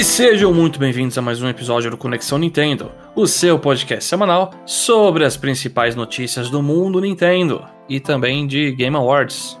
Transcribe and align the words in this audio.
E 0.00 0.04
sejam 0.04 0.50
muito 0.54 0.78
bem-vindos 0.78 1.18
a 1.18 1.20
mais 1.20 1.42
um 1.42 1.48
episódio 1.50 1.90
do 1.90 1.96
Conexão 1.98 2.38
Nintendo, 2.38 2.90
o 3.14 3.26
seu 3.26 3.58
podcast 3.58 4.08
semanal 4.08 4.50
sobre 4.64 5.26
as 5.26 5.36
principais 5.36 5.94
notícias 5.94 6.48
do 6.48 6.62
mundo 6.62 7.02
Nintendo 7.02 7.62
e 7.86 8.00
também 8.00 8.46
de 8.46 8.72
Game 8.72 8.96
Awards. 8.96 9.60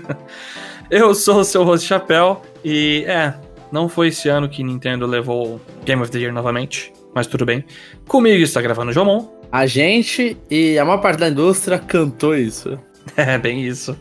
Eu 0.90 1.14
sou 1.14 1.40
o 1.40 1.44
seu 1.44 1.64
host 1.64 1.86
Chapéu 1.86 2.40
e 2.64 3.04
é, 3.06 3.34
não 3.70 3.90
foi 3.90 4.08
esse 4.08 4.26
ano 4.30 4.48
que 4.48 4.64
Nintendo 4.64 5.04
levou 5.04 5.60
Game 5.84 6.00
of 6.00 6.10
the 6.10 6.18
Year 6.18 6.32
novamente, 6.32 6.90
mas 7.14 7.26
tudo 7.26 7.44
bem. 7.44 7.62
Comigo 8.08 8.42
está 8.42 8.62
gravando 8.62 8.90
o 8.90 8.94
Jomon. 8.94 9.28
A 9.52 9.66
gente 9.66 10.34
e 10.50 10.78
a 10.78 10.84
maior 10.86 11.02
parte 11.02 11.20
da 11.20 11.28
indústria 11.28 11.78
cantou 11.78 12.34
isso. 12.34 12.78
É, 13.16 13.36
bem 13.36 13.62
isso. 13.66 13.98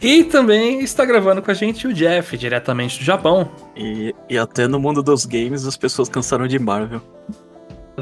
E 0.00 0.24
também 0.24 0.80
está 0.80 1.04
gravando 1.04 1.42
com 1.42 1.50
a 1.50 1.54
gente 1.54 1.86
o 1.86 1.92
Jeff, 1.92 2.36
diretamente 2.36 2.98
do 2.98 3.04
Japão. 3.04 3.50
E, 3.76 4.14
e 4.28 4.38
até 4.38 4.66
no 4.66 4.80
mundo 4.80 5.02
dos 5.02 5.26
games 5.26 5.66
as 5.66 5.76
pessoas 5.76 6.08
cansaram 6.08 6.46
de 6.46 6.58
Marvel. 6.58 7.02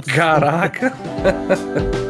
Caraca! 0.07 0.93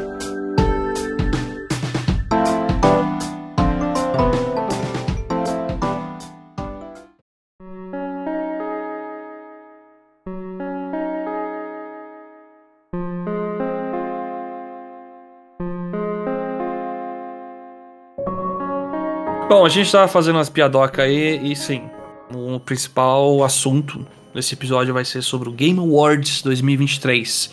Bom, 19.49 19.65
a 19.65 19.69
gente 19.71 19.91
tava 19.91 20.07
fazendo 20.07 20.37
umas 20.37 20.51
piadocas 20.51 21.07
aí 21.07 21.41
e 21.43 21.57
sim, 21.57 21.89
o 22.35 22.61
principal 22.61 23.43
assunto 23.43 24.07
desse 24.35 24.53
episódio 24.53 24.93
vai 24.93 25.07
ser 25.07 25.23
sobre 25.23 25.49
o 25.49 25.53
Game 25.53 25.79
Awards 25.79 26.43
2023. 26.43 27.51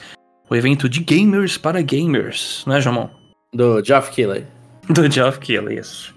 O 0.50 0.56
evento 0.56 0.90
de 0.90 1.00
gamers 1.00 1.58
para 1.58 1.82
gamers, 1.82 2.66
né, 2.68 2.82
Jamon? 2.82 3.08
Do 3.54 3.82
Geoff 3.82 4.12
Keighley. 4.12 4.46
Do 4.90 5.10
Geoff 5.10 5.40
Keighley, 5.40 5.80
isso. 5.80 6.14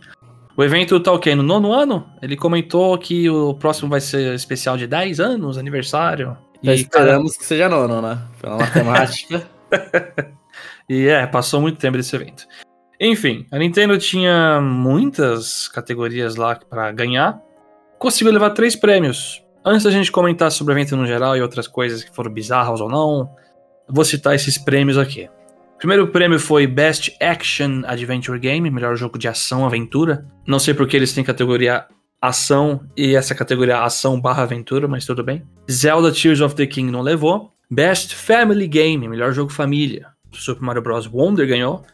O 0.56 0.64
evento 0.64 0.98
tá 0.98 1.12
o 1.12 1.18
quê? 1.20 1.36
No 1.36 1.44
nono 1.44 1.72
ano? 1.72 2.04
Ele 2.20 2.36
comentou 2.36 2.98
que 2.98 3.30
o 3.30 3.54
próximo 3.54 3.88
vai 3.88 4.00
ser 4.00 4.34
especial 4.34 4.76
de 4.76 4.88
10 4.88 5.20
anos, 5.20 5.56
aniversário. 5.56 6.36
Então 6.60 6.74
esperamos 6.74 7.32
cara... 7.34 7.38
que 7.38 7.46
seja 7.46 7.68
nono, 7.68 8.02
né? 8.02 8.18
Pela 8.42 8.56
matemática. 8.56 9.46
e 10.90 11.06
é, 11.06 11.24
passou 11.24 11.60
muito 11.60 11.78
tempo 11.78 11.96
desse 11.96 12.16
evento. 12.16 12.48
Enfim, 13.00 13.46
a 13.50 13.58
Nintendo 13.58 13.96
tinha 13.96 14.60
muitas 14.60 15.68
categorias 15.68 16.36
lá 16.36 16.56
para 16.56 16.90
ganhar. 16.92 17.40
Conseguiu 17.98 18.32
levar 18.32 18.50
três 18.50 18.74
prêmios. 18.74 19.42
Antes 19.64 19.84
da 19.84 19.90
gente 19.90 20.10
comentar 20.10 20.50
sobre 20.50 20.72
o 20.72 20.76
evento 20.76 20.96
no 20.96 21.06
geral 21.06 21.36
e 21.36 21.42
outras 21.42 21.68
coisas 21.68 22.02
que 22.02 22.14
foram 22.14 22.32
bizarras 22.32 22.80
ou 22.80 22.88
não, 22.88 23.28
vou 23.88 24.04
citar 24.04 24.34
esses 24.34 24.58
prêmios 24.58 24.98
aqui. 24.98 25.28
O 25.74 25.78
primeiro 25.78 26.08
prêmio 26.08 26.40
foi 26.40 26.66
Best 26.66 27.16
Action 27.20 27.82
Adventure 27.86 28.38
Game, 28.38 28.68
melhor 28.68 28.96
jogo 28.96 29.16
de 29.16 29.28
ação 29.28 29.64
aventura. 29.64 30.26
Não 30.46 30.58
sei 30.58 30.74
porque 30.74 30.96
eles 30.96 31.12
têm 31.12 31.22
categoria 31.22 31.86
ação 32.20 32.80
e 32.96 33.14
essa 33.14 33.34
categoria 33.34 33.82
ação 33.82 34.20
barra 34.20 34.42
aventura, 34.42 34.88
mas 34.88 35.06
tudo 35.06 35.22
bem. 35.22 35.44
Zelda 35.70 36.10
Tears 36.10 36.40
of 36.40 36.56
the 36.56 36.66
King 36.66 36.90
não 36.90 37.00
levou. 37.00 37.52
Best 37.70 38.16
Family 38.16 38.66
Game, 38.66 39.06
melhor 39.06 39.32
jogo 39.32 39.52
família. 39.52 40.08
Super 40.32 40.62
Mario 40.62 40.82
Bros. 40.82 41.06
Wonder 41.06 41.46
ganhou. 41.46 41.84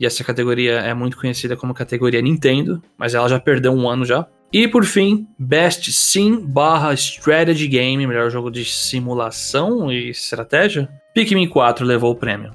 E 0.00 0.06
essa 0.06 0.22
categoria 0.22 0.74
é 0.74 0.94
muito 0.94 1.16
conhecida 1.16 1.56
como 1.56 1.74
categoria 1.74 2.22
Nintendo, 2.22 2.82
mas 2.96 3.14
ela 3.14 3.28
já 3.28 3.40
perdeu 3.40 3.72
um 3.72 3.88
ano 3.88 4.04
já. 4.04 4.26
E 4.52 4.66
por 4.66 4.84
fim, 4.84 5.26
Best 5.38 5.92
Sim 5.92 6.40
barra 6.40 6.94
Strategy 6.94 7.68
Game, 7.68 8.06
melhor 8.06 8.30
jogo 8.30 8.50
de 8.50 8.64
simulação 8.64 9.92
e 9.92 10.10
estratégia. 10.10 10.88
Pikmin 11.12 11.48
4 11.48 11.84
levou 11.84 12.12
o 12.12 12.16
prêmio. 12.16 12.54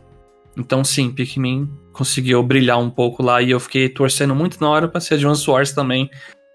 Então 0.57 0.83
sim, 0.83 1.11
Pikmin 1.11 1.69
conseguiu 1.91 2.41
brilhar 2.41 2.79
um 2.79 2.89
pouco 2.89 3.21
lá 3.21 3.41
e 3.41 3.51
eu 3.51 3.59
fiquei 3.59 3.89
torcendo 3.89 4.33
muito 4.33 4.59
na 4.59 4.69
hora 4.69 4.87
pra 4.87 5.01
ser 5.01 5.15
Advance 5.15 5.47
Wars 5.47 5.71
também. 5.71 6.09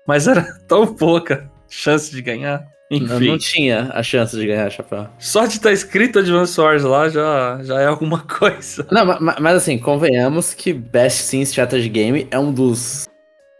Mas 0.07 0.27
era 0.27 0.43
tão 0.67 0.87
pouca 0.95 1.51
chance 1.69 2.11
de 2.11 2.23
ganhar. 2.23 2.67
Enfim. 2.91 3.06
Não, 3.06 3.21
não 3.21 3.38
tinha 3.38 3.91
a 3.93 4.03
chance 4.03 4.34
de 4.37 4.47
ganhar 4.47 4.71
chapéu. 4.71 5.09
Só 5.19 5.44
de 5.44 5.56
estar 5.56 5.69
tá 5.69 5.72
escrito 5.72 6.19
Advance 6.19 6.59
Wars 6.59 6.82
lá 6.82 7.09
já, 7.09 7.60
já 7.62 7.81
é 7.81 7.87
alguma 7.87 8.21
coisa. 8.26 8.87
Não, 8.91 9.04
mas, 9.04 9.37
mas 9.38 9.56
assim, 9.56 9.78
convenhamos 9.78 10.54
que 10.54 10.72
Best 10.72 11.22
Sim 11.22 11.43
Strategy 11.43 11.88
Game 11.88 12.26
é 12.31 12.38
um 12.38 12.53
dos. 12.53 13.06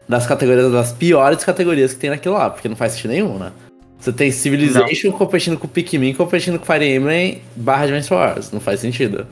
das 0.09 0.27
categorias, 0.27 0.73
das 0.73 0.93
piores 0.93 1.45
categorias 1.45 1.93
que 1.93 2.01
tem 2.01 2.11
naquilo 2.11 2.35
lá, 2.35 2.49
porque 2.49 2.69
não 2.69 2.77
faz 2.77 2.93
sentido 2.93 3.11
nenhum, 3.11 3.39
né? 3.39 3.53
Você 3.99 4.13
tem 4.13 4.31
Civilization 4.31 5.11
não. 5.11 5.19
competindo 5.19 5.59
com 5.59 5.67
Pikmin, 5.67 6.15
competindo 6.15 6.59
com 6.59 6.65
Fire 6.65 6.85
Emblem 6.85 7.43
barra 7.57 7.83
Advance 7.85 8.13
Wars. 8.13 8.53
Não 8.53 8.61
faz 8.61 8.81
sentido. 8.81 9.27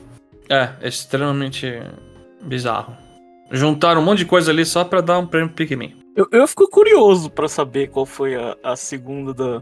É, 0.49 0.69
é 0.81 0.87
extremamente 0.87 1.81
bizarro. 2.43 2.95
Juntaram 3.49 4.01
um 4.01 4.03
monte 4.03 4.19
de 4.19 4.25
coisa 4.25 4.51
ali 4.51 4.65
só 4.65 4.83
pra 4.83 4.99
dar 4.99 5.19
um 5.19 5.25
prêmio 5.25 5.49
Pikmin. 5.49 5.95
Eu, 6.17 6.27
eu 6.31 6.47
fico 6.47 6.67
curioso 6.67 7.29
para 7.29 7.47
saber 7.47 7.89
qual 7.89 8.03
foi 8.03 8.33
a, 8.33 8.57
a 8.63 8.75
segunda 8.75 9.35
da, 9.35 9.61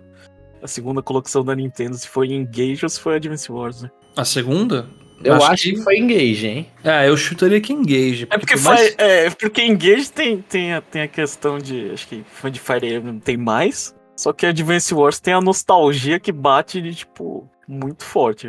a 0.64 0.68
segunda 0.68 1.02
colocação 1.02 1.44
da 1.44 1.54
Nintendo, 1.54 1.98
se 1.98 2.08
foi 2.08 2.28
Engage 2.28 2.80
ou 2.84 2.90
se 2.90 2.98
foi 2.98 3.18
Advance 3.18 3.52
Wars, 3.52 3.82
né? 3.82 3.92
A 4.16 4.24
segunda? 4.24 4.88
Eu 5.22 5.34
acho, 5.34 5.52
acho 5.52 5.64
que... 5.64 5.74
que... 5.74 5.82
foi 5.82 5.98
Engage, 5.98 6.48
hein? 6.48 6.68
É, 6.82 7.10
eu 7.10 7.18
chutaria 7.18 7.60
que 7.60 7.74
Engage. 7.74 8.26
É 8.30 8.38
porque, 8.38 8.56
mais... 8.56 8.96
é 8.98 9.30
porque 9.32 9.62
Engage 9.64 10.10
tem, 10.10 10.42
tem, 10.42 10.74
a, 10.74 10.80
tem 10.80 11.02
a 11.02 11.08
questão 11.10 11.60
de. 11.60 11.92
Acho 11.92 12.08
que 12.08 12.24
fã 12.32 12.50
de 12.50 12.60
Fire 12.62 12.88
Emblem 12.88 13.20
tem 13.20 13.36
mais. 13.36 13.94
Só 14.16 14.32
que 14.32 14.46
Advance 14.46 14.94
Wars 14.94 15.20
tem 15.20 15.34
a 15.34 15.42
nostalgia 15.42 16.22
que 16.22 16.32
bate 16.32 16.82
de, 16.82 16.96
tipo, 16.96 17.50
muito 17.68 18.06
forte. 18.06 18.48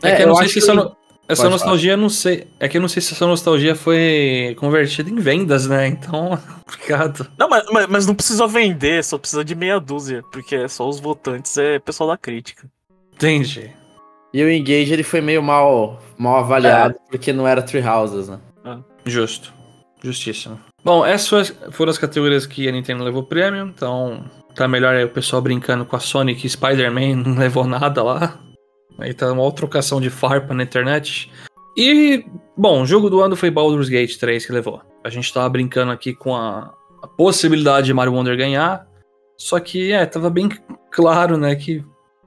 É, 0.00 0.12
é 0.12 0.16
que 0.16 0.22
eu 0.22 0.28
não 0.28 0.36
sei 0.36 0.46
se 0.46 0.60
que... 0.60 0.66
Essa 1.28 1.42
Pode 1.42 1.52
nostalgia, 1.52 1.92
falar. 1.92 2.02
não 2.02 2.08
sei. 2.08 2.46
É 2.58 2.66
que 2.66 2.78
eu 2.78 2.80
não 2.80 2.88
sei 2.88 3.02
se 3.02 3.12
essa 3.12 3.26
nostalgia 3.26 3.74
foi 3.74 4.56
convertida 4.58 5.10
em 5.10 5.16
vendas, 5.16 5.66
né? 5.66 5.86
Então, 5.86 6.38
obrigado. 6.66 7.28
Não, 7.36 7.50
mas, 7.50 7.66
mas, 7.70 7.86
mas, 7.86 8.06
não 8.06 8.14
precisa 8.14 8.46
vender, 8.46 9.04
só 9.04 9.18
precisa 9.18 9.44
de 9.44 9.54
meia 9.54 9.78
dúzia, 9.78 10.22
porque 10.32 10.56
é 10.56 10.68
só 10.68 10.88
os 10.88 10.98
votantes 10.98 11.58
é 11.58 11.78
pessoal 11.78 12.08
da 12.08 12.16
crítica. 12.16 12.66
Entendi. 13.14 13.70
E 14.32 14.42
o 14.42 14.50
Engage 14.50 14.92
ele 14.92 15.02
foi 15.02 15.20
meio 15.20 15.42
mal, 15.42 16.02
mal 16.16 16.38
avaliado, 16.38 16.94
é. 16.94 17.10
porque 17.10 17.32
não 17.32 17.46
era 17.46 17.60
Three 17.60 17.86
Houses, 17.86 18.28
né? 18.28 18.38
É. 18.64 18.78
Justo. 19.04 19.52
Justíssimo. 20.02 20.58
Bom, 20.82 21.04
essas 21.04 21.54
foram 21.72 21.90
as 21.90 21.98
categorias 21.98 22.46
que 22.46 22.68
a 22.68 22.72
Nintendo 22.72 23.04
levou 23.04 23.22
prêmio, 23.22 23.66
então 23.66 24.24
tá 24.54 24.66
melhor 24.66 24.94
aí 24.94 25.04
o 25.04 25.10
pessoal 25.10 25.42
brincando 25.42 25.84
com 25.84 25.96
a 25.96 26.00
Sonic 26.00 26.46
e 26.46 26.50
Spider-Man 26.50 27.16
não 27.26 27.38
levou 27.38 27.66
nada 27.66 28.02
lá. 28.02 28.38
Aí 28.98 29.14
tá 29.14 29.32
uma 29.32 29.42
outra 29.42 29.58
trocação 29.58 30.00
de 30.00 30.10
farpa 30.10 30.52
na 30.52 30.62
internet. 30.62 31.30
E, 31.76 32.24
bom, 32.56 32.82
o 32.82 32.86
jogo 32.86 33.08
do 33.08 33.20
ano 33.20 33.36
foi 33.36 33.50
Baldur's 33.50 33.88
Gate 33.88 34.16
3 34.16 34.44
que 34.44 34.52
levou. 34.52 34.82
A 35.04 35.08
gente 35.08 35.32
tava 35.32 35.48
brincando 35.48 35.92
aqui 35.92 36.12
com 36.12 36.34
a, 36.34 36.74
a 37.00 37.06
possibilidade 37.06 37.86
de 37.86 37.94
Mario 37.94 38.12
Wonder 38.12 38.36
ganhar. 38.36 38.86
Só 39.36 39.60
que, 39.60 39.92
é, 39.92 40.04
tava 40.04 40.28
bem 40.28 40.48
claro, 40.90 41.36
né, 41.36 41.54
que 41.54 41.84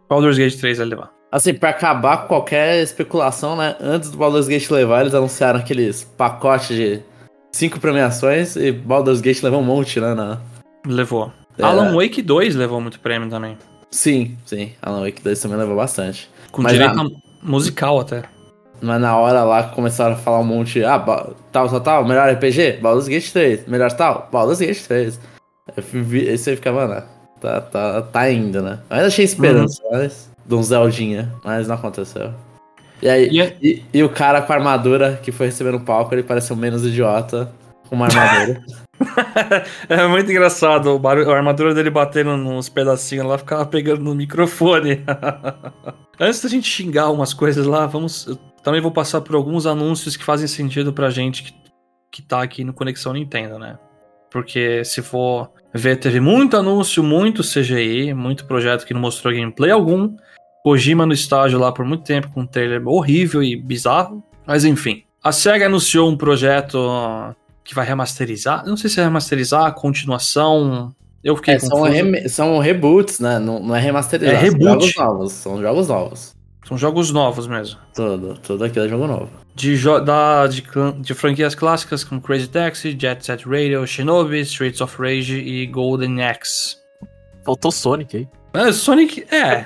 Baldur's 0.10 0.38
Gate 0.38 0.58
3 0.58 0.80
ia 0.80 0.86
levar. 0.86 1.12
Assim, 1.30 1.54
pra 1.54 1.70
acabar 1.70 2.22
com 2.22 2.28
qualquer 2.30 2.82
especulação, 2.82 3.58
né, 3.58 3.76
antes 3.82 4.10
do 4.10 4.18
Baldur's 4.18 4.48
Gate 4.48 4.70
levar, 4.70 5.02
eles 5.02 5.14
anunciaram 5.14 5.60
aqueles 5.60 6.04
pacotes 6.04 6.76
de 6.76 7.02
cinco 7.52 7.80
premiações 7.80 8.56
e 8.56 8.72
Baldur's 8.72 9.20
Gate 9.20 9.44
levou 9.44 9.60
um 9.60 9.66
monte, 9.66 10.00
né, 10.00 10.14
na... 10.14 10.40
Levou. 10.86 11.32
É. 11.58 11.64
Alan 11.64 11.94
Wake 11.94 12.22
2 12.22 12.56
levou 12.56 12.80
muito 12.80 13.00
prêmio 13.00 13.30
também. 13.30 13.58
Sim, 13.92 14.38
sim. 14.46 14.72
Alan 14.82 15.02
Wake 15.02 15.22
2 15.22 15.40
também 15.42 15.58
levou 15.58 15.76
bastante. 15.76 16.30
Com 16.52 16.62
Mas 16.62 16.74
direito 16.74 16.96
na... 16.96 17.10
musical 17.42 18.00
até. 18.00 18.24
Mas 18.82 19.00
na 19.00 19.16
hora 19.16 19.44
lá 19.44 19.64
começaram 19.64 20.16
a 20.16 20.18
falar 20.18 20.40
um 20.40 20.44
monte, 20.44 20.84
ah, 20.84 21.00
tal, 21.52 21.70
tal, 21.70 21.82
tal, 21.82 22.06
melhor 22.06 22.34
RPG, 22.34 22.80
Baldur's 22.82 23.08
Gate 23.08 23.32
3, 23.32 23.68
melhor 23.68 23.92
tal, 23.92 24.28
Baldur's 24.32 24.60
Gate 24.60 24.82
3. 24.82 25.20
Aí 25.78 26.38
você 26.38 26.56
ficava, 26.56 26.88
mano, 26.88 27.04
tá, 27.40 27.62
tá, 27.62 28.02
tá 28.02 28.32
indo, 28.32 28.62
né? 28.62 28.80
Eu 28.90 28.96
ainda 28.96 29.08
achei 29.08 29.24
esperança, 29.24 29.82
uhum. 29.84 29.90
mas, 29.92 30.32
de 30.46 30.56
um 30.56 30.64
Zeldinha, 30.64 31.32
mas 31.44 31.68
não 31.68 31.76
aconteceu. 31.76 32.34
E 33.02 33.10
aí, 33.10 33.28
yeah. 33.30 33.56
E, 33.62 33.84
e, 33.94 34.04
o 34.04 34.10
cara 34.10 34.42
com 34.42 34.54
a 34.54 34.56
armadura 34.56 35.20
que 35.22 35.32
foi 35.32 35.48
receber 35.48 35.72
no 35.72 35.80
palco, 35.80 36.14
ele 36.14 36.24
pareceu 36.24 36.56
menos 36.56 36.86
idiota 36.86 37.52
com 37.88 37.96
uma 37.96 38.06
armadura. 38.06 38.62
é 39.90 40.08
muito 40.08 40.32
engraçado. 40.32 40.92
O 40.92 41.00
barulho, 41.00 41.30
a 41.30 41.36
armadura 41.36 41.74
dele 41.74 41.90
batendo 41.90 42.36
nos 42.38 42.70
pedacinhos 42.70 43.26
lá 43.26 43.38
ficava 43.38 43.66
pegando 43.66 44.04
no 44.04 44.16
microfone. 44.16 45.04
Antes 46.20 46.42
da 46.42 46.50
gente 46.50 46.68
xingar 46.68 47.10
umas 47.10 47.34
coisas 47.34 47.66
lá, 47.66 47.86
vamos. 47.86 48.28
Eu 48.28 48.36
também 48.64 48.82
vou 48.82 48.92
passar 48.92 49.22
por 49.22 49.36
alguns 49.36 49.66
anúncios 49.66 50.16
que 50.16 50.24
fazem 50.24 50.48
sentido 50.48 50.94
pra 50.94 51.10
gente 51.10 51.44
que, 51.44 51.54
que 52.12 52.22
tá 52.22 52.42
aqui 52.42 52.64
no 52.64 52.74
Conexão 52.74 53.14
Nintendo, 53.14 53.58
né? 53.58 53.78
Porque 54.30 54.84
se 54.86 55.02
for 55.02 55.52
ver, 55.74 55.98
teve 55.98 56.20
muito 56.20 56.56
anúncio, 56.56 57.04
muito 57.04 57.44
CGI, 57.44 58.14
muito 58.14 58.46
projeto 58.46 58.86
que 58.86 58.94
não 58.94 59.02
mostrou 59.02 59.34
gameplay 59.34 59.72
algum. 59.72 60.16
Kojima 60.64 61.06
no 61.06 61.14
estágio 61.14 61.60
lá 61.60 61.72
por 61.72 61.86
muito 61.86 62.04
tempo 62.04 62.30
com 62.32 62.42
um 62.42 62.48
trailer 62.48 62.88
horrível 62.88 63.44
e 63.44 63.56
bizarro. 63.56 64.24
Mas 64.46 64.64
enfim. 64.64 65.04
A 65.24 65.32
SEGA 65.32 65.68
anunciou 65.68 66.10
um 66.10 66.18
projeto 66.18 66.80
que 67.64 67.74
vai 67.76 67.86
remasterizar. 67.86 68.66
Não 68.66 68.76
sei 68.78 68.90
se 68.90 69.00
é 69.00 69.04
remasterizar, 69.04 69.74
continuação, 69.74 70.94
Eu 71.24 71.36
fiquei 71.36 71.54
É, 71.56 71.60
são, 71.60 71.82
rem- 71.84 72.28
são 72.28 72.58
reboots, 72.60 73.20
né? 73.20 73.38
Não, 73.38 73.60
não 73.60 73.76
é 73.76 73.80
remasterizado. 73.80 74.36
É 74.38 74.40
são 74.50 74.58
reboot. 74.60 74.88
jogos 74.92 74.96
novos. 74.98 75.32
São 75.34 75.62
jogos 75.62 75.88
novos. 75.88 76.36
São 76.68 76.78
jogos 76.78 77.12
novos 77.12 77.48
mesmo. 77.48 77.80
Tudo, 77.94 78.38
tudo 78.42 78.64
aquilo 78.64 78.86
é 78.86 78.90
jogo 78.90 79.06
novo. 79.08 79.30
De, 79.54 79.76
jo- 79.78 80.00
da, 80.00 80.48
de, 80.48 80.64
de 81.02 81.14
franquias 81.14 81.54
clássicas 81.54 82.04
como 82.04 82.22
Crazy 82.22 82.48
Taxi, 82.48 82.98
Jet 83.00 83.24
Set 83.26 83.46
Radio, 83.48 83.86
Shinobi, 83.86 84.40
Streets 84.42 84.82
of 84.82 84.96
Rage 85.00 85.38
e 85.38 85.68
Golden 85.68 86.24
Axe. 86.24 86.78
Faltou 87.46 87.72
Sonic 87.72 88.18
aí. 88.18 88.28
Mas 88.54 88.78
Sonic, 88.78 89.26
é. 89.34 89.66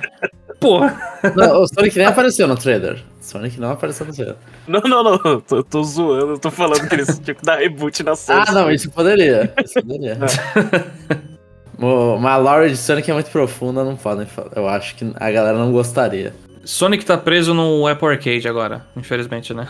Porra. 0.59 0.99
Não, 1.35 1.61
o 1.63 1.67
Sonic 1.67 1.97
nem 1.97 2.07
apareceu 2.07 2.47
no 2.47 2.55
trailer. 2.57 3.01
Sonic 3.25 3.59
não 3.59 3.71
apareceu 3.71 4.05
no 4.05 4.13
trailer. 4.13 4.35
Não, 4.67 4.79
não, 4.81 5.03
não. 5.03 5.19
Eu 5.25 5.41
tô, 5.41 5.55
eu 5.57 5.63
tô 5.63 5.83
zoando. 5.83 6.31
Eu 6.33 6.39
tô 6.39 6.51
falando 6.51 6.87
que 6.87 6.95
eles 6.95 7.19
tinham 7.19 7.35
que 7.35 7.43
dar 7.43 7.57
reboot 7.59 8.03
na 8.03 8.15
série. 8.15 8.45
Ah, 8.47 8.51
não, 8.51 8.71
isso 8.71 8.89
poderia. 8.91 9.53
Isso 9.63 9.73
poderia. 9.81 10.17
O- 11.77 12.17
Mas 12.17 12.31
a 12.33 12.37
lore 12.37 12.69
de 12.69 12.77
Sonic 12.77 13.11
é 13.11 13.13
muito 13.13 13.29
profunda, 13.29 13.83
não 13.83 13.97
podem 13.97 14.25
falar. 14.25 14.51
Eu 14.55 14.65
acho 14.67 14.95
que 14.95 15.11
a 15.15 15.29
galera 15.31 15.57
não 15.57 15.73
gostaria. 15.73 16.33
Sonic 16.63 17.03
tá 17.05 17.17
preso 17.17 17.53
no 17.53 17.85
Apple 17.85 18.07
Arcade 18.07 18.47
agora, 18.47 18.85
infelizmente, 18.95 19.53
né? 19.53 19.67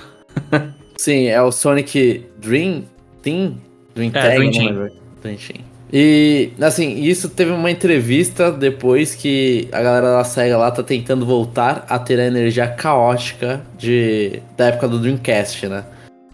Sim, 0.98 1.26
é 1.28 1.42
o 1.42 1.52
Sonic 1.52 2.26
Dream 2.38 2.84
Team? 3.24 3.58
Dream 3.96 4.12
É, 4.14 4.22
Tag, 4.22 4.36
Dream 4.38 4.52
Team. 4.52 4.90
Dream 5.22 5.38
Team. 5.38 5.66
E, 5.98 6.52
assim, 6.60 7.00
isso 7.04 7.30
teve 7.30 7.52
uma 7.52 7.72
entrevista 7.72 8.52
depois 8.52 9.16
que 9.16 9.70
a 9.72 9.82
galera 9.82 10.12
da 10.12 10.26
SEGA 10.26 10.58
lá 10.58 10.70
tá 10.70 10.84
tentando 10.84 11.26
voltar 11.26 11.86
a 11.88 11.98
ter 11.98 12.20
a 12.20 12.26
energia 12.26 12.68
caótica 12.68 13.62
de, 13.78 14.42
da 14.58 14.66
época 14.66 14.90
do 14.90 15.00
Dreamcast, 15.00 15.70
né? 15.70 15.86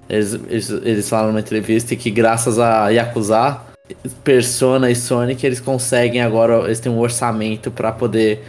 Eles, 0.09 0.33
eles, 0.49 0.69
eles 0.71 1.07
falaram 1.07 1.27
numa 1.27 1.41
entrevista 1.41 1.95
que 1.95 2.09
graças 2.09 2.57
a 2.57 2.89
Yakuza, 2.89 3.61
Persona 4.23 4.89
e 4.89 4.95
Sonic, 4.95 5.45
eles 5.45 5.59
conseguem 5.59 6.21
agora, 6.21 6.65
eles 6.65 6.79
têm 6.79 6.91
um 6.91 6.97
orçamento 6.97 7.69
pra 7.69 7.91
poder 7.91 8.43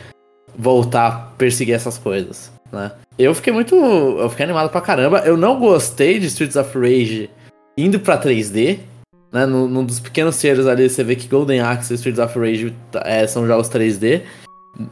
voltar 0.57 1.07
a 1.09 1.11
perseguir 1.37 1.75
essas 1.75 1.99
coisas, 1.99 2.51
né? 2.73 2.91
Eu 3.19 3.35
fiquei 3.35 3.53
muito. 3.53 3.75
Eu 3.75 4.31
fiquei 4.31 4.45
animado 4.45 4.71
pra 4.71 4.81
caramba. 4.81 5.19
Eu 5.19 5.37
não 5.37 5.61
gostei 5.61 6.19
de 6.19 6.29
Streets 6.29 6.57
of 6.57 6.75
Rage 6.79 7.29
indo 7.77 8.01
pra 8.01 8.19
3D. 8.19 8.79
Né? 9.33 9.47
Num, 9.47 9.67
num 9.67 9.85
dos 9.85 9.99
pequenos 9.99 10.39
cheiros 10.39 10.67
ali, 10.67 10.89
você 10.89 11.03
vê 11.03 11.17
que 11.17 11.27
Golden 11.27 11.61
Axe 11.61 11.93
e 11.93 11.97
Streets 11.97 12.21
of 12.21 12.39
Rage 12.39 12.75
tá, 12.91 13.03
é, 13.05 13.27
são 13.27 13.47
jogos 13.47 13.69
3D. 13.69 14.23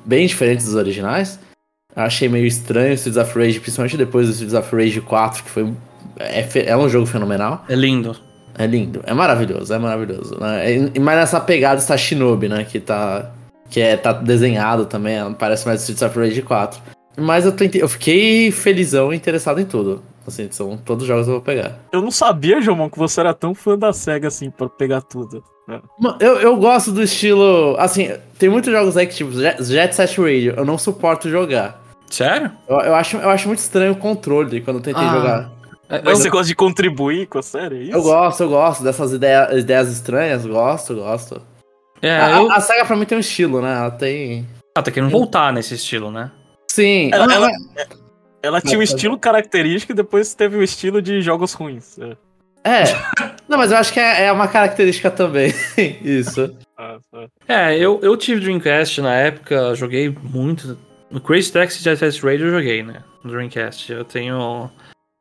Bem 0.04 0.26
diferentes 0.26 0.66
dos 0.66 0.74
originais. 0.74 1.38
Achei 1.94 2.28
meio 2.28 2.46
estranho 2.46 2.90
o 2.92 2.94
Streets 2.94 3.16
of 3.18 3.38
Rage, 3.38 3.60
principalmente 3.60 3.96
depois 3.96 4.26
do 4.26 4.32
Streets 4.32 4.54
of 4.54 4.74
Rage 4.74 5.00
4, 5.00 5.44
que 5.44 5.50
foi. 5.50 5.72
É, 6.18 6.46
é 6.70 6.76
um 6.76 6.88
jogo 6.88 7.06
fenomenal. 7.06 7.64
É 7.68 7.74
lindo. 7.74 8.16
É 8.58 8.66
lindo, 8.66 9.00
é 9.06 9.14
maravilhoso, 9.14 9.72
é 9.72 9.78
maravilhoso. 9.78 10.38
Né? 10.38 10.90
E- 10.94 11.00
Mas 11.00 11.16
nessa 11.16 11.40
pegada 11.40 11.80
está 11.80 11.96
Shinobi, 11.96 12.48
né? 12.48 12.64
Que 12.64 12.78
tá. 12.78 13.30
Que 13.70 13.80
é, 13.80 13.96
tá 13.96 14.12
desenhado 14.12 14.84
também, 14.86 15.16
parece 15.34 15.64
mais 15.66 15.80
Streets 15.80 16.02
of 16.02 16.18
Rage 16.18 16.42
4. 16.42 16.80
Mas 17.16 17.44
eu 17.44 17.52
tentei, 17.52 17.80
eu 17.82 17.88
fiquei 17.88 18.50
felizão 18.50 19.12
e 19.12 19.16
interessado 19.16 19.60
em 19.60 19.64
tudo. 19.64 20.02
Assim, 20.26 20.48
são 20.50 20.76
todos 20.76 21.02
os 21.04 21.08
jogos 21.08 21.24
que 21.24 21.30
eu 21.30 21.34
vou 21.34 21.42
pegar. 21.42 21.78
Eu 21.92 22.02
não 22.02 22.10
sabia, 22.10 22.60
Jomão, 22.60 22.88
que 22.90 22.98
você 22.98 23.20
era 23.20 23.32
tão 23.34 23.54
fã 23.54 23.76
da 23.76 23.92
SEGA 23.92 24.28
assim, 24.28 24.50
pra 24.50 24.68
pegar 24.68 25.00
tudo. 25.02 25.42
É. 25.68 25.80
Mano, 25.98 26.16
Eu, 26.20 26.38
eu 26.40 26.56
gosto 26.56 26.92
do 26.92 27.02
estilo. 27.02 27.74
Assim, 27.78 28.10
tem 28.38 28.48
muitos 28.48 28.70
jogos 28.72 28.96
aí 28.96 29.06
que, 29.06 29.14
tipo, 29.14 29.32
Jet 29.32 29.62
Jet 29.64 29.94
Set 29.94 30.18
Radio, 30.20 30.54
eu 30.56 30.64
não 30.64 30.76
suporto 30.78 31.28
jogar. 31.28 31.80
Sério? 32.10 32.50
Eu, 32.68 32.78
eu 32.80 32.94
acho, 32.94 33.16
eu 33.16 33.30
acho 33.30 33.46
muito 33.46 33.60
estranho 33.60 33.92
o 33.92 33.96
controle 33.96 34.60
quando 34.60 34.76
eu 34.78 34.82
tentei 34.82 35.02
Ah. 35.04 35.12
jogar. 35.12 35.52
É, 35.88 36.00
Mas 36.04 36.18
eu- 36.18 36.22
você 36.24 36.30
gosta 36.30 36.46
de 36.46 36.54
contribuir 36.54 37.26
com 37.26 37.38
a 37.38 37.42
série, 37.42 37.76
é 37.78 37.82
isso? 37.84 37.92
Eu 37.96 38.02
gosto, 38.02 38.42
eu 38.42 38.48
gosto 38.48 38.84
dessas 38.84 39.12
ideia, 39.12 39.48
ideias 39.58 39.88
estranhas, 39.90 40.44
gosto, 40.46 40.94
gosto. 40.96 41.40
é, 42.02 42.16
a, 42.20 42.30
eu- 42.40 42.50
a 42.52 42.60
SEGA 42.60 42.84
pra 42.84 42.94
mim 42.96 43.04
tem 43.04 43.16
um 43.18 43.20
estilo, 43.20 43.60
né? 43.60 43.76
Ela 43.76 43.90
tem. 43.90 44.46
Ah, 44.76 44.82
tá 44.82 44.90
querendo 44.90 45.10
voltar 45.10 45.52
nesse 45.52 45.74
estilo, 45.74 46.10
né? 46.10 46.30
Sim, 46.70 47.10
Ela- 47.12 47.32
ela- 47.34 47.50
Ela 48.42 48.60
tinha 48.60 48.78
um 48.78 48.82
estilo 48.82 49.18
característico 49.18 49.92
e 49.92 49.94
depois 49.94 50.34
teve 50.34 50.56
o 50.56 50.62
estilo 50.62 51.02
de 51.02 51.20
jogos 51.20 51.52
ruins. 51.52 51.98
É. 51.98 52.16
É. 52.64 52.84
Não, 53.48 53.58
mas 53.58 53.72
eu 53.72 53.78
acho 53.78 53.92
que 53.92 54.00
é, 54.00 54.24
é 54.26 54.32
uma 54.32 54.48
característica 54.48 55.10
também. 55.10 55.52
Isso. 56.02 56.54
Ah, 56.76 56.98
ah. 57.12 57.26
É, 57.48 57.76
eu, 57.76 58.00
eu 58.02 58.16
tive 58.16 58.40
Dreamcast 58.40 59.00
na 59.00 59.14
época, 59.14 59.74
joguei 59.74 60.14
muito. 60.22 60.78
No 61.10 61.20
Crazy 61.20 61.52
Taxi 61.52 61.82
Jet 61.82 61.98
Set 61.98 62.22
Radio 62.24 62.46
eu 62.46 62.52
joguei, 62.52 62.82
né? 62.82 63.02
No 63.24 63.30
Dreamcast. 63.30 63.92
Eu 63.92 64.04
tenho 64.04 64.70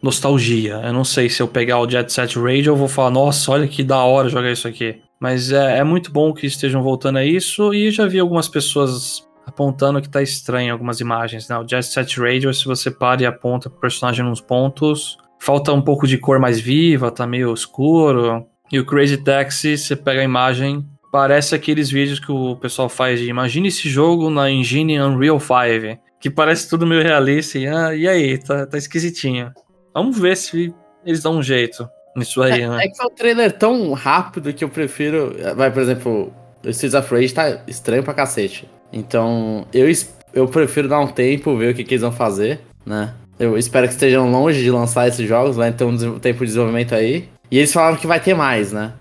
nostalgia. 0.01 0.81
Eu 0.83 0.93
não 0.93 1.03
sei 1.03 1.29
se 1.29 1.41
eu 1.41 1.47
pegar 1.47 1.79
o 1.79 1.89
Jet 1.89 2.11
Set 2.11 2.37
Radio 2.37 2.71
eu 2.71 2.75
vou 2.75 2.87
falar, 2.87 3.09
nossa, 3.09 3.51
olha 3.51 3.67
que 3.67 3.83
da 3.83 3.97
hora 4.03 4.29
jogar 4.29 4.51
isso 4.51 4.67
aqui. 4.67 5.01
Mas 5.19 5.51
é, 5.51 5.79
é 5.79 5.83
muito 5.83 6.11
bom 6.11 6.33
que 6.33 6.45
estejam 6.45 6.81
voltando 6.81 7.17
a 7.17 7.25
isso 7.25 7.73
e 7.73 7.91
já 7.91 8.05
vi 8.07 8.19
algumas 8.19 8.47
pessoas 8.47 9.27
apontando 9.49 10.01
que 10.01 10.09
tá 10.09 10.21
estranho 10.21 10.71
algumas 10.71 10.99
imagens, 10.99 11.47
né? 11.49 11.57
O 11.57 11.67
Jet 11.67 11.85
Set 11.85 12.19
Radio, 12.19 12.53
se 12.53 12.65
você 12.65 12.89
para 12.89 13.21
e 13.21 13.25
aponta 13.25 13.69
pro 13.69 13.79
personagem 13.79 14.23
nos 14.23 14.41
pontos, 14.41 15.17
falta 15.39 15.73
um 15.73 15.81
pouco 15.81 16.07
de 16.07 16.17
cor 16.17 16.39
mais 16.39 16.59
viva, 16.59 17.11
tá 17.11 17.27
meio 17.27 17.53
escuro. 17.53 18.45
E 18.71 18.79
o 18.79 18.85
Crazy 18.85 19.17
Taxi, 19.17 19.77
você 19.77 19.95
pega 19.95 20.21
a 20.21 20.23
imagem, 20.23 20.85
parece 21.11 21.55
aqueles 21.55 21.89
vídeos 21.89 22.19
que 22.19 22.31
o 22.31 22.55
pessoal 22.55 22.87
faz 22.87 23.19
de 23.19 23.27
imagine 23.27 23.67
esse 23.67 23.89
jogo 23.89 24.29
na 24.29 24.49
engine 24.49 24.99
Unreal 24.99 25.39
5, 25.39 25.99
que 26.19 26.29
parece 26.29 26.69
tudo 26.69 26.85
meio 26.85 27.01
realista 27.01 27.57
e, 27.57 27.67
ah, 27.67 27.95
e 27.95 28.07
aí, 28.07 28.37
tá, 28.37 28.67
tá 28.67 28.77
esquisitinho. 28.77 29.51
Vamos 29.93 30.19
ver 30.19 30.37
se 30.37 30.73
eles 31.03 31.23
dão 31.23 31.37
um 31.37 31.43
jeito 31.43 31.89
nisso 32.15 32.41
aí, 32.41 32.67
né? 32.67 32.85
É 32.85 32.87
que 32.87 32.97
foi 32.97 33.05
um 33.07 33.15
trailer 33.15 33.51
tão 33.51 33.93
rápido 33.93 34.53
que 34.53 34.63
eu 34.63 34.69
prefiro. 34.69 35.35
Vai, 35.55 35.71
por 35.71 35.81
exemplo, 35.81 36.33
o 36.63 36.69
Streets 36.69 36.93
of 36.93 37.13
Rage 37.13 37.33
tá 37.33 37.61
estranho 37.67 38.03
pra 38.03 38.13
cacete. 38.13 38.69
Então, 38.91 39.65
eu, 39.73 39.87
eu 40.33 40.47
prefiro 40.47 40.87
dar 40.87 40.99
um 40.99 41.07
tempo, 41.07 41.55
ver 41.55 41.71
o 41.71 41.75
que, 41.75 41.83
que 41.83 41.93
eles 41.93 42.01
vão 42.01 42.11
fazer, 42.11 42.61
né? 42.85 43.13
Eu 43.39 43.57
espero 43.57 43.87
que 43.87 43.93
estejam 43.93 44.29
longe 44.29 44.61
de 44.61 44.69
lançar 44.69 45.07
esses 45.07 45.27
jogos, 45.27 45.55
vai 45.55 45.71
ter 45.71 45.85
um 45.85 46.19
tempo 46.19 46.39
de 46.39 46.47
desenvolvimento 46.47 46.93
aí. 46.93 47.29
E 47.49 47.57
eles 47.57 47.71
falaram 47.71 47.95
que 47.95 48.05
vai 48.05 48.19
ter 48.19 48.33
mais, 48.33 48.73
né? 48.73 48.93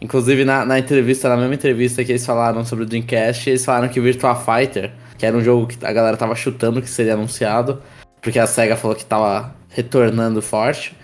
Inclusive, 0.00 0.44
na, 0.44 0.64
na 0.64 0.78
entrevista, 0.78 1.28
na 1.28 1.36
mesma 1.36 1.54
entrevista 1.54 2.04
que 2.04 2.12
eles 2.12 2.24
falaram 2.24 2.64
sobre 2.64 2.84
o 2.84 2.88
Dreamcast, 2.88 3.48
eles 3.48 3.64
falaram 3.64 3.88
que 3.88 4.00
Virtua 4.00 4.34
Fighter, 4.34 4.92
que 5.16 5.24
era 5.24 5.36
um 5.36 5.42
jogo 5.42 5.66
que 5.66 5.84
a 5.84 5.92
galera 5.92 6.16
tava 6.16 6.34
chutando 6.34 6.82
que 6.82 6.90
seria 6.90 7.14
anunciado, 7.14 7.80
porque 8.20 8.38
a 8.38 8.46
SEGA 8.46 8.76
falou 8.76 8.96
que 8.96 9.04
tava 9.04 9.54
retornando 9.68 10.42
forte. 10.42 10.96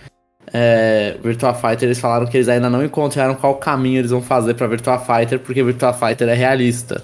É, 0.51 1.17
Virtua 1.23 1.53
Fighter, 1.53 1.83
eles 1.83 1.99
falaram 1.99 2.25
que 2.25 2.35
eles 2.35 2.49
ainda 2.49 2.69
não 2.69 2.83
encontraram 2.83 3.35
qual 3.35 3.55
caminho 3.55 3.99
eles 3.99 4.11
vão 4.11 4.21
fazer 4.21 4.53
pra 4.53 4.67
Virtua 4.67 4.97
Fighter, 4.97 5.39
porque 5.39 5.63
Virtua 5.63 5.93
Fighter 5.93 6.27
é 6.27 6.33
realista. 6.33 7.03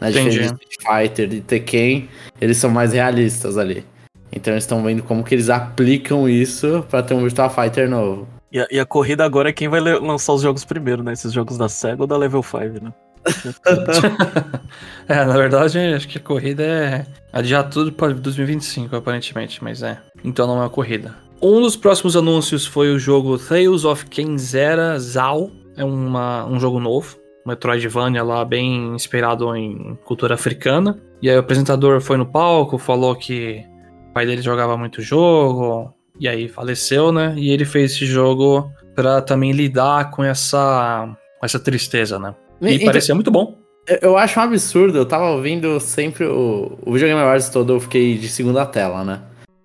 Né? 0.00 0.10
Entendi. 0.10 0.30
Diferente 0.30 0.58
de 0.58 0.64
Street 0.70 1.08
Fighter 1.08 1.32
e 1.32 1.40
Tekken, 1.40 2.08
eles 2.40 2.56
são 2.56 2.70
mais 2.70 2.92
realistas 2.92 3.58
ali. 3.58 3.84
Então 4.30 4.52
eles 4.52 4.64
estão 4.64 4.82
vendo 4.82 5.02
como 5.02 5.24
que 5.24 5.34
eles 5.34 5.48
aplicam 5.48 6.28
isso 6.28 6.84
pra 6.88 7.02
ter 7.02 7.14
um 7.14 7.22
Virtua 7.22 7.48
Fighter 7.48 7.88
novo. 7.88 8.28
E, 8.50 8.60
a, 8.60 8.66
e 8.70 8.80
a 8.80 8.86
corrida 8.86 9.24
agora 9.24 9.50
é 9.50 9.52
quem 9.52 9.68
vai 9.68 9.80
lançar 9.80 10.32
os 10.32 10.42
jogos 10.42 10.64
primeiro, 10.64 11.02
né? 11.02 11.12
Esses 11.12 11.32
jogos 11.32 11.58
da 11.58 11.68
SEGA 11.68 12.02
ou 12.02 12.06
da 12.06 12.16
Level 12.16 12.42
5, 12.42 12.84
né? 12.84 12.92
É, 15.08 15.24
na 15.24 15.34
verdade, 15.34 15.78
acho 15.78 16.06
que 16.06 16.18
a 16.18 16.20
corrida 16.20 16.62
é 16.62 17.06
adiar 17.32 17.68
tudo 17.68 17.90
para 17.90 18.12
2025, 18.12 18.94
aparentemente, 18.94 19.64
mas 19.64 19.82
é. 19.82 19.98
Então 20.22 20.46
não 20.46 20.58
é 20.58 20.60
uma 20.60 20.70
corrida. 20.70 21.14
Um 21.40 21.62
dos 21.62 21.76
próximos 21.76 22.14
anúncios 22.14 22.66
foi 22.66 22.92
o 22.92 22.98
jogo 22.98 23.38
Tales 23.38 23.84
of 23.84 24.04
Kenzera 24.06 24.98
Zal. 24.98 25.50
É 25.76 25.84
uma, 25.84 26.44
um 26.46 26.60
jogo 26.60 26.78
novo, 26.78 27.16
Metroidvania 27.46 28.22
lá, 28.22 28.44
bem 28.44 28.94
inspirado 28.94 29.54
em 29.56 29.96
cultura 30.04 30.34
africana. 30.34 30.98
E 31.22 31.28
aí 31.30 31.36
o 31.36 31.40
apresentador 31.40 32.00
foi 32.00 32.16
no 32.16 32.26
palco, 32.26 32.78
falou 32.78 33.14
que 33.16 33.64
o 34.10 34.12
pai 34.14 34.26
dele 34.26 34.42
jogava 34.42 34.76
muito 34.76 35.00
jogo, 35.02 35.92
e 36.20 36.28
aí 36.28 36.48
faleceu, 36.48 37.10
né? 37.12 37.34
E 37.36 37.50
ele 37.50 37.64
fez 37.64 37.92
esse 37.92 38.06
jogo 38.06 38.70
pra 38.94 39.20
também 39.22 39.52
lidar 39.52 40.10
com 40.10 40.22
essa, 40.24 41.08
com 41.38 41.46
essa 41.46 41.58
tristeza, 41.58 42.18
né? 42.18 42.34
E 42.60 42.74
Então, 42.74 42.86
parecia 42.86 43.14
muito 43.14 43.30
bom. 43.30 43.56
eu- 43.86 43.98
Eu 44.02 44.16
acho 44.18 44.38
um 44.38 44.42
absurdo, 44.42 44.98
eu 44.98 45.06
tava 45.06 45.30
ouvindo 45.30 45.78
sempre 45.80 46.24
o, 46.26 46.78
o 46.84 46.92
Videogame 46.92 47.20
Awards 47.20 47.48
todo, 47.48 47.72
eu 47.74 47.80
fiquei 47.80 48.18
de 48.18 48.28
segunda 48.28 48.66
tela, 48.66 49.02
né? 49.04 49.20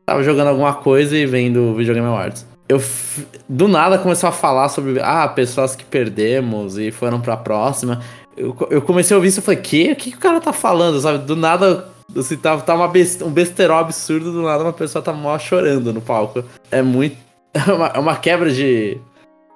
Tava 0.05 0.23
jogando 0.23 0.47
alguma 0.47 0.73
coisa 0.75 1.17
e 1.17 1.25
vendo 1.25 1.59
o 1.71 1.75
Videogame 1.75 2.07
Awards. 2.07 2.45
Eu 2.67 2.81
do 3.47 3.67
nada 3.67 3.97
começou 3.97 4.29
a 4.29 4.31
falar 4.31 4.69
sobre 4.69 4.99
ah, 5.01 5.27
pessoas 5.27 5.75
que 5.75 5.83
perdemos 5.83 6.77
e 6.77 6.91
foram 6.91 7.19
pra 7.19 7.35
próxima. 7.35 8.01
Eu, 8.37 8.55
eu 8.69 8.81
comecei 8.81 9.13
a 9.13 9.17
ouvir 9.17 9.29
isso 9.29 9.39
e 9.39 9.43
falei, 9.43 9.59
que? 9.59 9.91
O 9.91 9.95
que, 9.95 10.11
que 10.11 10.17
o 10.17 10.19
cara 10.19 10.39
tá 10.39 10.53
falando? 10.53 10.99
Sabe? 10.99 11.19
Do 11.19 11.35
nada, 11.35 11.87
assim, 12.15 12.37
tá, 12.37 12.57
tá 12.57 12.73
uma 12.73 12.87
best, 12.87 13.23
um 13.23 13.29
besterol 13.29 13.79
absurdo, 13.79 14.31
do 14.31 14.41
nada 14.41 14.63
uma 14.63 14.73
pessoa 14.73 15.03
tá 15.03 15.11
mó 15.11 15.37
chorando 15.37 15.93
no 15.93 16.01
palco. 16.01 16.43
É 16.71 16.81
muito. 16.81 17.17
É 17.55 17.71
uma, 17.71 17.87
é 17.89 17.99
uma 17.99 18.15
quebra 18.15 18.51
de, 18.51 18.97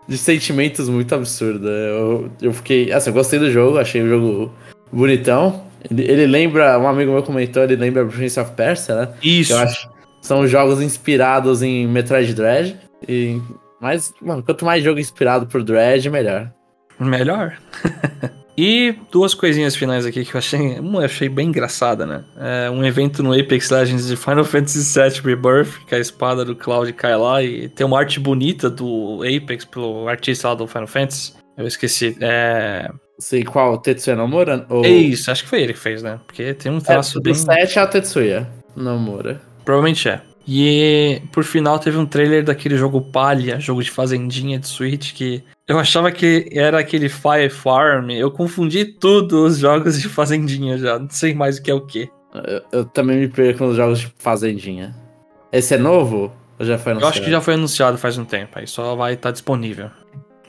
de 0.07 0.19
sentimentos 0.19 0.87
muito 0.87 1.15
absurda. 1.15 1.67
Eu, 1.67 2.29
eu 2.39 2.53
fiquei. 2.53 2.91
Assim, 2.91 3.09
eu 3.09 3.13
gostei 3.15 3.39
do 3.39 3.51
jogo, 3.51 3.79
achei 3.79 4.03
o 4.03 4.07
jogo 4.07 4.53
bonitão. 4.91 5.63
Ele, 5.89 6.03
ele 6.03 6.27
lembra, 6.27 6.77
um 6.77 6.87
amigo 6.87 7.11
meu 7.11 7.23
comentou, 7.23 7.63
ele 7.63 7.75
lembra 7.75 8.05
Prince 8.05 8.39
of 8.39 8.51
Persia, 8.51 8.93
né? 8.93 9.09
Isso. 9.23 9.51
Eu 9.51 9.57
acho 9.57 9.89
são 10.27 10.45
jogos 10.45 10.81
inspirados 10.81 11.61
em 11.61 11.87
Metroid 11.87 12.33
Dread. 12.33 12.77
E, 13.07 13.41
mas, 13.81 14.13
mano, 14.21 14.43
quanto 14.43 14.65
mais 14.65 14.83
jogo 14.83 14.99
inspirado 14.99 15.47
por 15.47 15.63
Dread, 15.63 16.09
melhor. 16.09 16.51
Melhor. 16.99 17.57
E 18.59 18.95
duas 19.11 19.35
coisinhas 19.35 19.75
finais 19.75 20.03
aqui 20.03 20.25
que 20.25 20.33
eu 20.33 20.39
achei, 20.39 20.79
uma 20.79 21.01
eu 21.01 21.05
achei 21.05 21.29
bem 21.29 21.49
engraçada, 21.49 22.07
né? 22.07 22.23
É 22.35 22.71
um 22.71 22.83
evento 22.83 23.21
no 23.21 23.39
Apex 23.39 23.69
Legends 23.69 24.07
de 24.07 24.15
Final 24.15 24.43
Fantasy 24.43 24.99
VII 24.99 25.21
Rebirth, 25.21 25.85
que 25.85 25.93
a 25.93 25.99
espada 25.99 26.43
do 26.43 26.55
Cloud 26.55 26.91
cai 26.93 27.15
lá 27.15 27.43
e 27.43 27.69
tem 27.69 27.85
uma 27.85 27.99
arte 27.99 28.19
bonita 28.19 28.67
do 28.67 29.21
Apex 29.21 29.63
pelo 29.63 30.07
artista 30.07 30.47
lá 30.47 30.55
do 30.55 30.65
Final 30.65 30.87
Fantasy. 30.87 31.33
Eu 31.55 31.67
esqueci. 31.67 32.17
É. 32.19 32.89
Sei 33.19 33.43
qual, 33.43 33.77
Tetsuya 33.77 34.15
Nomura? 34.15 34.65
Ou... 34.69 34.83
É 34.83 34.89
isso, 34.89 35.29
acho 35.29 35.43
que 35.43 35.49
foi 35.49 35.61
ele 35.61 35.73
que 35.73 35.79
fez, 35.79 36.01
né? 36.01 36.19
Porque 36.25 36.53
tem 36.55 36.71
um 36.71 36.79
traço 36.79 37.19
é, 37.19 37.21
bem. 37.21 37.33
Do 37.33 37.39
7 37.39 37.77
é 37.77 37.83
o 37.83 37.87
Tetsuya 37.87 38.47
Nomura. 38.75 39.39
Provavelmente 39.65 40.09
é. 40.09 40.21
E 40.47 41.21
por 41.31 41.43
final 41.43 41.77
teve 41.77 41.97
um 41.97 42.05
trailer 42.05 42.43
daquele 42.43 42.77
jogo 42.77 43.01
Palha, 43.01 43.59
jogo 43.59 43.83
de 43.83 43.91
fazendinha 43.91 44.57
de 44.57 44.67
Switch, 44.67 45.13
que 45.13 45.43
eu 45.67 45.77
achava 45.77 46.09
que 46.09 46.47
era 46.51 46.79
aquele 46.79 47.09
Fire 47.09 47.49
Farm. 47.49 48.11
Eu 48.11 48.31
confundi 48.31 48.85
tudo 48.85 49.43
os 49.43 49.57
jogos 49.57 49.99
de 49.99 50.07
fazendinha 50.07 50.77
já. 50.77 50.97
Não 50.97 51.09
sei 51.09 51.33
mais 51.33 51.57
o 51.57 51.61
que 51.61 51.69
é 51.69 51.73
o 51.73 51.81
que. 51.81 52.09
Eu, 52.33 52.61
eu, 52.71 52.85
também 52.85 53.19
me 53.19 53.27
perco 53.27 53.65
nos 53.65 53.75
jogos 53.75 53.99
de 53.99 54.13
fazendinha. 54.17 54.95
Esse 55.51 55.75
é 55.75 55.77
novo? 55.77 56.31
Ou 56.57 56.65
já 56.65 56.77
foi 56.77 56.93
anunciado? 56.93 57.03
Eu 57.03 57.09
acho 57.09 57.21
que 57.25 57.31
já 57.31 57.41
foi 57.41 57.53
anunciado 57.55 57.97
faz 57.97 58.17
um 58.17 58.25
tempo, 58.25 58.57
aí 58.57 58.67
só 58.67 58.95
vai 58.95 59.13
estar 59.13 59.29
tá 59.29 59.33
disponível. 59.33 59.89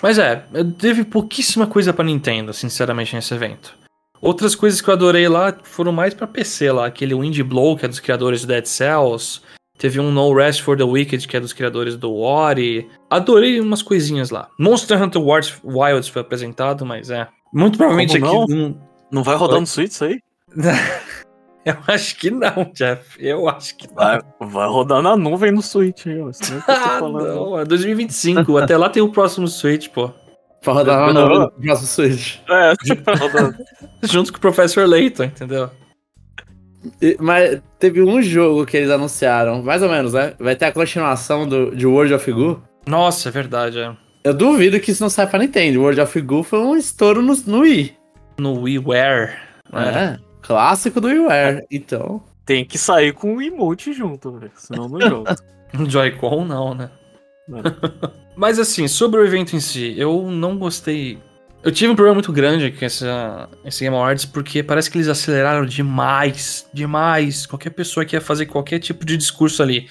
Mas 0.01 0.19
é, 0.19 0.45
teve 0.79 1.05
pouquíssima 1.05 1.67
coisa 1.67 1.93
para 1.93 2.05
Nintendo, 2.05 2.53
sinceramente, 2.53 3.17
nesse 3.17 3.35
evento. 3.35 3.77
Outras 4.21 4.55
coisas 4.55 4.81
que 4.81 4.89
eu 4.89 4.95
adorei 4.95 5.29
lá 5.29 5.57
foram 5.65 5.93
mais 5.93 6.15
para 6.15 6.27
PC 6.27 6.71
lá, 6.71 6.87
aquele 6.87 7.15
Wind 7.15 7.41
Blow, 7.43 7.77
que 7.77 7.85
é 7.85 7.89
dos 7.89 8.01
criadores 8.01 8.43
do 8.43 8.49
Dead 8.49 8.65
Cells, 8.65 9.41
Teve 9.79 10.01
um 10.01 10.11
No 10.11 10.35
Rest 10.35 10.63
for 10.63 10.77
the 10.77 10.83
Wicked, 10.83 11.27
que 11.27 11.37
é 11.37 11.41
dos 11.41 11.53
criadores 11.53 11.97
do 11.97 12.13
Ori. 12.15 12.89
Adorei 13.09 13.61
umas 13.61 13.81
coisinhas 13.81 14.31
lá. 14.31 14.49
Monster 14.59 15.01
Hunter 15.01 15.23
Wilds 15.23 16.09
foi 16.09 16.21
apresentado, 16.21 16.85
mas 16.85 17.11
é. 17.11 17.29
Muito 17.53 17.79
provavelmente 17.79 18.19
Como 18.19 18.43
aqui. 18.43 18.55
Não, 18.55 18.81
não 19.11 19.23
vai 19.23 19.37
rodar 19.37 19.61
no 19.61 19.67
Switch 19.67 19.93
isso 19.93 20.05
aí? 20.05 20.21
Eu 21.65 21.77
acho 21.87 22.17
que 22.17 22.31
não, 22.31 22.71
Jeff. 22.73 23.03
Eu 23.19 23.47
acho 23.47 23.77
que 23.77 23.87
não. 23.89 23.95
Vai, 23.95 24.21
vai 24.41 24.69
rodar 24.69 25.03
na 25.03 25.15
nuvem 25.17 25.53
no 25.53 25.61
Switch. 25.61 26.07
É 26.07 26.13
ah, 26.67 27.01
não, 27.03 27.59
é 27.59 27.65
2025. 27.67 28.57
Até 28.57 28.75
lá 28.77 28.89
tem 28.89 29.03
o 29.03 29.13
próximo 29.13 29.47
Switch, 29.47 29.89
pô. 29.89 30.11
Pra 30.63 30.73
rodar 30.73 31.13
na 31.13 31.21
nuvem 31.21 31.39
no 31.41 31.51
próximo 31.51 31.89
Switch. 31.89 32.39
É, 32.49 32.73
rodando. 33.19 33.55
Junto 34.03 34.33
com 34.33 34.39
o 34.39 34.41
Professor 34.41 34.89
Layton, 34.89 35.25
entendeu? 35.25 35.71
Mas 37.19 37.61
teve 37.79 38.03
um 38.03 38.23
jogo 38.23 38.65
que 38.65 38.77
eles 38.77 38.91
anunciaram, 38.91 39.63
mais 39.63 39.83
ou 39.83 39.89
menos, 39.89 40.13
né? 40.13 40.35
Vai 40.39 40.55
ter 40.55 40.67
a 40.67 40.73
continuação 40.73 41.47
do, 41.49 41.75
de 41.75 41.87
World 41.87 42.15
of 42.15 42.33
Goo. 42.33 42.63
Nossa, 42.87 43.29
é 43.29 43.33
verdade, 43.33 43.79
é. 43.79 43.95
Eu 44.25 44.35
duvido 44.35 44.81
que 44.81 44.91
isso 44.91 45.03
não 45.03 45.11
saia 45.11 45.29
pra 45.29 45.39
Nintendo. 45.39 45.81
World 45.81 46.01
of 46.01 46.21
Goo 46.21 46.43
foi 46.43 46.59
um 46.59 46.77
estouro 46.77 47.23
no, 47.23 47.35
no 47.47 47.61
Wii. 47.61 47.97
No 48.39 48.61
WiiWare. 48.63 49.37
É, 49.73 50.19
clássico 50.43 51.01
do 51.01 51.09
WiiWare. 51.09 51.67
Então... 51.71 52.23
Tem 52.45 52.65
que 52.65 52.79
sair 52.79 53.13
com 53.13 53.37
o 53.37 53.43
emote 53.43 53.93
junto, 53.93 54.33
velho. 54.33 54.51
Senão 54.55 54.89
não 54.89 54.99
joga. 54.99 55.37
Joy-Con 55.87 56.47
não, 56.47 56.75
né? 56.75 56.91
Mas 58.35 58.59
assim, 58.59 58.89
sobre 58.89 59.21
o 59.21 59.25
evento 59.25 59.55
em 59.55 59.61
si, 59.61 59.95
eu 59.99 60.31
não 60.31 60.57
gostei 60.57 61.19
eu 61.69 61.73
tive 61.73 61.93
um 61.93 61.95
problema 61.95 62.15
muito 62.15 62.33
grande 62.33 62.71
com 62.71 62.83
essa, 62.83 63.47
esse 63.63 63.85
Game 63.85 63.95
Awards 63.95 64.25
porque 64.25 64.63
parece 64.63 64.91
que 64.91 64.97
eles 64.97 65.07
aceleraram 65.07 65.67
demais, 65.67 66.67
demais. 66.73 67.45
Qualquer 67.45 67.69
pessoa 67.69 68.07
que 68.07 68.17
ia 68.17 68.23
fazer 68.23 68.47
qualquer 68.47 68.79
tipo 68.79 69.05
de 69.05 69.19
discurso 69.19 69.63
ali. 69.63 69.87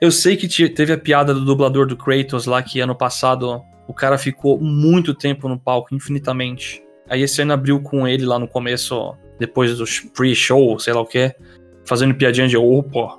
Eu 0.00 0.12
sei 0.12 0.36
que 0.36 0.46
teve 0.68 0.92
a 0.92 0.96
piada 0.98 1.34
do 1.34 1.44
dublador 1.44 1.84
do 1.84 1.96
Kratos 1.96 2.46
lá, 2.46 2.62
que 2.62 2.78
ano 2.78 2.94
passado 2.94 3.60
o 3.88 3.92
cara 3.92 4.16
ficou 4.16 4.60
muito 4.60 5.12
tempo 5.14 5.48
no 5.48 5.58
palco, 5.58 5.92
infinitamente. 5.96 6.80
Aí 7.08 7.22
esse 7.22 7.42
ano 7.42 7.54
abriu 7.54 7.80
com 7.80 8.06
ele 8.06 8.24
lá 8.24 8.38
no 8.38 8.46
começo, 8.46 9.16
depois 9.36 9.76
do 9.78 9.84
pre-show, 10.14 10.78
sei 10.78 10.92
lá 10.92 11.00
o 11.00 11.06
que, 11.06 11.34
fazendo 11.84 12.14
piadinha 12.14 12.46
de 12.46 12.56
opa, 12.56 13.18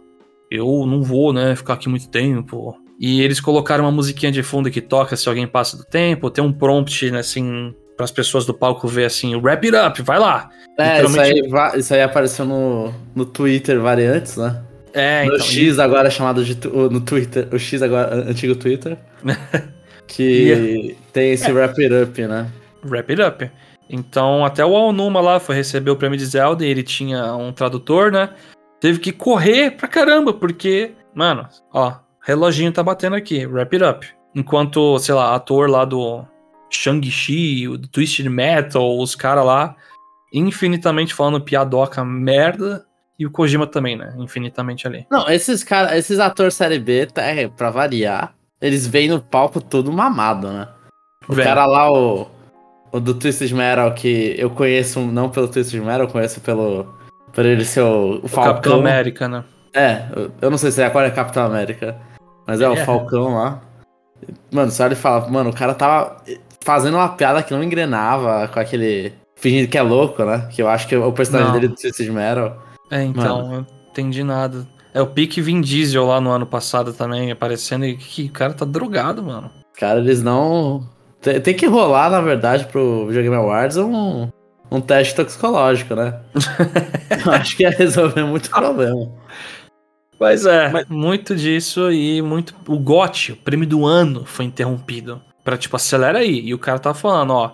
eu 0.49 0.85
não 0.85 1.03
vou, 1.03 1.33
né, 1.33 1.57
ficar 1.57 1.73
aqui 1.73 1.89
muito 1.89 2.09
tempo. 2.09 2.73
E 2.97 3.19
eles 3.21 3.41
colocaram 3.41 3.83
uma 3.83 3.91
musiquinha 3.91 4.31
de 4.31 4.41
fundo 4.43 4.71
que 4.71 4.79
toca 4.79 5.17
se 5.17 5.27
alguém 5.27 5.45
passa 5.45 5.75
do 5.75 5.83
tempo, 5.83 6.29
tem 6.29 6.41
um 6.41 6.53
prompt, 6.53 7.11
né, 7.11 7.19
assim, 7.19 7.75
para 7.97 8.03
as 8.03 8.11
pessoas 8.11 8.45
do 8.45 8.53
palco 8.53 8.87
ver 8.87 9.05
assim, 9.05 9.35
wrap 9.35 9.65
it 9.65 9.75
up, 9.75 10.01
vai 10.03 10.19
lá. 10.19 10.49
É, 10.77 11.03
isso 11.03 11.19
aí, 11.19 11.41
isso 11.75 11.93
aí 11.93 12.01
apareceu 12.03 12.45
no, 12.45 12.93
no 13.15 13.25
Twitter 13.25 13.81
variantes, 13.81 14.37
né? 14.37 14.61
É, 14.93 15.25
no 15.25 15.35
então, 15.35 15.45
X 15.45 15.79
agora 15.79 16.09
chamado 16.09 16.45
de 16.45 16.55
no 16.67 17.01
Twitter, 17.01 17.47
o 17.51 17.57
X 17.57 17.81
agora 17.81 18.15
antigo 18.29 18.55
Twitter, 18.55 18.97
que 20.07 20.23
yeah. 20.23 20.95
tem 21.11 21.31
esse 21.31 21.49
é. 21.49 21.53
wrap 21.53 21.77
it 21.81 21.93
up, 21.93 22.21
né? 22.21 22.47
Wrap 22.85 23.09
it 23.11 23.21
up. 23.21 23.51
Então, 23.89 24.45
até 24.45 24.63
o 24.63 24.75
Alnuma 24.75 25.19
lá 25.19 25.39
foi 25.39 25.55
receber 25.55 25.89
o 25.89 25.95
prêmio 25.95 26.17
de 26.17 26.25
Zelda 26.25 26.65
e 26.65 26.69
ele 26.69 26.83
tinha 26.83 27.33
um 27.35 27.51
tradutor, 27.51 28.11
né? 28.11 28.29
Teve 28.79 28.99
que 28.99 29.11
correr 29.11 29.71
pra 29.71 29.87
caramba, 29.87 30.33
porque, 30.33 30.91
mano, 31.15 31.47
ó, 31.73 31.95
reloginho 32.21 32.71
tá 32.71 32.83
batendo 32.83 33.15
aqui, 33.15 33.45
wrap 33.45 33.73
it 33.73 33.83
up. 33.83 34.07
Enquanto, 34.35 34.99
sei 34.99 35.15
lá, 35.15 35.33
ator 35.33 35.69
lá 35.69 35.83
do 35.83 36.23
Shang-Chi, 36.69 37.67
o 37.67 37.77
Twisted 37.77 38.27
Metal, 38.29 38.99
os 38.99 39.15
caras 39.15 39.45
lá, 39.45 39.75
infinitamente 40.33 41.13
falando 41.13 41.41
piadoca 41.41 42.03
merda. 42.03 42.85
E 43.19 43.25
o 43.25 43.31
Kojima 43.31 43.65
também, 43.65 43.97
né? 43.97 44.13
Infinitamente 44.19 44.85
ali. 44.85 45.07
Não, 45.09 45.27
esses 45.27 45.63
caras, 45.63 45.93
esses 45.93 46.19
atores 46.19 46.53
série 46.53 46.77
B, 46.77 47.07
tá, 47.07 47.23
é, 47.23 47.47
pra 47.47 47.71
variar, 47.71 48.35
eles 48.61 48.85
vêm 48.85 49.09
no 49.09 49.19
palco 49.19 49.59
todo 49.59 49.91
mamado, 49.91 50.51
né? 50.51 50.67
O 51.27 51.35
cara 51.35 51.65
lá, 51.65 51.91
o, 51.91 52.27
o 52.91 52.99
do 52.99 53.15
Twisted 53.15 53.51
Metal, 53.53 53.91
que 53.93 54.35
eu 54.37 54.51
conheço 54.51 54.99
não 55.01 55.29
pelo 55.29 55.47
Twisted 55.47 55.81
Metal, 55.81 56.01
eu 56.01 56.07
conheço 56.07 56.39
pelo. 56.41 56.95
Por 57.33 57.43
ele 57.43 57.65
ser 57.65 57.81
o, 57.81 58.19
o 58.23 58.27
Falcão. 58.27 58.53
Capitão 58.53 58.79
América, 58.79 59.27
né? 59.27 59.43
É, 59.73 60.05
eu 60.41 60.49
não 60.49 60.57
sei 60.57 60.71
se 60.71 60.81
é 60.81 60.85
agora 60.85 61.07
é 61.07 61.11
Capitão 61.11 61.45
América. 61.45 61.99
Mas 62.47 62.61
é, 62.61 62.65
é. 62.65 62.69
o 62.69 62.77
Falcão 62.77 63.35
lá. 63.35 63.61
Mano, 64.51 64.71
só 64.71 64.85
ele 64.85 64.95
fala, 64.95 65.27
mano, 65.27 65.49
o 65.49 65.53
cara 65.53 65.73
tava 65.73 66.17
fazendo 66.67 66.95
uma 66.95 67.07
piada 67.07 67.41
que 67.41 67.53
não 67.53 67.63
engrenava 67.63 68.49
com 68.49 68.59
aquele. 68.59 69.13
Fingindo 69.37 69.69
que 69.69 69.77
é 69.77 69.81
louco, 69.81 70.25
né? 70.25 70.49
Que 70.51 70.61
eu 70.61 70.67
acho 70.67 70.85
que 70.85 70.97
o 70.97 71.11
personagem 71.13 71.47
não. 71.47 71.53
dele 71.53 71.67
é 71.67 71.69
do 71.69 71.75
Twisted 71.75 72.09
Metal. 72.11 72.61
É, 72.91 73.03
então, 73.03 73.37
Mano. 73.37 73.53
eu 73.53 73.61
não 73.61 73.67
entendi 73.89 74.21
nada. 74.21 74.67
É 74.93 75.01
o 75.01 75.07
pique 75.07 75.39
Vin 75.41 75.61
Diesel 75.61 76.05
lá 76.05 76.19
no 76.19 76.29
ano 76.29 76.45
passado 76.45 76.91
também, 76.91 77.31
aparecendo 77.31 77.85
e 77.85 77.95
que 77.95 78.25
o 78.25 78.31
cara 78.31 78.53
tá 78.53 78.65
drogado, 78.65 79.23
mano. 79.23 79.49
Cara, 79.79 79.99
eles 79.99 80.21
não. 80.21 80.83
Tem, 81.21 81.39
tem 81.39 81.53
que 81.53 81.67
rolar, 81.67 82.09
na 82.09 82.19
verdade, 82.19 82.65
pro 82.65 83.05
Videogame 83.05 83.35
Awards 83.35 83.77
um, 83.77 84.27
um 84.69 84.81
teste 84.81 85.15
toxicológico, 85.15 85.95
né? 85.95 86.19
eu 87.25 87.31
acho 87.31 87.55
que 87.55 87.63
ia 87.63 87.69
resolver 87.69 88.23
muito 88.23 88.49
problema. 88.49 89.09
Mas 90.19 90.45
é, 90.45 90.69
Mas... 90.69 90.87
muito 90.89 91.35
disso 91.35 91.91
e 91.91 92.21
muito. 92.21 92.55
O 92.67 92.79
GOT, 92.79 93.33
o 93.33 93.37
prêmio 93.37 93.67
do 93.67 93.85
ano, 93.85 94.25
foi 94.25 94.45
interrompido 94.45 95.21
pra, 95.47 95.57
tipo, 95.57 95.77
acelera 95.77 96.19
aí. 96.19 96.41
E 96.41 96.53
o 96.53 96.59
cara 96.59 96.77
tava 96.77 96.93
falando, 96.93 97.31
ó, 97.31 97.53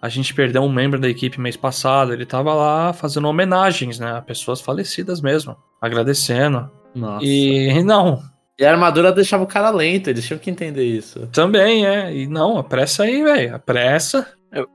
a 0.00 0.08
gente 0.08 0.32
perdeu 0.32 0.62
um 0.62 0.72
membro 0.72 1.00
da 1.00 1.08
equipe 1.08 1.40
mês 1.40 1.56
passado, 1.56 2.12
ele 2.12 2.24
tava 2.24 2.54
lá 2.54 2.92
fazendo 2.92 3.26
homenagens, 3.26 3.98
né, 3.98 4.18
a 4.18 4.22
pessoas 4.22 4.60
falecidas 4.60 5.20
mesmo, 5.20 5.56
agradecendo. 5.80 6.70
Nossa. 6.94 7.26
E 7.26 7.82
não. 7.82 8.22
E 8.56 8.64
a 8.64 8.70
armadura 8.70 9.10
deixava 9.10 9.42
o 9.42 9.48
cara 9.48 9.70
lento, 9.70 10.08
eles 10.08 10.24
tinham 10.24 10.38
que 10.38 10.52
entender 10.52 10.84
isso. 10.84 11.26
Também, 11.32 11.84
é. 11.84 12.14
E 12.14 12.28
não, 12.28 12.58
apressa 12.58 13.02
aí, 13.02 13.24
velho, 13.24 13.56
apressa. 13.56 14.24
Eu, 14.52 14.68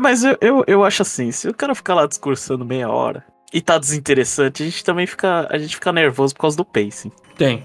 mas 0.00 0.24
eu, 0.24 0.36
eu, 0.40 0.64
eu 0.66 0.84
acho 0.84 1.02
assim, 1.02 1.30
se 1.30 1.48
o 1.48 1.54
cara 1.54 1.72
ficar 1.72 1.94
lá 1.94 2.04
discursando 2.04 2.64
meia 2.64 2.88
hora 2.88 3.24
e 3.54 3.60
tá 3.60 3.78
desinteressante, 3.78 4.64
a 4.64 4.66
gente 4.66 4.82
também 4.82 5.06
fica, 5.06 5.46
a 5.48 5.56
gente 5.56 5.76
fica 5.76 5.92
nervoso 5.92 6.34
por 6.34 6.40
causa 6.40 6.56
do 6.56 6.64
pacing. 6.64 7.12
Tem. 7.36 7.62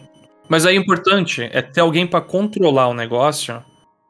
Mas 0.48 0.63
aí 0.63 0.77
o 0.77 0.81
importante 0.81 1.50
é 1.51 1.60
ter 1.63 1.81
alguém 1.81 2.05
para 2.05 2.22
controlar 2.22 2.89
o 2.89 2.93
negócio 2.93 3.63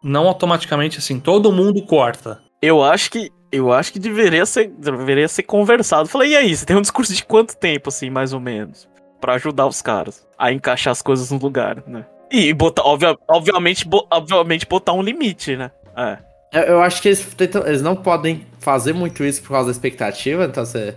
não 0.04 0.28
automaticamente 0.28 1.00
assim, 1.00 1.20
todo 1.20 1.52
mundo 1.52 1.82
corta. 1.84 2.42
Eu 2.62 2.84
acho 2.84 3.10
que 3.10 3.32
eu 3.52 3.72
acho 3.72 3.94
que 3.94 4.00
deveria 4.00 4.46
ser, 4.48 4.68
deveria 4.68 5.28
ser 5.28 5.44
conversado. 5.44 6.10
Falei, 6.10 6.32
e 6.32 6.36
aí, 6.36 6.56
você 6.56 6.66
tem 6.66 6.76
um 6.76 6.82
discurso 6.82 7.14
de 7.14 7.24
quanto 7.24 7.56
tempo, 7.56 7.90
assim, 7.90 8.10
mais 8.10 8.34
ou 8.34 8.40
menos? 8.40 8.88
para 9.24 9.36
ajudar 9.36 9.68
os 9.68 9.82
caras 9.82 10.28
a 10.38 10.52
encaixar 10.52 10.92
as 10.92 11.02
coisas 11.02 11.32
no 11.32 11.38
lugar, 11.38 11.82
né? 11.88 12.06
E 12.30 12.54
botar, 12.54 12.84
obvia, 12.84 13.18
obviamente, 13.30 13.88
bo, 13.88 14.06
obviamente, 14.12 14.68
botar 14.68 14.92
um 14.92 15.02
limite, 15.02 15.56
né? 15.56 15.72
É. 15.96 16.18
Eu, 16.52 16.64
eu 16.64 16.82
acho 16.82 17.02
que 17.02 17.08
eles, 17.08 17.24
tentam, 17.34 17.66
eles 17.66 17.82
não 17.82 17.96
podem 17.96 18.46
fazer 18.60 18.92
muito 18.92 19.24
isso 19.24 19.42
por 19.42 19.52
causa 19.52 19.68
da 19.68 19.72
expectativa, 19.72 20.44
então 20.44 20.66
você. 20.66 20.94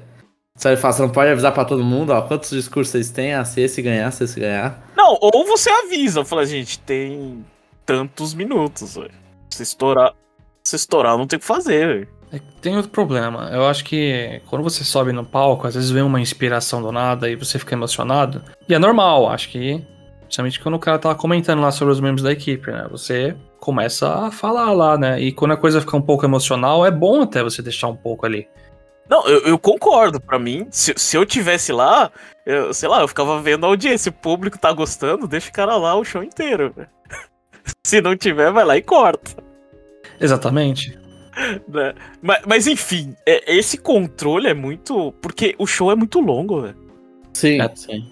Você 0.56 0.76
fala, 0.76 0.92
você 0.92 1.02
não 1.02 1.10
pode 1.10 1.30
avisar 1.30 1.52
pra 1.52 1.66
todo 1.66 1.84
mundo, 1.84 2.10
ó, 2.10 2.22
quantos 2.22 2.50
discursos 2.50 2.90
vocês 2.90 3.10
têm, 3.10 3.34
ah, 3.34 3.44
se 3.44 3.60
esse 3.60 3.80
ganhar, 3.80 4.10
se 4.10 4.24
esse 4.24 4.40
ganhar. 4.40 4.82
Não, 4.96 5.16
ou 5.20 5.44
você 5.44 5.70
avisa, 5.70 6.24
fala, 6.24 6.46
gente, 6.46 6.80
tem 6.80 7.44
tantos 7.86 8.34
minutos, 8.34 8.96
velho. 8.96 9.14
Se 9.50 9.62
estourar, 9.62 10.12
se 10.62 10.76
estourar, 10.76 11.16
não 11.16 11.26
tem 11.26 11.36
o 11.36 11.40
que 11.40 11.46
fazer, 11.46 11.86
velho. 11.86 12.08
É, 12.32 12.40
tem 12.60 12.76
outro 12.76 12.90
problema. 12.90 13.48
Eu 13.52 13.66
acho 13.66 13.84
que 13.84 14.42
quando 14.48 14.62
você 14.62 14.82
sobe 14.82 15.12
no 15.12 15.24
palco, 15.24 15.66
às 15.66 15.74
vezes 15.74 15.90
vem 15.90 16.02
uma 16.02 16.20
inspiração 16.20 16.82
do 16.82 16.90
nada 16.90 17.30
e 17.30 17.36
você 17.36 17.58
fica 17.58 17.74
emocionado. 17.74 18.42
E 18.68 18.74
é 18.74 18.78
normal, 18.78 19.28
acho 19.30 19.48
que 19.48 19.86
Principalmente 20.26 20.60
quando 20.60 20.74
o 20.74 20.78
cara 20.78 20.98
tava 20.98 21.14
comentando 21.14 21.62
lá 21.62 21.70
sobre 21.70 21.92
os 21.92 22.00
membros 22.00 22.22
da 22.22 22.32
equipe, 22.32 22.70
né? 22.70 22.86
Você 22.90 23.36
começa 23.60 24.26
a 24.26 24.30
falar 24.30 24.72
lá, 24.72 24.98
né? 24.98 25.20
E 25.20 25.32
quando 25.32 25.52
a 25.52 25.56
coisa 25.56 25.80
fica 25.80 25.96
um 25.96 26.02
pouco 26.02 26.24
emocional, 26.24 26.84
é 26.84 26.90
bom 26.90 27.22
até 27.22 27.42
você 27.42 27.62
deixar 27.62 27.88
um 27.88 27.96
pouco 27.96 28.26
ali. 28.26 28.48
Não, 29.08 29.26
eu, 29.28 29.40
eu 29.42 29.58
concordo. 29.58 30.20
Pra 30.20 30.38
mim, 30.38 30.66
se, 30.70 30.92
se 30.96 31.16
eu 31.16 31.24
tivesse 31.24 31.72
lá, 31.72 32.10
eu, 32.44 32.74
sei 32.74 32.88
lá, 32.88 33.00
eu 33.02 33.08
ficava 33.08 33.40
vendo 33.40 33.64
a 33.64 33.68
audiência. 33.68 34.10
O 34.10 34.12
público 34.12 34.58
tá 34.58 34.72
gostando, 34.72 35.28
deixa 35.28 35.48
o 35.48 35.52
cara 35.52 35.76
lá 35.76 35.94
o 35.94 36.04
show 36.04 36.24
inteiro. 36.24 36.74
Né? 37.92 37.98
se 37.98 38.00
não 38.00 38.16
tiver, 38.16 38.50
vai 38.52 38.64
lá 38.64 38.76
e 38.76 38.82
corta. 38.82 39.42
Exatamente. 40.20 40.96
né? 41.68 41.94
Mas, 42.22 42.38
mas 42.46 42.66
enfim, 42.66 43.14
é- 43.26 43.56
esse 43.56 43.78
controle 43.78 44.48
é 44.48 44.54
muito. 44.54 45.12
Porque 45.20 45.54
o 45.58 45.66
show 45.66 45.90
é 45.90 45.94
muito 45.96 46.20
longo, 46.20 46.62
velho. 46.62 46.76
Sim, 47.32 47.60
É. 47.60 47.70
sim. 47.74 48.04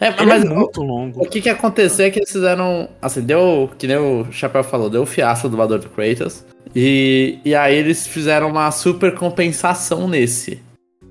É, 0.00 0.08
Ele 0.08 0.26
mas 0.26 0.44
é 0.44 0.48
muito 0.48 0.82
longo. 0.82 1.22
o 1.24 1.28
que 1.28 1.40
que 1.40 1.48
aconteceu 1.48 2.06
é 2.06 2.10
que 2.10 2.18
eles 2.18 2.32
fizeram. 2.32 2.88
Assim, 3.00 3.20
deu. 3.22 3.70
Que 3.78 3.86
nem 3.86 3.96
o 3.96 4.26
Chapéu 4.32 4.64
falou, 4.64 4.90
deu 4.90 5.02
o 5.02 5.06
fiasco 5.06 5.46
do 5.46 5.52
dublador 5.52 5.78
do 5.78 5.88
Kratos. 5.90 6.44
E, 6.74 7.38
e 7.44 7.54
aí 7.54 7.76
eles 7.76 8.04
fizeram 8.06 8.48
uma 8.48 8.68
super 8.72 9.14
compensação 9.14 10.08
nesse. 10.08 10.60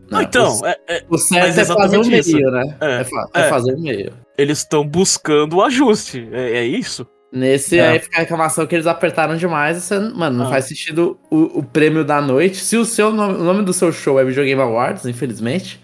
Não, 0.10 0.20
Né? 0.20 0.26
então, 0.28 0.60
O, 0.60 0.66
é- 0.66 0.76
é- 0.90 1.04
o 1.10 1.18
certo 1.18 1.58
é 1.58 1.64
fazer 1.64 1.72
o 1.72 2.02
exatamente 2.02 2.10
meio, 2.10 2.20
isso. 2.20 2.38
né? 2.52 2.78
É, 2.82 2.94
É, 3.00 3.04
fa- 3.06 3.30
é 3.34 3.40
é. 3.42 3.50
fazer 3.50 3.74
o 3.76 3.80
meio. 3.80 4.12
eles 4.38 4.58
estão 4.58 4.86
buscando 4.86 5.56
o 5.58 5.62
ajuste. 5.64 6.28
É, 6.34 6.58
é 6.58 6.66
isso? 6.66 7.08
Nesse 7.32 7.80
É. 7.80 7.90
aí 7.92 8.00
fica 8.00 8.18
a 8.18 8.20
reclamação 8.22 8.68
que 8.68 8.76
eles 8.76 8.88
apertaram 8.88 9.36
demais. 9.38 9.78
Você, 9.78 9.98
mano, 10.00 10.38
não 10.40 10.48
Ah. 10.48 10.50
faz 10.50 10.66
sentido 10.66 11.18
o, 11.30 11.60
o 11.60 11.64
prêmio 11.64 12.04
da 12.04 12.22
noite. 12.22 12.58
Se 12.58 12.76
o 12.76 12.84
seu 12.84 13.12
nome, 13.14 13.36
o 13.36 13.44
nome 13.44 13.64
do 13.64 13.72
seu 13.72 13.92
show 13.92 14.20
é 14.20 14.24
Video 14.26 14.44
Game 14.44 14.62
Awards, 14.62 15.06
infelizmente, 15.06 15.80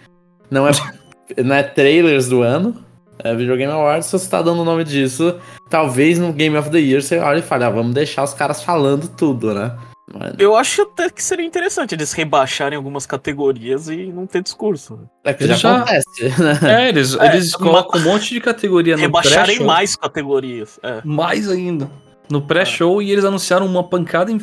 não 0.52 0.68
é, 0.68 0.72
não 1.44 1.56
é 1.56 1.64
trailers 1.64 2.28
do 2.28 2.42
ano, 2.42 2.76
é 3.20 3.34
Video 3.34 3.56
Game 3.56 3.72
Awards. 3.72 4.08
Se 4.08 4.12
você 4.20 4.30
tá 4.30 4.42
dando 4.42 4.62
o 4.62 4.66
nome 4.66 4.84
disso, 4.84 5.40
talvez 5.70 6.20
no 6.20 6.34
Game 6.34 6.58
of 6.58 6.70
the 6.70 6.80
Year 6.80 7.02
você 7.02 7.18
olha 7.20 7.40
e 7.40 7.42
fale, 7.44 7.64
ah, 7.64 7.70
vamos 7.70 7.94
deixar 7.94 8.24
os 8.24 8.34
caras 8.34 8.62
falando 8.62 9.08
tudo, 9.08 9.54
né? 9.54 9.72
Mas 10.14 10.34
Eu 10.40 10.56
acho 10.56 10.84
até 10.84 11.10
que 11.10 11.22
seria 11.22 11.46
interessante 11.46 11.94
eles 11.94 12.14
rebaixarem 12.14 12.78
algumas 12.78 13.06
categorias 13.06 13.90
e 13.90 14.06
não 14.08 14.26
ter 14.26 14.42
discurso. 14.42 15.00
é 15.24 15.34
que 15.34 15.44
Ele 15.44 15.54
já, 15.54 15.58
já- 15.58 15.76
acontece, 15.78 16.24
né? 16.64 16.84
É, 16.86 16.90
eles, 16.90 17.16
É, 17.16 17.28
eles 17.28 17.56
colocam 17.56 18.00
um 18.00 18.04
monte 18.06 18.34
de 18.34 18.40
categoria 18.40 18.96
no 18.96 19.02
Rebaixarem 19.02 19.64
mais 19.64 19.96
categorias. 19.96 20.80
É. 20.82 21.02
Mais 21.04 21.50
ainda. 21.50 21.90
No 22.32 22.42
pré-show 22.42 23.02
e 23.02 23.12
eles 23.12 23.26
anunciaram 23.26 23.66
uma 23.66 23.84
pancada 23.84 24.32
em. 24.32 24.40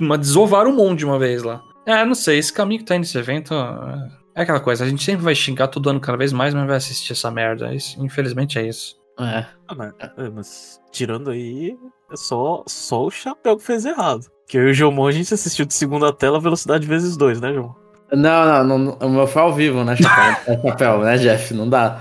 Uma, 0.00 0.18
desovaram 0.18 0.70
um 0.70 0.76
monte 0.76 0.98
de 1.00 1.04
uma 1.06 1.18
vez 1.18 1.42
lá. 1.42 1.62
É, 1.86 2.04
não 2.04 2.14
sei, 2.14 2.38
esse 2.38 2.52
caminho 2.52 2.80
que 2.80 2.86
tá 2.86 2.98
nesse 2.98 3.16
evento. 3.16 3.54
é- 3.54 4.26
É 4.34 4.42
aquela 4.42 4.60
coisa, 4.60 4.84
a 4.84 4.88
gente 4.88 5.02
sempre 5.02 5.22
vai 5.24 5.34
xingar 5.34 5.68
todo 5.68 5.88
ano 5.88 5.98
cada 5.98 6.18
vez 6.18 6.30
mais, 6.30 6.52
mas 6.52 6.66
vai 6.66 6.76
assistir 6.76 7.12
essa 7.12 7.30
merda. 7.30 7.74
Isso, 7.74 7.98
infelizmente 8.04 8.58
é 8.58 8.68
isso. 8.68 8.94
É. 9.18 9.46
Ah, 9.66 9.74
mas, 9.74 9.92
é, 10.18 10.28
mas 10.28 10.78
tirando 10.92 11.30
aí, 11.30 11.74
é 12.12 12.16
só, 12.16 12.62
só 12.66 13.06
o 13.06 13.10
chapéu 13.10 13.56
que 13.56 13.64
fez 13.64 13.86
errado. 13.86 14.26
Que 14.48 14.56
eu 14.58 14.68
e 14.68 14.70
o 14.70 14.74
Jomon 14.74 15.06
a 15.06 15.12
gente 15.12 15.32
assistiu 15.34 15.64
de 15.66 15.74
segunda 15.74 16.12
tela 16.12 16.38
velocidade 16.40 16.86
vezes 16.86 17.16
dois, 17.16 17.40
né, 17.40 17.52
João? 17.52 17.74
Não, 18.12 18.64
não, 18.64 18.78
não, 18.78 18.92
o 19.00 19.10
meu 19.10 19.26
foi 19.26 19.42
ao 19.42 19.52
vivo, 19.52 19.82
né, 19.82 19.96
Chapéu? 19.96 20.36
É 20.54 20.62
Chapéu, 20.68 20.98
né, 21.00 21.16
Jeff? 21.18 21.52
Não 21.54 21.68
dá. 21.68 21.98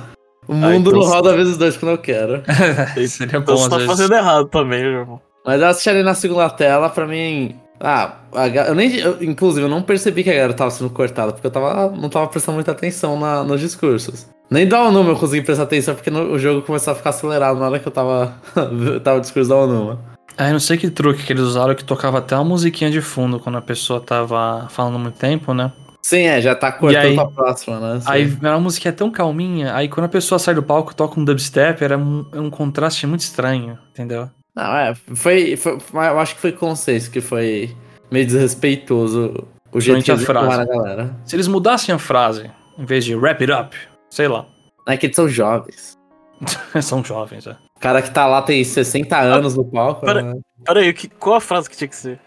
O 0.47 0.53
mundo 0.53 0.91
então 0.91 1.01
não 1.01 1.07
roda 1.07 1.35
vezes 1.35 1.57
dois 1.57 1.75
quando 1.75 1.93
eu 1.93 1.97
quero. 1.97 2.43
Seria 3.07 3.39
Então 3.39 3.55
bom 3.55 3.57
você 3.57 3.69
tá 3.69 3.77
vezes. 3.77 3.91
fazendo 3.91 4.13
errado 4.13 4.45
também, 4.47 4.83
Jomon. 4.83 5.17
Mas 5.43 5.59
eu 5.61 5.67
assisti 5.67 5.89
ali 5.89 6.03
na 6.03 6.13
segunda 6.13 6.47
tela, 6.51 6.87
pra 6.89 7.07
mim. 7.07 7.55
Ah, 7.79 8.13
a 8.33 8.47
eu 8.47 8.75
nem. 8.75 8.95
eu- 8.97 9.21
inclusive, 9.23 9.65
eu 9.65 9.69
não 9.69 9.81
percebi 9.81 10.23
que 10.23 10.29
a 10.29 10.33
galera 10.33 10.53
tava 10.53 10.69
sendo 10.71 10.89
cortada, 10.91 11.33
porque 11.33 11.45
eu 11.47 11.51
tava, 11.51 11.89
não 11.89 12.09
tava 12.09 12.27
prestando 12.27 12.55
muita 12.55 12.71
atenção 12.71 13.19
na- 13.19 13.43
nos 13.43 13.59
discursos. 13.59 14.27
Nem 14.49 14.67
da 14.67 14.83
Onuma 14.83 15.09
eu 15.09 15.15
consegui 15.15 15.41
prestar 15.43 15.63
atenção, 15.63 15.95
porque 15.95 16.11
no- 16.11 16.31
o 16.31 16.37
jogo 16.39 16.61
começou 16.61 16.93
a 16.93 16.95
ficar 16.95 17.09
acelerado 17.09 17.59
na 17.59 17.65
hora 17.65 17.79
que 17.79 17.87
eu 17.87 17.91
tava. 17.91 18.33
tava 19.03 19.17
o 19.17 19.21
discurso 19.21 19.49
da 19.49 19.55
Onuma. 19.55 19.99
Ah, 20.37 20.47
eu 20.49 20.53
não 20.53 20.59
sei 20.59 20.77
que 20.77 20.89
truque 20.89 21.23
que 21.23 21.31
eles 21.33 21.43
usaram 21.43 21.73
que 21.75 21.83
tocava 21.83 22.17
até 22.19 22.35
uma 22.35 22.43
musiquinha 22.43 22.91
de 22.91 23.01
fundo 23.01 23.39
quando 23.39 23.57
a 23.57 23.61
pessoa 23.61 24.01
tava 24.01 24.67
falando 24.69 24.99
muito 24.99 25.17
tempo, 25.17 25.53
né? 25.53 25.71
Sim, 26.01 26.23
é, 26.23 26.39
já 26.41 26.53
tá 26.53 26.71
cortando 26.71 27.01
aí- 27.03 27.15
pra 27.15 27.25
próxima, 27.27 27.79
né? 27.79 27.99
Sim. 28.01 28.05
Aí 28.09 28.37
era 28.41 28.55
uma 28.55 28.59
musiquinha 28.59 28.93
tão 28.93 29.09
calminha, 29.09 29.73
aí 29.73 29.87
quando 29.89 30.05
a 30.05 30.09
pessoa 30.09 30.37
sai 30.37 30.53
do 30.53 30.61
palco 30.61 30.91
e 30.91 30.95
toca 30.95 31.19
um 31.19 31.25
dubstep, 31.25 31.83
era 31.83 31.97
um, 31.97 32.25
um 32.33 32.49
contraste 32.49 33.07
muito 33.07 33.21
estranho, 33.21 33.79
entendeu? 33.91 34.29
Não, 34.55 34.75
é, 34.77 34.93
foi, 35.15 35.55
foi. 35.57 35.77
Eu 35.93 36.19
acho 36.19 36.35
que 36.35 36.41
foi 36.41 36.51
consenso 36.51 37.09
que 37.09 37.21
foi 37.21 37.75
meio 38.11 38.25
desrespeitoso 38.25 39.47
o 39.71 39.81
jeito 39.81 40.03
que 40.03 40.11
a 40.11 40.13
eles 40.13 40.25
frase. 40.25 40.61
a 40.61 40.65
galera. 40.65 41.15
Se 41.25 41.35
eles 41.35 41.47
mudassem 41.47 41.93
a 41.95 41.97
frase, 41.99 42.51
em 42.77 42.85
vez 42.85 43.03
de 43.03 43.15
wrap 43.15 43.41
it 43.41 43.51
up, 43.51 43.75
sei 44.09 44.27
lá. 44.27 44.45
É 44.87 44.95
que 44.95 45.07
eles 45.07 45.15
são 45.15 45.27
jovens. 45.27 45.95
São 46.81 47.03
jovens, 47.03 47.47
é. 47.47 47.55
Cara 47.79 48.01
que 48.01 48.09
tá 48.11 48.25
lá 48.25 48.41
tem 48.41 48.63
60 48.63 49.17
anos 49.19 49.55
no 49.55 49.65
palco, 49.65 50.05
Pera- 50.05 50.21
né? 50.21 50.33
Pera 50.65 50.79
aí, 50.79 50.93
que, 50.93 51.07
qual 51.09 51.35
a 51.35 51.41
frase 51.41 51.69
que 51.69 51.75
tinha 51.77 51.87
que 51.87 51.95
ser? 51.95 52.19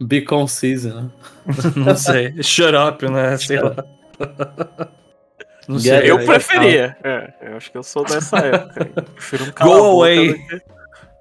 Be 0.00 0.22
concise, 0.22 0.88
né? 0.92 1.10
Não 1.76 1.96
sei. 1.96 2.42
Shut 2.42 2.74
up, 2.74 3.10
né? 3.10 3.36
Sei 3.38 3.60
lá. 3.60 3.74
Não 5.68 5.78
Get 5.78 6.00
sei. 6.02 6.10
Eu 6.10 6.18
aí, 6.18 6.26
preferia. 6.26 6.96
É, 7.02 7.32
eu 7.42 7.56
acho 7.56 7.70
que 7.70 7.78
eu 7.78 7.82
sou 7.82 8.04
dessa 8.04 8.36
época. 8.44 8.90
Eu 8.96 9.02
prefiro 9.02 9.44
um 9.44 9.50
Go 9.66 9.72
away. 9.72 10.34
que- 10.34 10.62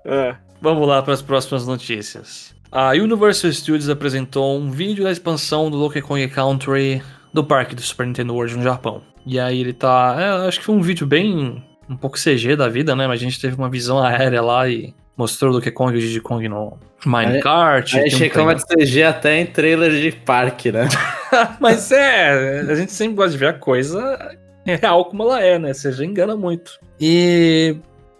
É. 0.05 0.35
Vamos 0.61 0.87
lá 0.87 1.01
para 1.01 1.13
as 1.13 1.21
próximas 1.21 1.65
notícias. 1.65 2.53
A 2.71 2.89
Universal 2.91 3.51
Studios 3.51 3.89
apresentou 3.89 4.57
um 4.59 4.69
vídeo 4.69 5.03
da 5.05 5.11
expansão 5.11 5.71
do 5.71 5.79
Donkey 5.79 6.01
Kong 6.01 6.27
Country 6.27 7.01
do 7.33 7.43
parque 7.43 7.73
do 7.75 7.81
Super 7.81 8.05
Nintendo 8.05 8.33
World 8.33 8.57
no 8.57 8.63
Japão. 8.63 9.01
E 9.25 9.39
aí 9.39 9.59
ele 9.61 9.73
tá. 9.73 10.15
é, 10.19 10.47
acho 10.47 10.59
que 10.59 10.65
foi 10.65 10.75
um 10.75 10.81
vídeo 10.81 11.07
bem. 11.07 11.63
Um 11.89 11.97
pouco 11.97 12.17
CG 12.17 12.55
da 12.55 12.69
vida, 12.69 12.95
né? 12.95 13.07
Mas 13.07 13.19
a 13.19 13.23
gente 13.23 13.41
teve 13.41 13.55
uma 13.55 13.69
visão 13.69 14.01
aérea 14.01 14.41
lá 14.41 14.69
e 14.69 14.93
mostrou 15.17 15.51
o 15.51 15.53
Donkey 15.55 15.71
Kong 15.71 15.93
e 15.93 15.97
o 15.97 16.01
Diddy 16.01 16.21
Kong 16.21 16.47
no 16.47 16.77
Minecart. 17.05 17.93
Aí 17.93 17.99
a 17.99 18.03
tem 18.03 18.11
gente 18.11 18.21
um 18.21 18.23
reclama 18.23 18.55
de 18.55 18.63
CG 18.65 19.03
até 19.03 19.39
em 19.39 19.45
trailer 19.45 19.91
de 19.91 20.11
parque, 20.11 20.71
né? 20.71 20.87
Mas 21.59 21.91
é, 21.91 22.61
a 22.61 22.75
gente 22.75 22.91
sempre 22.91 23.15
gosta 23.15 23.31
de 23.31 23.37
ver 23.37 23.47
a 23.47 23.53
coisa 23.53 24.37
real 24.65 25.05
como 25.05 25.23
ela 25.23 25.41
é, 25.41 25.57
né? 25.57 25.73
Você 25.73 25.91
já 25.91 26.05
engana 26.05 26.35
muito. 26.35 26.79
E 27.01 27.75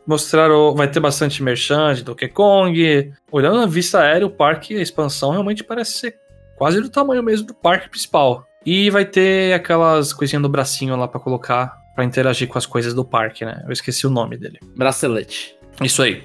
mostraram, 0.06 0.74
vai 0.74 0.88
ter 0.88 1.00
bastante 1.00 1.44
merchan 1.44 1.94
de 1.94 2.04
Donkey 2.04 2.30
Kong. 2.30 3.14
Olhando 3.32 3.60
a 3.60 3.68
vista 3.68 4.02
aérea, 4.02 4.26
o 4.26 4.32
parque, 4.32 4.76
a 4.76 4.82
expansão 4.82 5.32
realmente 5.32 5.64
parece 5.64 5.94
ser 5.94 6.16
quase 6.58 6.82
do 6.82 6.90
tamanho 6.90 7.24
mesmo 7.24 7.48
do 7.48 7.54
parque 7.54 7.90
principal. 7.90 8.46
E 8.66 8.90
vai 8.90 9.06
ter 9.06 9.54
aquelas 9.54 10.12
coisinhas 10.12 10.44
do 10.44 10.50
bracinho 10.50 10.96
lá 10.98 11.08
pra 11.08 11.20
colocar, 11.20 11.79
pra 12.00 12.06
interagir 12.06 12.48
com 12.48 12.58
as 12.58 12.66
coisas 12.66 12.94
do 12.94 13.04
parque, 13.04 13.44
né? 13.44 13.62
Eu 13.66 13.74
esqueci 13.74 14.08
o 14.08 14.10
nome 14.10 14.38
dele. 14.38 14.58
Bracelete. 14.74 15.58
Isso 15.84 16.02
aí. 16.02 16.24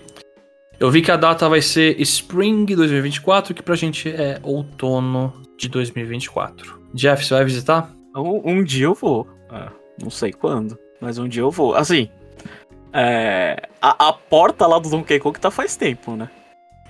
Eu 0.79 0.89
vi 0.89 1.03
que 1.03 1.11
a 1.11 1.17
data 1.17 1.49
vai 1.49 1.61
ser 1.61 2.01
Spring 2.01 2.65
2024, 2.65 3.53
que 3.53 3.63
pra 3.63 3.75
gente 3.75 4.09
é 4.09 4.39
outono 4.45 5.33
de 5.59 5.69
2024. 5.69 6.81
Jeff, 6.95 7.25
você 7.25 7.35
vai 7.35 7.45
visitar? 7.45 7.93
Um, 8.15 8.59
um 8.59 8.63
dia 8.63 8.87
eu 8.87 8.95
vou. 8.95 9.27
É, 9.51 9.69
não 10.01 10.11
sei 10.11 10.33
quando, 10.33 10.79
mas 11.01 11.19
um 11.19 11.27
dia 11.27 11.43
eu 11.43 11.51
vou. 11.51 11.75
Assim, 11.75 12.09
é, 12.93 13.69
a, 13.83 14.09
a 14.11 14.13
porta 14.13 14.69
lá 14.69 14.79
do 14.79 14.89
Donkey 14.89 15.19
Kong 15.19 15.37
tá 15.41 15.51
faz 15.51 15.77
tempo, 15.77 16.15
né? 16.15 16.31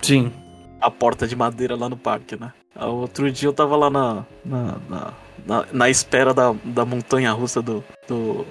Sim. 0.03 0.31
A 0.79 0.91
porta 0.91 1.27
de 1.27 1.35
madeira 1.35 1.75
lá 1.75 1.89
no 1.89 1.97
parque, 1.97 2.37
né? 2.37 2.53
Ah, 2.75 2.89
Outro 2.89 3.33
dia 3.33 3.49
eu 3.49 3.53
tava 3.55 3.77
lá 3.77 3.89
na, 3.89 4.27
na, 4.45 4.77
na, 4.91 5.13
na, 5.47 5.67
na 5.73 5.89
espera 5.89 6.35
da, 6.35 6.55
da 6.63 6.85
montanha 6.85 7.33
russa 7.33 7.63
do, 7.63 7.83
do, 8.07 8.45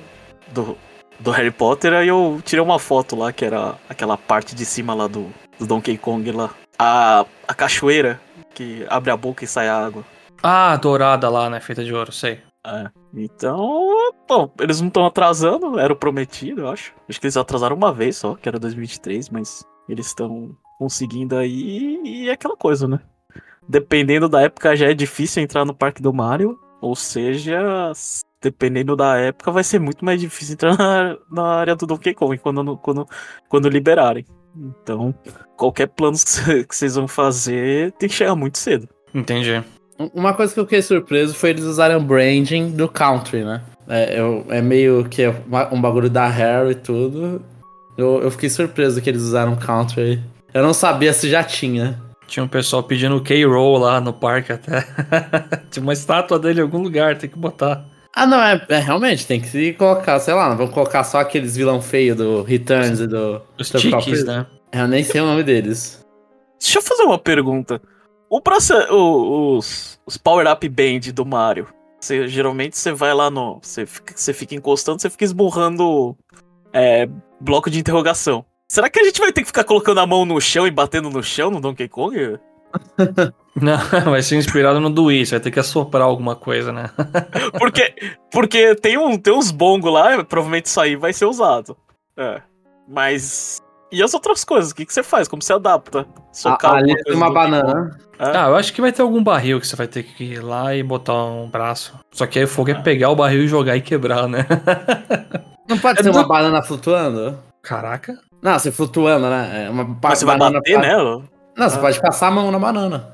do, 0.48 0.78
do 1.20 1.32
Harry 1.32 1.52
Potter, 1.52 1.94
aí 1.94 2.08
eu 2.08 2.42
tirei 2.44 2.64
uma 2.64 2.80
foto 2.80 3.16
lá, 3.16 3.32
que 3.32 3.46
era 3.46 3.76
aquela 3.90 4.18
parte 4.18 4.56
de 4.56 4.66
cima 4.66 4.94
lá 4.94 5.08
do, 5.08 5.28
do 5.60 5.66
Donkey 5.66 5.98
Kong 5.98 6.32
lá. 6.32 6.50
A, 6.78 7.26
a 7.48 7.54
cachoeira 7.54 8.20
que 8.54 8.86
abre 8.90 9.12
a 9.12 9.18
boca 9.18 9.44
e 9.44 9.48
sai 9.48 9.68
a 9.68 9.78
água. 9.78 10.04
Ah, 10.42 10.76
dourada 10.76 11.30
lá, 11.30 11.50
né? 11.50 11.60
Feita 11.60 11.84
de 11.84 11.94
ouro, 11.94 12.12
sei. 12.12 12.42
É. 12.66 12.90
Então, 13.14 14.12
bom, 14.28 14.52
eles 14.60 14.80
não 14.80 14.88
estão 14.88 15.06
atrasando, 15.06 15.78
era 15.78 15.92
o 15.92 15.96
prometido, 15.98 16.62
eu 16.62 16.70
acho. 16.70 16.94
Acho 17.10 17.20
que 17.20 17.26
eles 17.26 17.38
atrasaram 17.38 17.76
uma 17.76 17.94
vez 17.94 18.18
só, 18.18 18.36
que 18.36 18.48
era 18.48 18.60
2023, 18.60 19.30
mas 19.30 19.66
eles 19.88 20.08
estão 20.08 20.56
conseguindo 20.80 21.36
aí 21.38 22.00
e 22.04 22.30
é 22.30 22.34
aquela 22.34 22.56
coisa, 22.56 22.88
né? 22.88 23.00
Dependendo 23.68 24.28
da 24.28 24.42
época 24.42 24.76
já 24.76 24.90
é 24.90 24.94
difícil 24.94 25.44
entrar 25.44 25.66
no 25.66 25.74
Parque 25.74 26.02
do 26.02 26.14
Mario, 26.14 26.60
ou 26.82 26.96
seja, 26.96 27.92
dependendo 28.44 28.96
da 28.96 29.18
época 29.18 29.52
vai 29.52 29.64
ser 29.64 29.80
muito 29.80 30.04
mais 30.06 30.20
difícil 30.22 30.54
entrar 30.54 30.76
na, 30.78 31.18
na 31.32 31.44
área 31.56 31.76
do 31.76 31.88
Donkey 31.88 32.14
Kong 32.14 32.38
quando, 32.38 32.78
quando, 32.78 33.08
quando 33.50 33.70
liberarem. 33.70 34.26
Então, 34.56 35.16
qualquer 35.58 35.88
plano 35.88 36.14
que 36.16 36.30
cê- 36.30 36.64
que 36.64 36.76
vocês 36.76 36.94
vão 36.96 37.08
fazer 37.08 37.92
tem 37.94 38.08
que 38.08 38.14
chegar 38.16 38.36
muito 38.36 38.58
cedo. 38.60 38.88
Entendi. 39.14 39.64
Uma 40.14 40.34
coisa 40.34 40.54
que 40.54 40.60
eu 40.60 40.66
fiquei 40.66 40.82
surpreso 40.82 41.34
foi 41.34 41.52
eles 41.52 41.64
usarem 41.64 41.96
o 41.98 42.02
branding 42.02 42.72
do 42.72 42.88
country, 42.88 43.44
né? 43.44 43.62
É, 43.88 44.20
eu- 44.20 44.46
é 44.50 44.62
meio 44.62 45.06
que 45.10 45.24
um 45.72 45.82
bagulho 45.82 46.10
da 46.10 46.28
Harry 46.28 46.72
e 46.72 46.76
tudo. 46.76 47.42
Eu, 47.98 48.22
eu 48.22 48.30
fiquei 48.32 48.50
surpreso 48.50 49.02
que 49.02 49.10
eles 49.10 49.22
usaram 49.22 49.56
country. 49.56 50.22
Eu 50.54 50.62
não 50.64 50.74
sabia 50.74 51.14
se 51.14 51.30
já 51.30 51.44
tinha. 51.44 52.00
Tinha 52.28 52.44
um 52.44 52.48
pessoal 52.48 52.82
pedindo 52.84 53.22
K-Roll 53.22 53.78
lá 53.78 54.00
no 54.02 54.14
parque 54.14 54.52
até. 54.54 54.86
Tinha 55.70 55.84
uma 55.84 55.94
estátua 55.94 56.40
dele 56.40 56.60
em 56.60 56.64
algum 56.64 56.82
lugar, 56.82 57.18
tem 57.18 57.30
que 57.30 57.38
botar. 57.38 57.86
Ah, 58.16 58.28
não, 58.28 58.40
é, 58.42 58.64
é 58.70 58.78
realmente, 58.80 59.26
tem 59.26 59.42
que 59.42 59.48
se 59.48 59.74
colocar, 59.74 60.20
sei 60.20 60.34
lá, 60.36 60.50
não 60.50 60.56
vamos 60.58 60.74
colocar 60.74 61.04
só 61.04 61.20
aqueles 61.20 61.56
vilão 61.56 61.82
feio 61.82 62.16
do 62.16 62.44
Returns 62.44 63.00
e 63.00 63.08
do. 63.08 63.42
Os 63.60 63.70
tiques, 63.72 64.24
né? 64.24 64.46
Eu 64.72 64.88
nem 64.88 65.04
sei 65.04 65.20
o 65.22 65.26
nome 65.26 65.44
deles. 65.44 66.06
Deixa 66.60 66.80
eu 66.80 66.84
fazer 66.84 67.04
uma 67.04 67.18
pergunta. 67.18 67.82
O 68.30 68.40
proce- 68.40 68.74
o- 68.92 69.58
os, 69.58 70.00
os 70.06 70.18
power-up 70.18 70.68
band 70.70 71.12
do 71.14 71.26
Mario. 71.26 71.68
Você, 72.00 72.28
geralmente 72.28 72.78
você 72.78 72.92
vai 72.92 73.14
lá 73.14 73.30
no. 73.32 73.60
Você 73.62 73.86
fica, 73.86 74.14
você 74.16 74.34
fica 74.34 74.54
encostando, 74.56 75.02
você 75.02 75.10
fica 75.10 75.24
esburrando 75.26 76.16
é, 76.72 77.08
bloco 77.40 77.70
de 77.70 77.80
interrogação. 77.80 78.46
Será 78.68 78.90
que 78.90 79.00
a 79.00 79.04
gente 79.04 79.20
vai 79.20 79.32
ter 79.32 79.42
que 79.42 79.48
ficar 79.48 79.64
colocando 79.64 80.00
a 80.00 80.06
mão 80.08 80.24
no 80.26 80.40
chão 80.42 80.66
e 80.68 80.72
batendo 80.72 81.10
no 81.10 81.22
chão 81.24 81.50
no 81.52 81.60
Donkey 81.62 81.88
Kong? 81.88 82.38
Não, 83.62 83.78
vai 84.12 84.22
ser 84.24 84.36
inspirado 84.38 84.80
no 84.80 84.90
do 84.90 85.06
Wii, 85.06 85.26
você 85.26 85.32
vai 85.36 85.40
ter 85.40 85.52
que 85.52 85.60
assoprar 85.60 86.04
alguma 86.04 86.36
coisa, 86.36 86.72
né? 86.72 86.90
Porque, 87.60 87.94
porque 88.32 88.74
tem, 88.76 88.98
um, 88.98 89.18
tem 89.18 89.32
uns 89.34 89.52
bongos 89.52 89.94
lá, 89.94 90.24
provavelmente 90.24 90.66
isso 90.66 90.82
aí 90.82 90.96
vai 90.96 91.14
ser 91.14 91.26
usado. 91.26 91.78
É. 92.18 92.42
Mas. 92.88 93.62
E 93.92 94.02
as 94.02 94.12
outras 94.16 94.44
coisas? 94.44 94.72
O 94.72 94.76
que, 94.76 94.86
que 94.88 94.94
você 94.94 95.04
faz? 95.04 95.28
Como 95.28 95.42
você 95.42 95.54
adapta? 95.54 96.00
A, 96.02 96.34
Socar 96.34 96.74
ali 96.76 96.96
tem 97.04 97.14
uma 97.16 97.32
banana. 97.32 97.96
Ah, 98.18 98.48
eu 98.48 98.56
acho 98.56 98.74
que 98.74 98.82
vai 98.82 98.92
ter 98.92 99.04
algum 99.04 99.24
barril 99.24 99.60
que 99.60 99.68
você 99.68 99.76
vai 99.76 99.88
ter 99.88 100.02
que 100.02 100.24
ir 100.24 100.40
lá 100.44 100.74
e 100.76 100.82
botar 100.82 101.14
um 101.26 101.48
braço. 101.48 101.94
Só 102.12 102.26
que 102.26 102.40
aí 102.40 102.46
o 102.46 102.48
fogo 102.48 102.72
é 102.72 102.74
pegar 102.82 103.10
o 103.12 103.16
barril 103.16 103.44
e 103.44 103.48
jogar 103.48 103.78
e 103.78 103.82
quebrar, 103.82 104.28
né? 104.28 104.48
Não 105.70 105.78
pode 105.78 106.00
É 106.00 106.04
ser 106.04 106.10
uma 106.10 106.24
do- 106.24 106.28
banana 106.28 106.62
flutuando? 106.64 107.38
Caraca. 107.62 108.18
Não, 108.42 108.58
você 108.58 108.72
flutuando, 108.72 109.30
né? 109.30 109.66
É 109.66 109.70
uma 109.70 109.98
Mas 110.02 110.20
você 110.20 110.26
vai 110.26 110.38
bater 110.38 110.62
pra- 110.74 110.82
nela? 110.82 111.22
Não, 111.56 111.70
você 111.70 111.78
Ah. 111.78 111.82
pode 111.82 112.02
passar 112.02 112.28
a 112.28 112.32
mão 112.32 112.52
na 112.52 112.60
banana. 112.60 113.10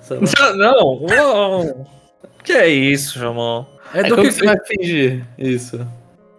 Não, 0.56 1.00
não. 1.02 1.86
Que 2.44 2.54
é 2.54 2.68
isso, 2.70 3.20
Jamon? 3.20 3.66
É, 3.94 4.00
É, 4.00 4.04
Donkey 4.04 4.16
como 4.16 4.32
você 4.32 4.46
vai 4.46 4.58
fingir 4.66 5.26
isso? 5.38 5.86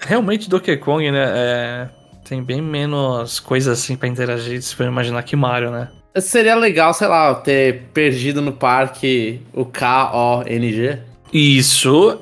Realmente 0.00 0.48
Donkey 0.48 0.76
Kong, 0.78 1.10
né? 1.10 1.24
é, 1.34 1.88
Tem 2.24 2.42
bem 2.42 2.62
menos 2.62 3.40
coisas 3.40 3.76
assim 3.78 3.96
pra 3.96 4.06
interagir, 4.08 4.62
se 4.62 4.74
for 4.74 4.86
imaginar 4.86 5.22
que 5.24 5.34
Mario, 5.34 5.70
né? 5.72 5.88
Seria 6.18 6.54
legal, 6.54 6.94
sei 6.94 7.08
lá, 7.08 7.34
ter 7.34 7.82
perdido 7.92 8.40
no 8.40 8.52
parque 8.52 9.40
o 9.52 9.64
K-O-N-G. 9.64 10.98
Isso 11.32 12.20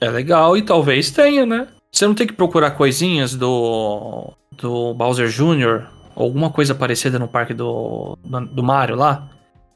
é 0.00 0.08
legal 0.10 0.56
e 0.56 0.62
talvez 0.62 1.10
tenha, 1.10 1.46
né? 1.46 1.68
Você 1.90 2.06
não 2.06 2.14
tem 2.14 2.26
que 2.26 2.32
procurar 2.34 2.72
coisinhas 2.72 3.34
do. 3.34 4.30
do 4.52 4.92
Bowser 4.94 5.28
Jr. 5.28 5.84
alguma 6.16 6.50
coisa 6.50 6.74
parecida 6.74 7.18
no 7.18 7.28
parque 7.28 7.54
do. 7.54 8.18
do, 8.24 8.40
do 8.46 8.62
Mario 8.62 8.96
lá? 8.96 9.28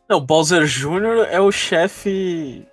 Não, 0.09 0.20
Bowser 0.20 0.64
Jr. 0.66 1.29
é 1.31 1.40
o 1.40 1.53
chefe 1.53 2.66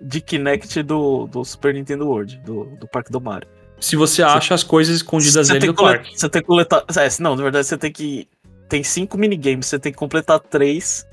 de 0.00 0.20
Kinect 0.20 0.82
do, 0.82 1.26
do 1.26 1.42
Super 1.44 1.72
Nintendo 1.72 2.06
World, 2.06 2.38
do, 2.44 2.64
do 2.76 2.86
Parque 2.88 3.10
do 3.10 3.20
Mario. 3.20 3.48
Se 3.80 3.96
você 3.96 4.22
acha 4.22 4.54
as 4.54 4.62
coisas 4.62 4.96
escondidas 4.96 5.50
que 5.50 5.72
cole- 5.72 5.74
parque. 5.98 6.18
você 6.18 6.28
tem 6.28 6.42
que 6.42 6.46
coletar. 6.46 6.84
É, 6.96 7.08
não, 7.22 7.34
na 7.34 7.42
verdade 7.42 7.66
você 7.66 7.78
tem 7.78 7.90
que. 7.90 8.28
Tem 8.68 8.82
cinco 8.82 9.18
minigames, 9.18 9.66
você 9.66 9.78
tem 9.78 9.92
que 9.92 9.98
completar 9.98 10.38
três 10.40 11.06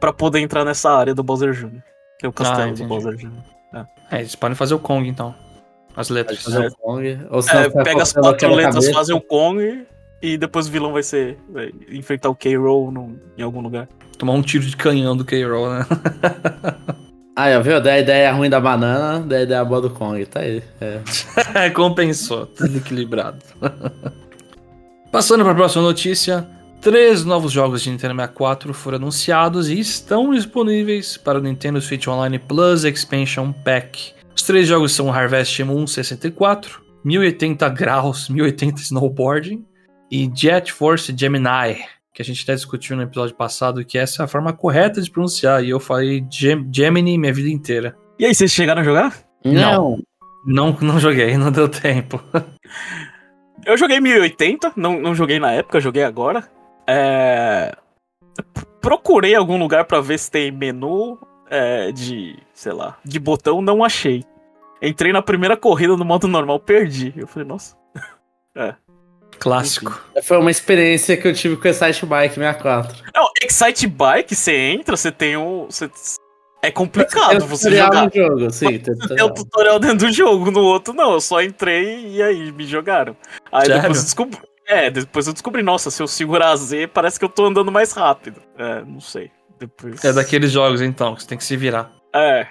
pra 0.00 0.12
poder 0.12 0.40
entrar 0.40 0.64
nessa 0.64 0.90
área 0.90 1.14
do 1.14 1.22
Bowser 1.22 1.52
Jr. 1.52 1.80
Que 2.18 2.26
é 2.26 2.28
o 2.28 2.32
castelo 2.32 2.68
do 2.68 2.68
entendi. 2.74 2.88
Bowser 2.88 3.14
Jr. 3.16 3.30
É, 4.10 4.20
eles 4.20 4.34
podem 4.34 4.54
fazer 4.56 4.74
o 4.74 4.78
Kong 4.78 5.08
então. 5.08 5.34
As 5.96 6.08
Pode 6.08 6.12
letras. 6.18 6.42
fazer 6.42 6.66
o 6.66 6.76
Kong. 6.76 7.18
Ou 7.30 7.40
É, 7.40 7.70
pega 7.84 8.02
as 8.02 8.12
quatro 8.12 8.54
letras, 8.54 8.88
fazem 8.90 9.14
o 9.16 9.20
Kong 9.20 9.86
e 10.22 10.36
depois 10.36 10.68
o 10.68 10.70
vilão 10.70 10.92
vai 10.92 11.02
ser. 11.02 11.38
Vai 11.48 11.72
enfrentar 11.90 12.28
o 12.28 12.34
K-Roll 12.34 12.92
em 13.36 13.42
algum 13.42 13.60
lugar. 13.60 13.88
Tomar 14.18 14.32
um 14.32 14.42
tiro 14.42 14.64
de 14.64 14.76
canhão 14.76 15.16
do 15.16 15.24
K-Roll, 15.24 15.70
né? 15.70 15.86
Aí, 17.36 17.54
ó, 17.54 17.60
viu? 17.60 17.78
Da 17.82 17.98
ideia 17.98 18.32
ruim 18.32 18.48
da 18.48 18.58
banana, 18.58 19.20
da 19.20 19.42
ideia 19.42 19.62
boa 19.62 19.82
do 19.82 19.90
Kong. 19.90 20.24
Tá 20.24 20.40
aí. 20.40 20.62
É. 20.80 21.68
Compensou, 21.68 22.46
tudo 22.46 22.78
equilibrado. 22.78 23.44
Passando 25.12 25.44
para 25.44 25.52
a 25.52 25.56
próxima 25.56 25.82
notícia. 25.82 26.48
Três 26.80 27.24
novos 27.24 27.52
jogos 27.52 27.82
de 27.82 27.90
Nintendo 27.90 28.14
64 28.14 28.72
foram 28.72 28.96
anunciados 28.96 29.68
e 29.68 29.78
estão 29.78 30.32
disponíveis 30.32 31.18
para 31.18 31.38
o 31.38 31.42
Nintendo 31.42 31.80
Switch 31.80 32.06
Online 32.06 32.38
Plus 32.38 32.84
Expansion 32.84 33.52
Pack. 33.52 34.14
Os 34.34 34.42
três 34.42 34.66
jogos 34.66 34.92
são 34.92 35.12
Harvest 35.12 35.62
Moon 35.62 35.86
64, 35.86 36.80
1080 37.04 37.68
graus, 37.70 38.28
1080 38.30 38.80
snowboarding 38.80 39.64
e 40.10 40.30
Jet 40.34 40.72
Force 40.72 41.14
Gemini, 41.16 41.84
que 42.14 42.22
a 42.22 42.24
gente 42.24 42.42
até 42.42 42.54
discutiu 42.54 42.96
no 42.96 43.02
episódio 43.02 43.34
passado 43.34 43.84
que 43.84 43.98
essa 43.98 44.22
é 44.22 44.24
a 44.24 44.28
forma 44.28 44.52
correta 44.52 45.00
de 45.02 45.10
pronunciar 45.10 45.62
e 45.64 45.70
eu 45.70 45.80
falei 45.80 46.24
Gem- 46.30 46.68
Gemini 46.72 47.18
minha 47.18 47.32
vida 47.32 47.48
inteira. 47.50 47.96
E 48.18 48.24
aí, 48.24 48.34
vocês 48.34 48.50
chegaram 48.52 48.80
a 48.80 48.84
jogar? 48.84 49.14
Não. 49.44 49.98
Não, 50.46 50.72
não 50.80 50.98
joguei, 51.00 51.36
não 51.36 51.50
deu 51.52 51.68
tempo. 51.68 52.22
Eu 53.64 53.76
joguei 53.76 53.98
1080, 53.98 54.74
não, 54.76 55.00
não 55.00 55.12
joguei 55.12 55.40
na 55.40 55.50
época, 55.50 55.80
joguei 55.80 56.04
agora. 56.04 56.48
É... 56.88 57.76
Procurei 58.80 59.34
algum 59.34 59.58
lugar 59.58 59.84
pra 59.86 60.00
ver 60.00 60.18
se 60.18 60.30
tem 60.30 60.52
menu 60.52 61.18
é, 61.50 61.90
de, 61.90 62.38
sei 62.54 62.72
lá, 62.72 62.96
de 63.04 63.18
botão, 63.18 63.60
não 63.60 63.82
achei. 63.82 64.22
Entrei 64.80 65.12
na 65.12 65.20
primeira 65.20 65.56
corrida 65.56 65.96
no 65.96 66.04
modo 66.04 66.28
normal, 66.28 66.60
perdi. 66.60 67.12
Eu 67.16 67.26
falei, 67.26 67.48
nossa. 67.48 67.76
Clássico. 69.38 70.00
Foi 70.22 70.38
uma 70.38 70.50
experiência 70.50 71.16
que 71.16 71.26
eu 71.28 71.34
tive 71.34 71.56
com 71.56 71.66
o 71.66 71.70
Excite 71.70 72.06
Bike 72.06 72.34
64. 72.34 72.96
Não, 73.14 73.28
Excite 73.42 73.86
Bike, 73.86 74.34
você 74.34 74.52
entra, 74.56 74.96
você 74.96 75.12
tem 75.12 75.36
um. 75.36 75.66
você- 75.66 75.86
É 76.62 76.68
Tem 76.68 76.72
complicado 76.72 77.44
um 77.44 77.46
você 77.46 77.70
jogar. 77.76 78.06
no 78.06 78.10
jogo, 78.12 78.50
sim. 78.50 78.78
Tem 78.78 78.96
Tem 78.96 79.22
o 79.22 79.30
tutorial. 79.32 79.78
dentro 79.78 79.98
do 80.08 80.12
jogo, 80.12 80.50
no 80.50 80.60
outro 80.62 80.92
não. 80.94 81.12
Eu 81.12 81.20
só 81.20 81.40
entrei 81.42 82.06
e 82.08 82.22
aí 82.22 82.50
me 82.50 82.64
jogaram. 82.66 83.16
Aí 83.52 83.66
Sério? 83.66 83.82
depois 83.82 83.98
eu 83.98 84.04
descobri. 84.04 84.38
É, 84.68 84.90
depois 84.90 85.26
eu 85.28 85.32
descobri, 85.32 85.62
nossa, 85.62 85.92
se 85.92 86.02
eu 86.02 86.08
segurar 86.08 86.56
Z, 86.56 86.88
parece 86.88 87.18
que 87.20 87.24
eu 87.24 87.28
tô 87.28 87.46
andando 87.46 87.70
mais 87.70 87.92
rápido. 87.92 88.42
É, 88.58 88.82
não 88.84 88.98
sei. 89.00 89.30
Depois. 89.60 90.04
É 90.04 90.12
daqueles 90.12 90.50
jogos, 90.50 90.80
então, 90.80 91.14
que 91.14 91.22
você 91.22 91.28
tem 91.28 91.38
que 91.38 91.44
se 91.44 91.56
virar. 91.56 91.92
É, 92.12 92.48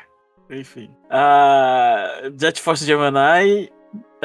enfim. 0.49 0.89
Ah, 1.09 2.21
Jet 2.39 2.61
Force 2.61 2.85
Gemini, 2.85 3.69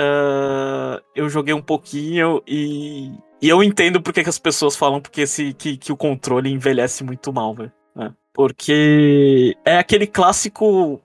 ah, 0.01 1.03
eu 1.15 1.29
joguei 1.29 1.53
um 1.53 1.61
pouquinho 1.61 2.43
e, 2.47 3.13
e 3.41 3.49
eu 3.49 3.63
entendo 3.63 4.01
porque 4.01 4.23
que 4.23 4.29
as 4.29 4.39
pessoas 4.39 4.77
falam 4.77 5.01
porque 5.01 5.23
esse, 5.23 5.53
que, 5.53 5.77
que 5.77 5.93
o 5.93 5.97
controle 5.97 6.51
envelhece 6.51 7.05
muito 7.05 7.33
mal, 7.33 7.55
velho. 7.55 7.73
É, 7.99 8.11
porque 8.33 9.57
é 9.65 9.79
aquele 9.79 10.07
clássico 10.07 11.01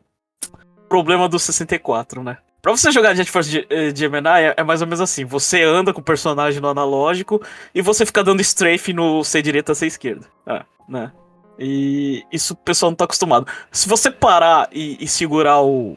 problema 0.88 1.28
do 1.28 1.38
64, 1.38 2.24
né? 2.24 2.38
Pra 2.62 2.72
você 2.72 2.92
jogar 2.92 3.14
Jet 3.14 3.30
Force 3.30 3.66
eh, 3.70 3.94
Gemini 3.96 4.28
é, 4.28 4.56
é 4.58 4.64
mais 4.64 4.82
ou 4.82 4.88
menos 4.88 5.00
assim: 5.00 5.24
você 5.24 5.62
anda 5.62 5.94
com 5.94 6.02
o 6.02 6.04
personagem 6.04 6.60
no 6.60 6.68
analógico 6.68 7.40
e 7.76 7.82
você 7.82 8.06
fica 8.06 8.24
dando 8.24 8.42
strafe 8.42 8.92
no 8.92 9.24
C 9.24 9.40
direita, 9.42 9.76
C 9.76 9.86
esquerda. 9.86 10.26
É, 10.48 10.64
né? 10.90 11.12
E 11.60 12.24
isso 12.32 12.54
o 12.54 12.58
pessoal 12.58 12.90
não 12.90 12.96
tá 12.96 13.06
acostumado. 13.06 13.46
Se 13.72 13.88
você 13.88 14.10
parar 14.10 14.68
e, 14.72 14.98
e 15.00 15.08
segurar 15.08 15.62
o. 15.62 15.96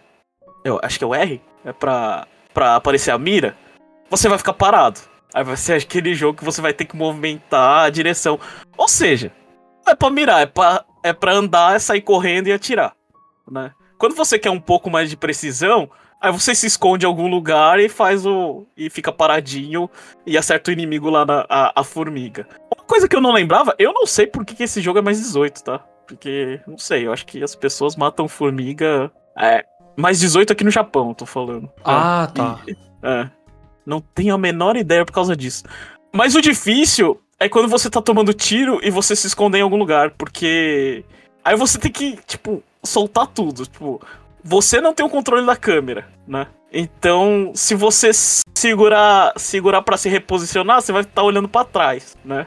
Eu 0.62 0.78
acho 0.82 0.98
que 0.98 1.04
é 1.04 1.06
o 1.06 1.14
R, 1.14 1.40
é 1.64 1.72
pra, 1.72 2.26
pra 2.59 2.75
aparecer 2.75 3.12
a 3.12 3.18
mira, 3.18 3.57
você 4.11 4.29
vai 4.29 4.37
ficar 4.37 4.53
parado. 4.53 4.99
Aí 5.33 5.44
vai 5.44 5.57
ser 5.57 5.75
aquele 5.75 6.12
jogo 6.12 6.38
que 6.38 6.44
você 6.44 6.61
vai 6.61 6.73
ter 6.73 6.87
que 6.87 6.97
movimentar 6.97 7.85
a 7.85 7.88
direção. 7.88 8.40
Ou 8.77 8.88
seja, 8.88 9.31
não 9.87 9.92
é 9.92 9.94
pra 9.94 10.11
mirar, 10.11 10.42
é 10.42 10.47
pra, 10.47 10.85
é 11.05 11.12
pra 11.12 11.35
andar, 11.35 11.77
é 11.77 11.79
sair 11.79 12.01
correndo 12.01 12.49
e 12.49 12.53
atirar. 12.53 12.97
Né? 13.49 13.71
Quando 13.97 14.16
você 14.16 14.40
quer 14.40 14.51
um 14.51 14.59
pouco 14.59 14.90
mais 14.90 15.09
de 15.09 15.16
precisão, 15.16 15.88
aí 16.21 16.33
você 16.33 16.53
se 16.53 16.66
esconde 16.66 17.07
em 17.07 17.09
algum 17.09 17.29
lugar 17.29 17.79
e 17.79 17.88
faz 17.88 18.27
o. 18.27 18.66
e 18.77 18.90
fica 18.90 19.12
paradinho 19.12 19.88
e 20.27 20.37
acerta 20.37 20.73
o 20.73 20.73
inimigo 20.73 21.09
lá 21.11 21.25
na 21.25 21.47
a, 21.49 21.81
a 21.81 21.85
formiga. 21.85 22.49
Uma 22.77 22.85
coisa 22.85 23.09
que 23.09 23.14
eu 23.14 23.21
não 23.21 23.31
lembrava, 23.31 23.73
eu 23.79 23.92
não 23.92 24.05
sei 24.05 24.27
por 24.27 24.44
que, 24.44 24.57
que 24.57 24.64
esse 24.64 24.81
jogo 24.81 24.99
é 24.99 25.03
mais 25.03 25.18
18, 25.18 25.62
tá? 25.62 25.79
Porque, 26.09 26.61
não 26.66 26.77
sei, 26.77 27.07
eu 27.07 27.12
acho 27.12 27.25
que 27.25 27.40
as 27.40 27.55
pessoas 27.55 27.94
matam 27.94 28.27
formiga. 28.27 29.12
É, 29.38 29.64
mais 30.00 30.18
18 30.20 30.52
aqui 30.52 30.64
no 30.64 30.70
Japão, 30.70 31.12
tô 31.14 31.26
falando. 31.26 31.68
Ah, 31.84 32.30
tá. 32.32 32.61
E- 32.66 32.76
é. 33.02 33.28
Não 33.84 34.00
tenho 34.00 34.34
a 34.34 34.38
menor 34.38 34.76
ideia 34.76 35.04
por 35.04 35.12
causa 35.12 35.34
disso. 35.37 35.64
Mas 36.12 36.34
o 36.34 36.40
difícil 36.40 37.20
é 37.38 37.48
quando 37.48 37.68
você 37.68 37.88
tá 37.90 38.00
tomando 38.02 38.32
tiro 38.34 38.78
e 38.82 38.90
você 38.90 39.16
se 39.16 39.26
esconder 39.26 39.58
em 39.58 39.62
algum 39.62 39.76
lugar, 39.76 40.11
porque. 40.11 41.04
Aí 41.44 41.56
você 41.56 41.78
tem 41.78 41.90
que, 41.90 42.18
tipo, 42.26 42.62
soltar 42.82 43.26
tudo. 43.26 43.64
Tipo, 43.64 44.00
você 44.44 44.80
não 44.80 44.92
tem 44.92 45.04
o 45.06 45.08
controle 45.08 45.46
da 45.46 45.56
câmera, 45.56 46.06
né? 46.26 46.46
Então, 46.70 47.52
se 47.54 47.74
você 47.74 48.11
segurar, 48.12 49.32
segurar 49.37 49.80
para 49.82 49.96
se 49.96 50.08
reposicionar, 50.08 50.82
você 50.82 50.92
vai 50.92 51.02
estar 51.02 51.22
olhando 51.22 51.48
pra 51.48 51.64
trás, 51.64 52.16
né? 52.24 52.46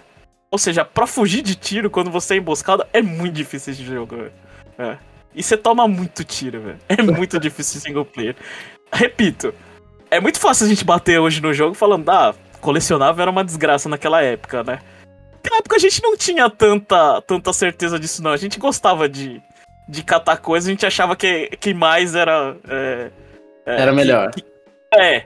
Ou 0.52 0.58
seja, 0.60 0.84
pra 0.86 1.08
fugir 1.08 1.42
de 1.42 1.56
tiro 1.56 1.90
quando 1.90 2.12
você 2.12 2.36
é 2.36 2.38
emboscado 2.38 2.86
é 2.94 3.02
muito 3.02 3.34
difícil 3.34 3.74
esse 3.74 3.84
jogo, 3.84 4.16
velho. 4.18 4.34
É. 4.78 4.98
E 5.34 5.42
você 5.42 5.56
toma 5.56 5.88
muito 5.88 6.24
tiro, 6.24 6.62
velho. 6.62 6.80
É 6.90 7.02
muito 7.02 7.40
difícil 7.40 7.80
single 7.80 8.06
player. 8.06 8.36
Repito, 8.92 9.54
é 10.10 10.20
muito 10.20 10.40
fácil 10.40 10.66
a 10.66 10.70
gente 10.70 10.84
bater 10.84 11.20
hoje 11.20 11.42
no 11.42 11.54
jogo 11.54 11.74
falando, 11.74 12.10
ah, 12.10 12.36
colecionável 12.60 13.22
era 13.22 13.32
uma 13.32 13.44
desgraça 13.44 13.88
naquela 13.88 14.22
época, 14.22 14.64
né? 14.64 14.80
Naquela 15.36 15.58
época 15.60 15.76
a 15.78 15.80
gente 15.80 16.04
não 16.04 16.16
tinha 16.18 16.50
tanta, 16.50 17.22
tanta 17.22 17.54
certeza 17.54 17.98
disso, 17.98 18.22
não. 18.22 18.32
A 18.32 18.38
gente 18.38 18.60
gostava 18.60 19.08
de, 19.08 19.42
de 19.88 20.04
catar 20.04 20.38
coisas, 20.38 20.68
a 20.68 20.72
gente 20.72 20.86
achava 20.86 21.16
que, 21.16 21.48
que 21.60 21.74
mais 21.74 22.14
era. 22.14 22.56
é, 22.68 23.12
é, 23.66 23.82
Era 23.82 23.92
que- 23.92 23.96
melhor. 23.96 24.32
que- 24.32 24.46
É. 24.94 25.26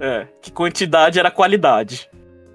É. 0.00 0.26
Que 0.42 0.50
quantidade 0.50 1.18
era 1.20 1.30
qualidade. 1.30 2.08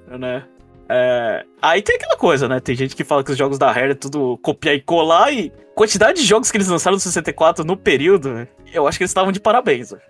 Né? 0.08 0.44
É, 0.90 1.46
aí 1.62 1.82
tem 1.84 1.96
aquela 1.96 2.18
coisa, 2.18 2.48
né? 2.48 2.60
Tem 2.60 2.76
gente 2.76 2.96
que 2.96 3.04
fala 3.04 3.24
que 3.24 3.32
os 3.32 3.38
jogos 3.38 3.60
da 3.60 3.72
Rare 3.72 3.92
é 3.92 3.96
tudo 3.96 4.38
copiar 4.42 4.74
e 4.76 4.82
colar 4.82 5.32
e 5.32 5.52
quantidade 5.76 6.20
de 6.20 6.28
jogos 6.28 6.50
que 6.50 6.58
eles 6.58 6.68
lançaram 6.68 6.96
no 6.96 7.00
64 7.00 7.64
no 7.64 7.78
período, 7.78 8.48
eu 8.74 8.88
acho 8.88 8.98
que 8.98 9.04
eles 9.04 9.12
estavam 9.12 9.32
de 9.32 9.40
parabéns. 9.40 9.94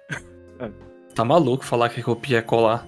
Tá 1.15 1.25
maluco 1.25 1.65
falar 1.65 1.89
que 1.89 2.01
copia 2.01 2.37
é 2.37 2.41
colar. 2.41 2.87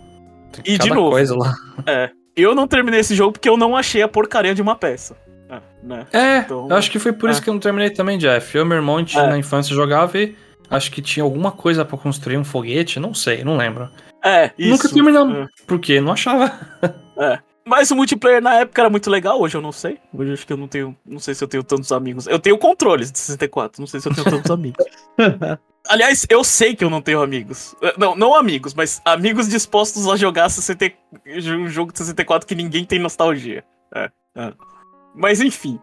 Tem 0.54 0.74
E 0.74 0.78
de 0.78 0.90
novo. 0.90 1.10
coisa 1.10 1.36
lá. 1.36 1.54
É. 1.86 2.10
Eu 2.34 2.56
não 2.56 2.66
terminei 2.66 3.02
esse 3.02 3.14
jogo 3.14 3.34
porque 3.34 3.50
eu 3.50 3.58
não 3.58 3.76
achei 3.76 4.02
a 4.02 4.08
porcaria 4.08 4.56
de 4.56 4.62
uma 4.62 4.76
peça. 4.76 5.18
É, 5.50 5.60
né? 5.84 6.08
É, 6.14 6.38
Então, 6.38 6.68
eu 6.70 6.76
acho 6.78 6.90
que 6.90 7.00
foi 7.00 7.12
por 7.12 7.28
é. 7.28 7.34
isso 7.34 7.42
que 7.42 7.50
eu 7.50 7.54
não 7.54 7.60
terminei 7.60 7.90
também, 7.90 8.18
Jeff. 8.18 8.56
Eu 8.56 8.64
e 8.64 8.68
meu 8.68 8.78
irmão, 8.78 8.96
a 8.96 9.00
gente, 9.00 9.18
É. 9.18 9.28
na 9.28 9.38
infância 9.38 9.76
jogava 9.76 10.18
e 10.18 10.34
acho 10.70 10.92
que 10.92 11.02
tinha 11.02 11.24
alguma 11.26 11.52
coisa 11.52 11.84
pra 11.84 11.98
construir 11.98 12.38
um 12.38 12.44
foguete, 12.46 13.02
não 13.02 13.14
sei, 13.14 13.44
não 13.44 13.58
lembro. 13.58 13.90
É, 14.24 14.52
isso. 14.58 14.70
Nunca 14.70 14.88
terminamos. 14.88 15.36
É. 15.38 15.48
Por 15.68 15.80
quê? 15.80 16.00
Não 16.00 16.14
achava. 16.14 16.52
Mas 17.72 17.90
o 17.90 17.96
multiplayer 17.96 18.42
na 18.42 18.56
época 18.56 18.82
era 18.82 18.90
muito 18.90 19.10
legal, 19.10 19.40
hoje 19.40 19.56
eu 19.56 19.62
não 19.62 19.72
sei. 19.72 19.98
Hoje 20.14 20.30
eu 20.30 20.34
acho 20.34 20.46
que 20.46 20.52
eu 20.52 20.58
não 20.58 20.68
tenho. 20.68 20.94
Não 21.06 21.20
sei 21.20 21.34
se 21.34 21.42
eu 21.42 21.48
tenho 21.48 21.64
tantos 21.64 21.90
amigos. 21.94 22.28
Eu 22.28 22.38
tenho 22.38 22.58
controles 22.58 23.10
de 23.10 23.18
64, 23.18 23.82
não 23.82 23.88
sei 23.88 24.02
se 24.02 24.10
eu 24.10 24.14
tenho 24.14 24.30
tantos 24.30 24.52
amigos. 24.52 24.86
Aliás, 25.88 26.28
eu 26.30 26.44
sei 26.44 26.76
que 26.76 26.84
eu 26.84 26.90
não 26.90 27.02
tenho 27.02 27.22
amigos. 27.22 27.74
Eh, 27.82 27.94
Não, 27.98 28.14
não 28.14 28.36
amigos, 28.36 28.74
mas 28.74 29.02
amigos 29.06 29.48
dispostos 29.48 30.06
a 30.06 30.18
jogar 30.18 30.50
60, 30.50 30.92
um 31.58 31.70
jogo 31.70 31.94
de 31.94 32.00
64 32.00 32.46
que 32.46 32.56
ninguém 32.56 32.84
tem 32.84 33.00
nostalgia. 33.00 33.64
É, 33.96 34.12
é. 34.36 34.54
Mas 35.16 35.40
enfim. 35.40 35.80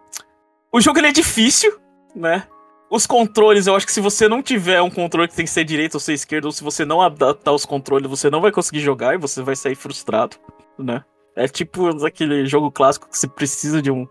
O 0.71 0.83
jogo 0.83 0.99
ele 0.99 1.07
é 1.07 1.13
difícil, 1.13 1.75
né? 2.15 2.47
Os 2.91 3.07
controles, 3.07 3.67
eu 3.67 3.75
acho 3.75 3.87
que 3.87 3.93
se 3.93 4.03
você 4.03 4.29
não 4.29 4.43
tiver 4.43 4.83
um 4.83 4.91
controle 4.91 5.27
que 5.27 5.35
tem 5.35 5.47
que 5.47 5.51
ser 5.51 5.65
direito 5.65 5.95
ou 5.95 6.01
ser 6.01 6.13
esquerdo, 6.13 6.45
ou 6.45 6.53
se 6.53 6.63
você 6.63 6.85
não 6.85 7.01
adaptar 7.01 7.53
os 7.53 7.65
controles, 7.65 8.11
você 8.11 8.29
não 8.29 8.43
vai 8.43 8.53
conseguir 8.53 8.81
jogar 8.81 9.15
e 9.15 9.19
você 9.19 9.41
vai 9.41 9.57
sair 9.57 9.75
frustrado, 9.75 10.37
né? 10.79 11.03
É 11.39 11.47
tipo 11.47 11.89
aquele 12.05 12.47
jogo 12.47 12.71
clássico 12.71 13.09
que 13.09 13.17
você 13.17 13.29
precisa 13.29 13.81
de 13.81 13.93
um, 13.93 14.09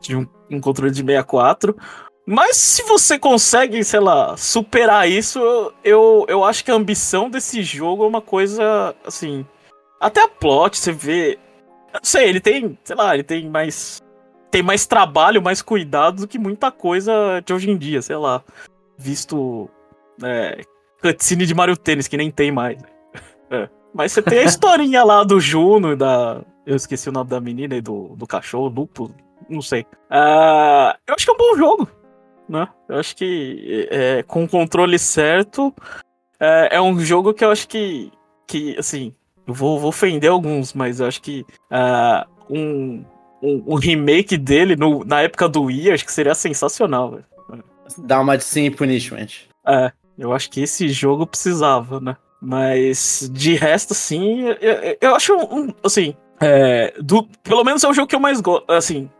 de 0.00 0.14
um, 0.14 0.26
um 0.48 0.60
controle 0.60 0.92
de 0.92 1.04
64. 1.04 1.76
Mas 2.24 2.56
se 2.56 2.84
você 2.84 3.18
consegue, 3.18 3.82
sei 3.82 3.98
lá, 3.98 4.36
superar 4.36 5.08
isso, 5.08 5.40
eu, 5.82 6.24
eu 6.28 6.44
acho 6.44 6.64
que 6.64 6.70
a 6.70 6.74
ambição 6.74 7.28
desse 7.28 7.62
jogo 7.62 8.04
é 8.04 8.06
uma 8.06 8.20
coisa, 8.20 8.94
assim... 9.04 9.44
Até 10.00 10.22
a 10.22 10.28
plot, 10.28 10.78
você 10.78 10.92
vê... 10.92 11.36
Não 11.92 12.00
sei, 12.02 12.28
ele 12.28 12.40
tem, 12.40 12.78
sei 12.84 12.96
lá, 12.96 13.14
ele 13.14 13.24
tem 13.24 13.50
mais... 13.50 14.00
Tem 14.52 14.62
mais 14.62 14.86
trabalho, 14.86 15.42
mais 15.42 15.62
cuidado 15.62 16.22
do 16.22 16.28
que 16.28 16.38
muita 16.38 16.70
coisa 16.70 17.40
de 17.44 17.52
hoje 17.52 17.70
em 17.70 17.76
dia, 17.76 18.00
sei 18.00 18.16
lá. 18.16 18.44
Visto... 18.96 19.68
É, 20.22 20.60
cutscene 21.00 21.44
de 21.44 21.54
Mario 21.54 21.76
Tênis, 21.76 22.06
que 22.06 22.16
nem 22.16 22.30
tem 22.30 22.52
mais. 22.52 22.80
É. 23.50 23.68
Mas 23.92 24.12
você 24.12 24.22
tem 24.22 24.38
a 24.38 24.44
historinha 24.44 25.04
lá 25.04 25.22
do 25.24 25.38
Juno 25.38 25.92
e 25.92 25.96
da... 25.96 26.42
Eu 26.66 26.76
esqueci 26.76 27.08
o 27.08 27.12
nome 27.12 27.28
da 27.30 27.40
menina 27.40 27.74
e 27.74 27.80
do, 27.80 28.14
do 28.16 28.26
cachorro, 28.26 28.68
Lupo, 28.68 29.10
não 29.48 29.60
sei. 29.60 29.84
Ah, 30.10 30.96
eu 31.06 31.14
acho 31.14 31.24
que 31.24 31.30
é 31.30 31.34
um 31.34 31.36
bom 31.36 31.56
jogo, 31.56 31.88
né? 32.48 32.68
Eu 32.88 32.98
acho 32.98 33.16
que 33.16 33.88
é, 33.90 34.22
com 34.22 34.44
o 34.44 34.48
controle 34.48 34.98
certo, 34.98 35.74
é, 36.38 36.76
é 36.76 36.80
um 36.80 36.98
jogo 37.00 37.34
que 37.34 37.44
eu 37.44 37.50
acho 37.50 37.66
que, 37.66 38.12
que 38.46 38.76
assim, 38.78 39.12
eu 39.46 39.52
vou, 39.54 39.78
vou 39.80 39.88
ofender 39.88 40.30
alguns, 40.30 40.72
mas 40.72 41.00
eu 41.00 41.06
acho 41.06 41.20
que 41.20 41.44
ah, 41.70 42.26
um, 42.48 43.04
um, 43.42 43.64
um 43.66 43.74
remake 43.74 44.36
dele 44.36 44.76
no, 44.76 45.04
na 45.04 45.20
época 45.22 45.48
do 45.48 45.64
Wii, 45.64 45.90
acho 45.90 46.04
que 46.04 46.12
seria 46.12 46.34
sensacional, 46.34 47.10
velho. 47.10 47.24
Dá 47.98 48.20
uma 48.20 48.38
de 48.38 48.44
sim 48.44 48.70
punishment. 48.70 49.26
É, 49.66 49.90
eu 50.16 50.32
acho 50.32 50.48
que 50.48 50.60
esse 50.62 50.88
jogo 50.88 51.26
precisava, 51.26 52.00
né? 52.00 52.16
Mas 52.40 53.28
de 53.32 53.54
resto, 53.54 53.94
sim, 53.94 54.42
eu, 54.42 54.52
eu- 54.54 54.96
eu 55.00 55.14
acho 55.14 55.34
um, 55.36 55.68
assim, 55.84 56.14
é, 56.42 56.94
do, 57.00 57.24
pelo 57.42 57.64
menos 57.64 57.82
é 57.84 57.88
o 57.88 57.92
jogo 57.94 58.08
que 58.08 58.14
eu 58.16 58.20
mais 58.20 58.40
gosto, 58.40 58.70
assim, 58.70 59.10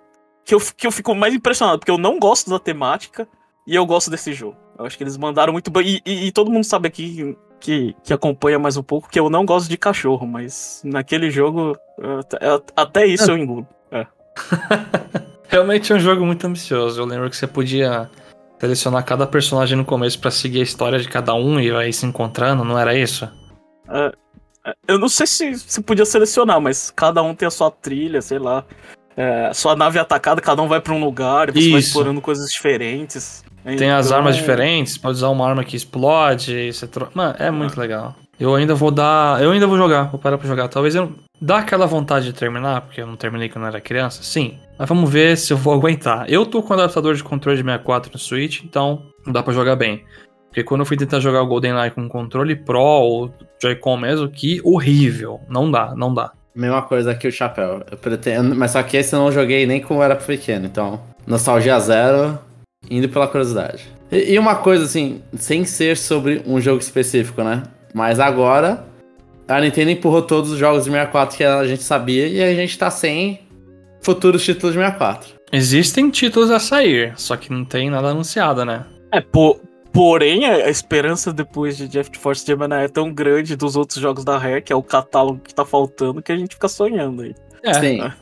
que 0.45 0.55
eu, 0.55 0.61
que 0.77 0.87
eu 0.87 0.91
fico 0.93 1.15
mais 1.15 1.33
impressionado, 1.35 1.79
porque 1.79 1.91
eu 1.91 1.99
não 1.99 2.19
gosto 2.19 2.51
da 2.51 2.59
temática 2.59 3.27
e 3.67 3.75
eu 3.75 3.87
gosto 3.87 4.11
desse 4.11 4.33
jogo. 4.33 4.57
Eu 4.79 4.87
acho 4.87 4.97
que 4.97 5.05
eles 5.05 5.17
mandaram 5.17 5.53
muito 5.53 5.71
bem, 5.71 5.87
e, 5.87 6.03
e- 6.05 6.27
e 6.27 6.33
todo 6.33 6.51
mundo 6.51 6.65
sabe 6.65 6.89
aqui 6.89 7.37
que, 7.61 7.95
que 8.03 8.13
acompanha 8.13 8.59
mais 8.59 8.77
um 8.77 8.83
pouco 8.83 9.09
que 9.09 9.21
eu 9.21 9.31
não 9.31 9.45
gosto 9.47 9.69
de 9.69 9.77
cachorro, 9.77 10.27
mas 10.27 10.81
naquele 10.85 11.31
jogo, 11.31 11.77
eu 11.99 12.21
até- 12.77 13.07
isso 13.07 13.31
eu 13.31 13.39
engulo. 13.39 13.67
Realmente 15.49 15.93
é 15.93 15.97
um 15.97 16.01
jogo 16.01 16.25
muito 16.25 16.47
ambicioso. 16.47 17.01
Eu 17.01 17.05
lembro 17.05 17.29
que 17.29 17.37
você 17.37 17.47
podia 17.47 18.11
selecionar 18.59 19.05
cada 19.05 19.27
personagem 19.27 19.77
no 19.77 19.85
começo 19.85 20.19
pra 20.19 20.31
seguir 20.31 20.61
a 20.61 20.63
história 20.63 20.99
de 20.99 21.09
cada 21.09 21.35
um 21.35 21.61
e 21.61 21.71
aí 21.71 21.93
se 21.93 22.07
encontrando, 22.07 22.65
não 22.65 22.79
era 22.79 22.97
isso? 22.97 23.29
Eu 24.87 24.99
não 24.99 25.09
sei 25.09 25.27
se 25.27 25.59
se 25.59 25.81
podia 25.83 26.05
selecionar, 26.05 26.61
mas 26.61 26.91
cada 26.91 27.23
um 27.23 27.35
tem 27.35 27.47
a 27.47 27.51
sua 27.51 27.71
trilha, 27.71 28.23
sei 28.23 28.39
lá. 28.39 28.65
É, 29.17 29.53
sua 29.53 29.77
nave 29.77 29.99
é 29.99 30.01
atacada, 30.01 30.41
cada 30.41 30.63
um 30.63 30.69
vai 30.69 30.81
pra 30.81 30.95
um 30.95 31.01
lugar, 31.01 31.49
e 31.49 31.53
você 31.53 31.71
vai 31.71 31.81
Isso. 31.81 31.89
explorando 31.89 32.21
coisas 32.21 32.51
diferentes. 32.51 33.45
Tem 33.65 33.91
as 33.91 34.07
Então, 34.07 34.19
armas 34.19 34.37
diferentes, 34.37 34.97
pode 34.99 35.17
usar 35.17 35.29
uma 35.29 35.47
arma 35.49 35.63
que 35.63 35.77
explode, 35.77 36.73
você 36.73 36.87
tro... 36.87 37.09
Mano, 37.15 37.35
é 37.39 37.51
muito 37.51 37.79
legal. 37.79 38.17
Eu 38.41 38.55
ainda 38.57 38.75
vou 38.75 38.91
dar. 38.91 39.41
Eu 39.41 39.53
ainda 39.53 39.69
vou 39.69 39.77
jogar, 39.77 40.05
vou 40.05 40.19
parar 40.19 40.37
pra 40.37 40.49
jogar. 40.49 40.67
Talvez 40.67 40.97
eu. 40.97 41.13
Dá 41.41 41.59
aquela 41.59 41.87
vontade 41.87 42.25
de 42.25 42.33
terminar, 42.33 42.81
porque 42.81 43.01
eu 43.01 43.07
não 43.07 43.15
terminei 43.15 43.49
quando 43.49 43.65
eu 43.65 43.69
era 43.69 43.81
criança, 43.81 44.23
sim. 44.25 44.59
Mas 44.77 44.89
vamos 44.89 45.09
ver 45.09 45.37
se 45.37 45.53
eu 45.53 45.57
vou 45.57 45.75
aguentar. 45.79 46.29
Eu 46.29 46.45
tô 46.45 46.61
com 46.61 46.71
o 46.71 46.73
adaptador 46.77 47.15
de 47.15 47.23
controle 47.23 47.57
de 47.57 47.63
64 47.63 48.11
no 48.13 48.19
Switch, 48.19 48.63
então 48.65 49.03
não 49.25 49.33
dá 49.33 49.43
pra 49.45 49.53
jogar 49.53 49.77
bem. 49.77 50.05
Porque 50.53 50.63
quando 50.63 50.83
eu 50.83 50.85
fui 50.87 50.99
tentar 50.99 51.19
jogar 51.19 51.41
o 51.41 51.47
GoldenEye 51.47 51.91
com 51.91 52.07
controle 52.07 52.55
Pro 52.55 52.79
ou 52.79 53.35
Joy-Con 53.61 53.97
mesmo, 53.97 54.29
que 54.29 54.61
horrível. 54.63 55.41
Não 55.49 55.71
dá, 55.71 55.95
não 55.97 56.13
dá. 56.13 56.31
Mesma 56.55 56.83
coisa 56.83 57.15
que 57.15 57.27
o 57.27 57.33
chapéu. 57.33 57.83
Eu 57.91 57.97
pretendo, 57.97 58.55
mas 58.55 58.73
só 58.73 58.83
que 58.83 58.99
esse 58.99 59.15
eu 59.15 59.19
não 59.19 59.33
joguei 59.33 59.65
nem 59.67 59.81
quando 59.81 60.01
eu 60.01 60.05
era 60.05 60.15
pequeno, 60.15 60.67
então. 60.67 61.01
Nostalgia 61.27 61.81
zero, 61.81 62.39
indo 62.91 63.09
pela 63.09 63.27
curiosidade. 63.27 63.83
E, 64.11 64.35
e 64.35 64.39
uma 64.39 64.57
coisa 64.57 64.85
assim, 64.85 65.23
sem 65.39 65.65
ser 65.65 65.97
sobre 65.97 66.43
um 66.47 66.61
jogo 66.61 66.81
específico, 66.81 67.43
né? 67.43 67.63
Mas 67.95 68.21
agora 68.21 68.85
a 69.49 69.59
Nintendo 69.59 69.91
empurrou 69.91 70.21
todos 70.21 70.51
os 70.51 70.59
jogos 70.59 70.85
de 70.85 70.91
64 70.91 71.35
que 71.35 71.45
a 71.45 71.65
gente 71.67 71.83
sabia 71.83 72.29
e 72.29 72.43
a 72.43 72.55
gente 72.55 72.77
tá 72.77 72.91
sem 72.91 73.41
futuros 74.03 74.45
títulos 74.45 74.75
de 74.75 74.81
64. 74.81 75.31
Existem 75.51 76.11
títulos 76.11 76.51
a 76.51 76.59
sair, 76.59 77.15
só 77.17 77.39
que 77.39 77.51
não 77.51 77.65
tem 77.65 77.89
nada 77.89 78.09
anunciado, 78.09 78.67
né? 78.67 78.85
É, 79.11 79.21
po- 79.23 79.59
porém, 79.93 80.47
a, 80.47 80.67
a 80.67 80.71
esperança 80.71 81.33
depois 81.33 81.77
de 81.77 81.89
Jeff 81.89 82.11
Force 82.19 82.45
Gemini 82.47 82.75
é 82.75 82.89
tão 82.89 83.13
grande 83.13 83.57
dos 83.57 83.77
outros 83.77 83.99
jogos 84.01 84.25
da 84.25 84.39
Rare, 84.39 84.63
que 84.63 84.73
é 84.73 84.77
o 84.77 84.83
catálogo 84.83 85.41
que 85.41 85.55
tá 85.55 85.65
faltando, 85.65 86.23
que 86.23 86.33
a 86.33 86.37
gente 86.37 86.55
fica 86.55 86.69
sonhando 86.69 87.23
aí. 87.23 87.35
É. 87.63 87.75
Sim. 87.75 88.13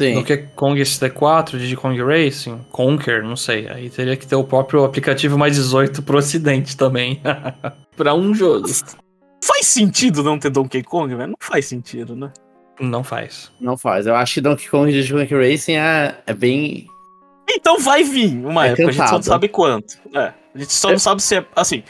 Sim. 0.00 0.14
No 0.14 0.24
que 0.24 0.38
Kong 0.56 0.80
SD4, 0.80 1.58
Diddy 1.58 1.76
Kong 1.76 2.02
Racing, 2.02 2.58
Conker, 2.70 3.22
não 3.22 3.36
sei. 3.36 3.68
Aí 3.68 3.90
teria 3.90 4.16
que 4.16 4.26
ter 4.26 4.34
o 4.34 4.42
próprio 4.44 4.82
aplicativo 4.82 5.36
mais 5.36 5.56
18 5.56 6.02
pro 6.02 6.16
ocidente 6.16 6.74
também. 6.74 7.20
pra 7.96 8.14
um 8.14 8.34
jogo. 8.34 8.66
Faz 9.44 9.66
sentido 9.66 10.22
não 10.22 10.38
ter 10.38 10.48
Donkey 10.48 10.82
Kong, 10.82 11.14
velho? 11.14 11.28
Não 11.28 11.36
faz 11.38 11.66
sentido, 11.66 12.16
né? 12.16 12.32
Não 12.80 13.04
faz. 13.04 13.52
Não 13.60 13.76
faz. 13.76 14.06
Eu 14.06 14.14
acho 14.16 14.34
que 14.34 14.40
Donkey 14.40 14.68
Kong 14.70 14.90
e 14.90 15.02
Donkey 15.06 15.28
Kong 15.34 15.50
Racing 15.50 15.74
é, 15.74 16.16
é 16.26 16.32
bem. 16.32 16.86
Então 17.50 17.78
vai 17.78 18.02
vir 18.02 18.42
uma 18.42 18.66
É 18.66 18.70
época, 18.70 18.84
a 18.84 18.86
gente 18.86 18.96
só 18.96 19.02
não 19.02 19.08
cantado. 19.10 19.24
sabe 19.26 19.48
quanto. 19.48 19.98
É, 20.14 20.32
a 20.54 20.58
gente 20.58 20.72
só 20.72 20.90
não 20.90 20.98
sabe 20.98 21.22
se 21.22 21.36
é. 21.36 21.44
Assim, 21.54 21.82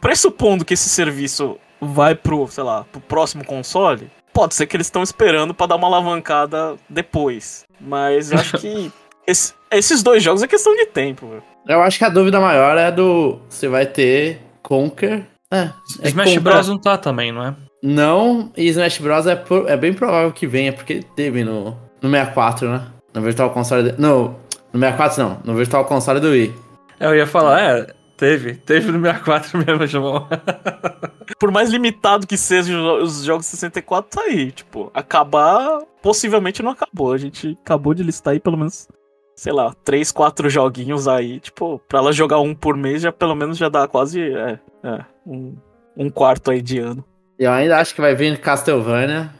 pressupondo 0.00 0.64
que 0.64 0.74
esse 0.74 0.88
serviço 0.88 1.58
vai 1.80 2.14
pro, 2.14 2.46
sei 2.48 2.64
lá, 2.64 2.84
pro 2.90 3.00
próximo 3.00 3.44
console, 3.44 4.10
pode 4.32 4.54
ser 4.54 4.66
que 4.66 4.76
eles 4.76 4.86
estão 4.86 5.02
esperando 5.02 5.54
pra 5.54 5.66
dar 5.66 5.76
uma 5.76 5.86
alavancada 5.86 6.76
depois. 6.88 7.64
Mas 7.80 8.30
eu 8.32 8.38
acho 8.38 8.58
que 8.58 8.90
esse- 9.26 9.54
esses 9.70 10.02
dois 10.02 10.22
jogos 10.22 10.42
é 10.42 10.46
questão 10.48 10.74
de 10.74 10.86
tempo, 10.86 11.26
velho. 11.28 11.42
Eu 11.66 11.82
acho 11.82 11.98
que 11.98 12.04
a 12.04 12.08
dúvida 12.08 12.40
maior 12.40 12.76
é 12.78 12.90
do. 12.90 13.38
Você 13.48 13.68
vai 13.68 13.84
ter 13.86 14.40
Conker. 14.62 15.24
É. 15.52 15.70
é 16.02 16.08
Smash 16.08 16.28
Conker. 16.34 16.40
Bros 16.42 16.68
não 16.68 16.78
tá 16.78 16.96
também, 16.96 17.30
não 17.32 17.44
é? 17.44 17.54
Não, 17.82 18.50
e 18.56 18.66
Smash 18.68 18.98
Bros. 18.98 19.26
É, 19.26 19.36
pro- 19.36 19.68
é 19.68 19.76
bem 19.76 19.92
provável 19.92 20.32
que 20.32 20.46
venha, 20.46 20.72
porque 20.72 21.02
teve 21.14 21.44
no, 21.44 21.76
no 22.02 22.10
64, 22.10 22.68
né? 22.70 22.86
No 23.14 23.20
Virtual 23.22 23.50
Console. 23.50 23.92
De, 23.92 24.00
no, 24.00 24.28
no 24.72 24.80
64 24.80 25.22
não, 25.22 25.40
no 25.44 25.54
Virtual 25.54 25.84
Console 25.84 26.20
do 26.20 26.28
Wii. 26.30 26.54
Eu 27.00 27.14
ia 27.14 27.26
falar, 27.26 27.60
é, 27.60 27.86
teve. 28.18 28.54
Teve 28.54 28.90
no 28.90 29.00
64 29.00 29.58
mesmo, 29.64 29.86
João. 29.86 30.28
Por 31.38 31.50
mais 31.50 31.70
limitado 31.70 32.26
que 32.26 32.36
sejam 32.36 33.02
os 33.02 33.22
jogos 33.22 33.46
64, 33.46 34.10
tá 34.10 34.22
aí. 34.22 34.50
Tipo, 34.50 34.90
acabar, 34.92 35.80
possivelmente 36.02 36.62
não 36.62 36.72
acabou. 36.72 37.12
A 37.12 37.18
gente 37.18 37.56
acabou 37.62 37.94
de 37.94 38.02
listar 38.02 38.32
aí 38.32 38.40
pelo 38.40 38.56
menos, 38.56 38.88
sei 39.36 39.52
lá, 39.52 39.72
três, 39.84 40.10
quatro 40.10 40.50
joguinhos 40.50 41.06
aí. 41.06 41.38
Tipo, 41.40 41.80
pra 41.88 42.00
ela 42.00 42.12
jogar 42.12 42.40
um 42.40 42.54
por 42.54 42.76
mês, 42.76 43.02
já 43.02 43.12
pelo 43.12 43.36
menos 43.36 43.56
já 43.56 43.68
dá 43.68 43.86
quase 43.86 44.20
é, 44.20 44.58
é, 44.82 45.04
um, 45.24 45.56
um 45.96 46.10
quarto 46.10 46.50
aí 46.50 46.60
de 46.60 46.80
ano. 46.80 47.04
E 47.38 47.44
eu 47.44 47.52
ainda 47.52 47.78
acho 47.78 47.94
que 47.94 48.00
vai 48.00 48.16
vir 48.16 48.40
Castlevania, 48.40 49.30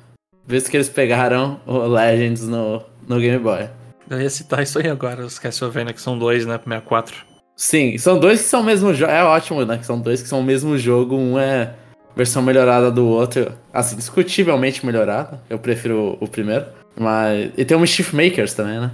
visto 0.46 0.70
que 0.70 0.76
eles 0.76 0.88
pegaram 0.88 1.60
o 1.66 1.78
Legends 1.78 2.46
no, 2.46 2.80
no 3.08 3.18
Game 3.18 3.42
Boy. 3.42 3.68
Eu 4.08 4.22
ia 4.22 4.30
citar 4.30 4.62
isso 4.62 4.78
aí 4.78 4.88
agora, 4.88 5.26
os 5.26 5.38
Castlevania, 5.38 5.92
que 5.92 6.00
são 6.00 6.16
dois, 6.16 6.46
né, 6.46 6.56
pro 6.56 6.70
64. 6.70 7.26
Sim, 7.58 7.98
são 7.98 8.20
dois 8.20 8.40
que 8.40 8.46
são 8.46 8.60
o 8.60 8.64
mesmo 8.64 8.94
jogo. 8.94 9.10
É 9.10 9.24
ótimo, 9.24 9.64
né? 9.64 9.76
Que 9.78 9.84
são 9.84 9.98
dois 9.98 10.22
que 10.22 10.28
são 10.28 10.38
o 10.38 10.44
mesmo 10.44 10.78
jogo. 10.78 11.16
Um 11.16 11.36
é 11.36 11.74
versão 12.14 12.40
melhorada 12.40 12.88
do 12.88 13.04
outro. 13.04 13.52
Assim, 13.74 13.96
discutivelmente 13.96 14.86
melhorada. 14.86 15.42
Eu 15.50 15.58
prefiro 15.58 16.16
o 16.20 16.28
primeiro. 16.28 16.66
Mas. 16.96 17.50
E 17.56 17.64
tem 17.64 17.76
o 17.76 17.80
Mischief 17.80 18.12
Makers 18.12 18.54
também, 18.54 18.78
né? 18.78 18.92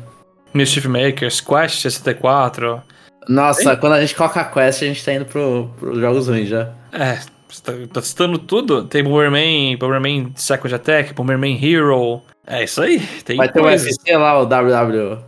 Mischief 0.55 0.87
Makers, 0.87 1.43
Quest 1.43 1.83
64. 1.83 2.83
Nossa, 3.29 3.77
quando 3.77 3.93
a 3.93 4.01
gente 4.01 4.15
coloca 4.15 4.41
a 4.41 4.45
Quest, 4.45 4.83
a 4.83 4.87
gente 4.87 5.05
tá 5.05 5.13
indo 5.13 5.27
pro, 5.27 5.71
pros 5.79 5.99
jogos 5.99 6.29
ruins 6.29 6.49
já. 6.49 6.71
É, 6.91 7.19
tá, 7.63 7.73
tá 7.93 8.01
citando 8.01 8.39
tudo. 8.39 8.85
Tem 8.85 9.05
Bomberman, 9.05 9.77
Bomberman 9.77 10.33
Second 10.37 10.75
Attack, 10.75 11.13
Bomberman 11.13 11.63
Hero. 11.63 12.23
É 12.47 12.65
isso 12.65 12.81
aí. 12.81 12.99
Tem 13.27 13.37
Vai 13.37 13.53
ter 13.53 13.61
o 13.61 13.65
coisa. 13.65 13.85
UFC 13.85 14.17
lá, 14.17 14.41
o 14.41 14.47
WW. 14.47 15.19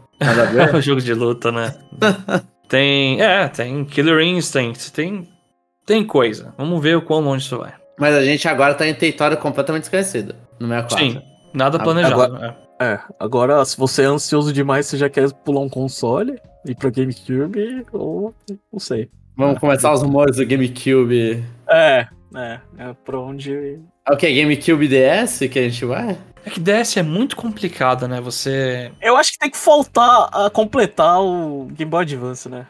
o 0.74 0.80
jogo 0.80 1.02
de 1.02 1.12
luta, 1.12 1.52
né? 1.52 1.74
tem. 2.68 3.20
É, 3.20 3.48
tem 3.48 3.84
Killer 3.84 4.20
Instinct, 4.26 4.92
tem. 4.92 5.28
Tem 5.84 6.04
coisa. 6.04 6.52
Vamos 6.58 6.82
ver 6.82 6.96
o 6.96 7.02
quão 7.02 7.20
longe 7.20 7.44
isso 7.46 7.58
vai. 7.58 7.72
Mas 7.98 8.14
a 8.14 8.24
gente 8.24 8.46
agora 8.48 8.74
tá 8.74 8.86
em 8.86 8.94
território 8.94 9.36
completamente 9.36 9.82
desconhecido. 9.82 10.34
No 10.60 10.66
64. 10.68 10.98
Sim, 10.98 11.22
nada 11.54 11.78
planejado. 11.78 12.22
Agora- 12.22 12.66
É, 12.78 12.98
agora 13.18 13.64
se 13.64 13.76
você 13.78 14.02
é 14.02 14.06
ansioso 14.06 14.52
demais, 14.52 14.86
você 14.86 14.98
já 14.98 15.08
quer 15.08 15.32
pular 15.32 15.60
um 15.60 15.68
console, 15.68 16.38
ir 16.66 16.74
pra 16.74 16.90
GameCube, 16.90 17.86
ou 17.92 18.34
não 18.72 18.78
sei. 18.78 19.08
Vamos 19.36 19.58
começar 19.58 19.92
os 19.92 20.02
rumores 20.02 20.36
do 20.36 20.44
GameCube. 20.46 21.42
É, 21.68 22.06
é, 22.34 22.60
é 22.78 22.92
pra 23.04 23.18
onde. 23.18 23.78
Ok, 24.08 24.40
GameCube 24.40 24.88
DS 24.88 25.38
que 25.50 25.58
a 25.58 25.62
gente 25.62 25.84
vai? 25.84 26.10
É. 26.10 26.16
é 26.46 26.50
que 26.50 26.60
DS 26.60 26.96
é 26.96 27.02
muito 27.02 27.34
complicado, 27.34 28.06
né? 28.06 28.20
Você. 28.20 28.92
Eu 29.02 29.16
acho 29.16 29.32
que 29.32 29.38
tem 29.38 29.50
que 29.50 29.56
faltar 29.56 30.28
a 30.32 30.48
completar 30.48 31.20
o 31.20 31.66
Game 31.72 31.90
Boy 31.90 32.02
Advance, 32.02 32.48
né? 32.48 32.66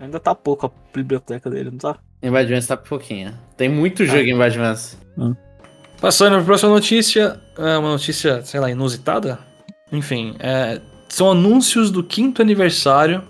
Ainda 0.00 0.18
tá 0.18 0.34
pouco 0.34 0.66
a 0.66 0.70
biblioteca 0.94 1.50
dele, 1.50 1.70
não 1.70 1.78
tá? 1.78 1.98
Game 2.22 2.32
Boy 2.32 2.42
Advance 2.42 2.68
tá 2.68 2.76
pouquinho. 2.76 3.34
Tem 3.56 3.68
muito 3.68 4.06
jogo 4.06 4.18
Game 4.18 4.38
Boy 4.38 4.46
Advance. 4.46 4.96
Passando 6.00 6.34
para 6.34 6.42
a 6.42 6.44
próxima 6.44 6.70
notícia, 6.70 7.40
é 7.58 7.76
uma 7.76 7.90
notícia, 7.90 8.42
sei 8.42 8.60
lá, 8.60 8.70
inusitada. 8.70 9.38
Enfim, 9.92 10.36
é, 10.38 10.80
são 11.08 11.32
anúncios 11.32 11.90
do 11.90 12.02
quinto 12.04 12.40
aniversário 12.40 13.22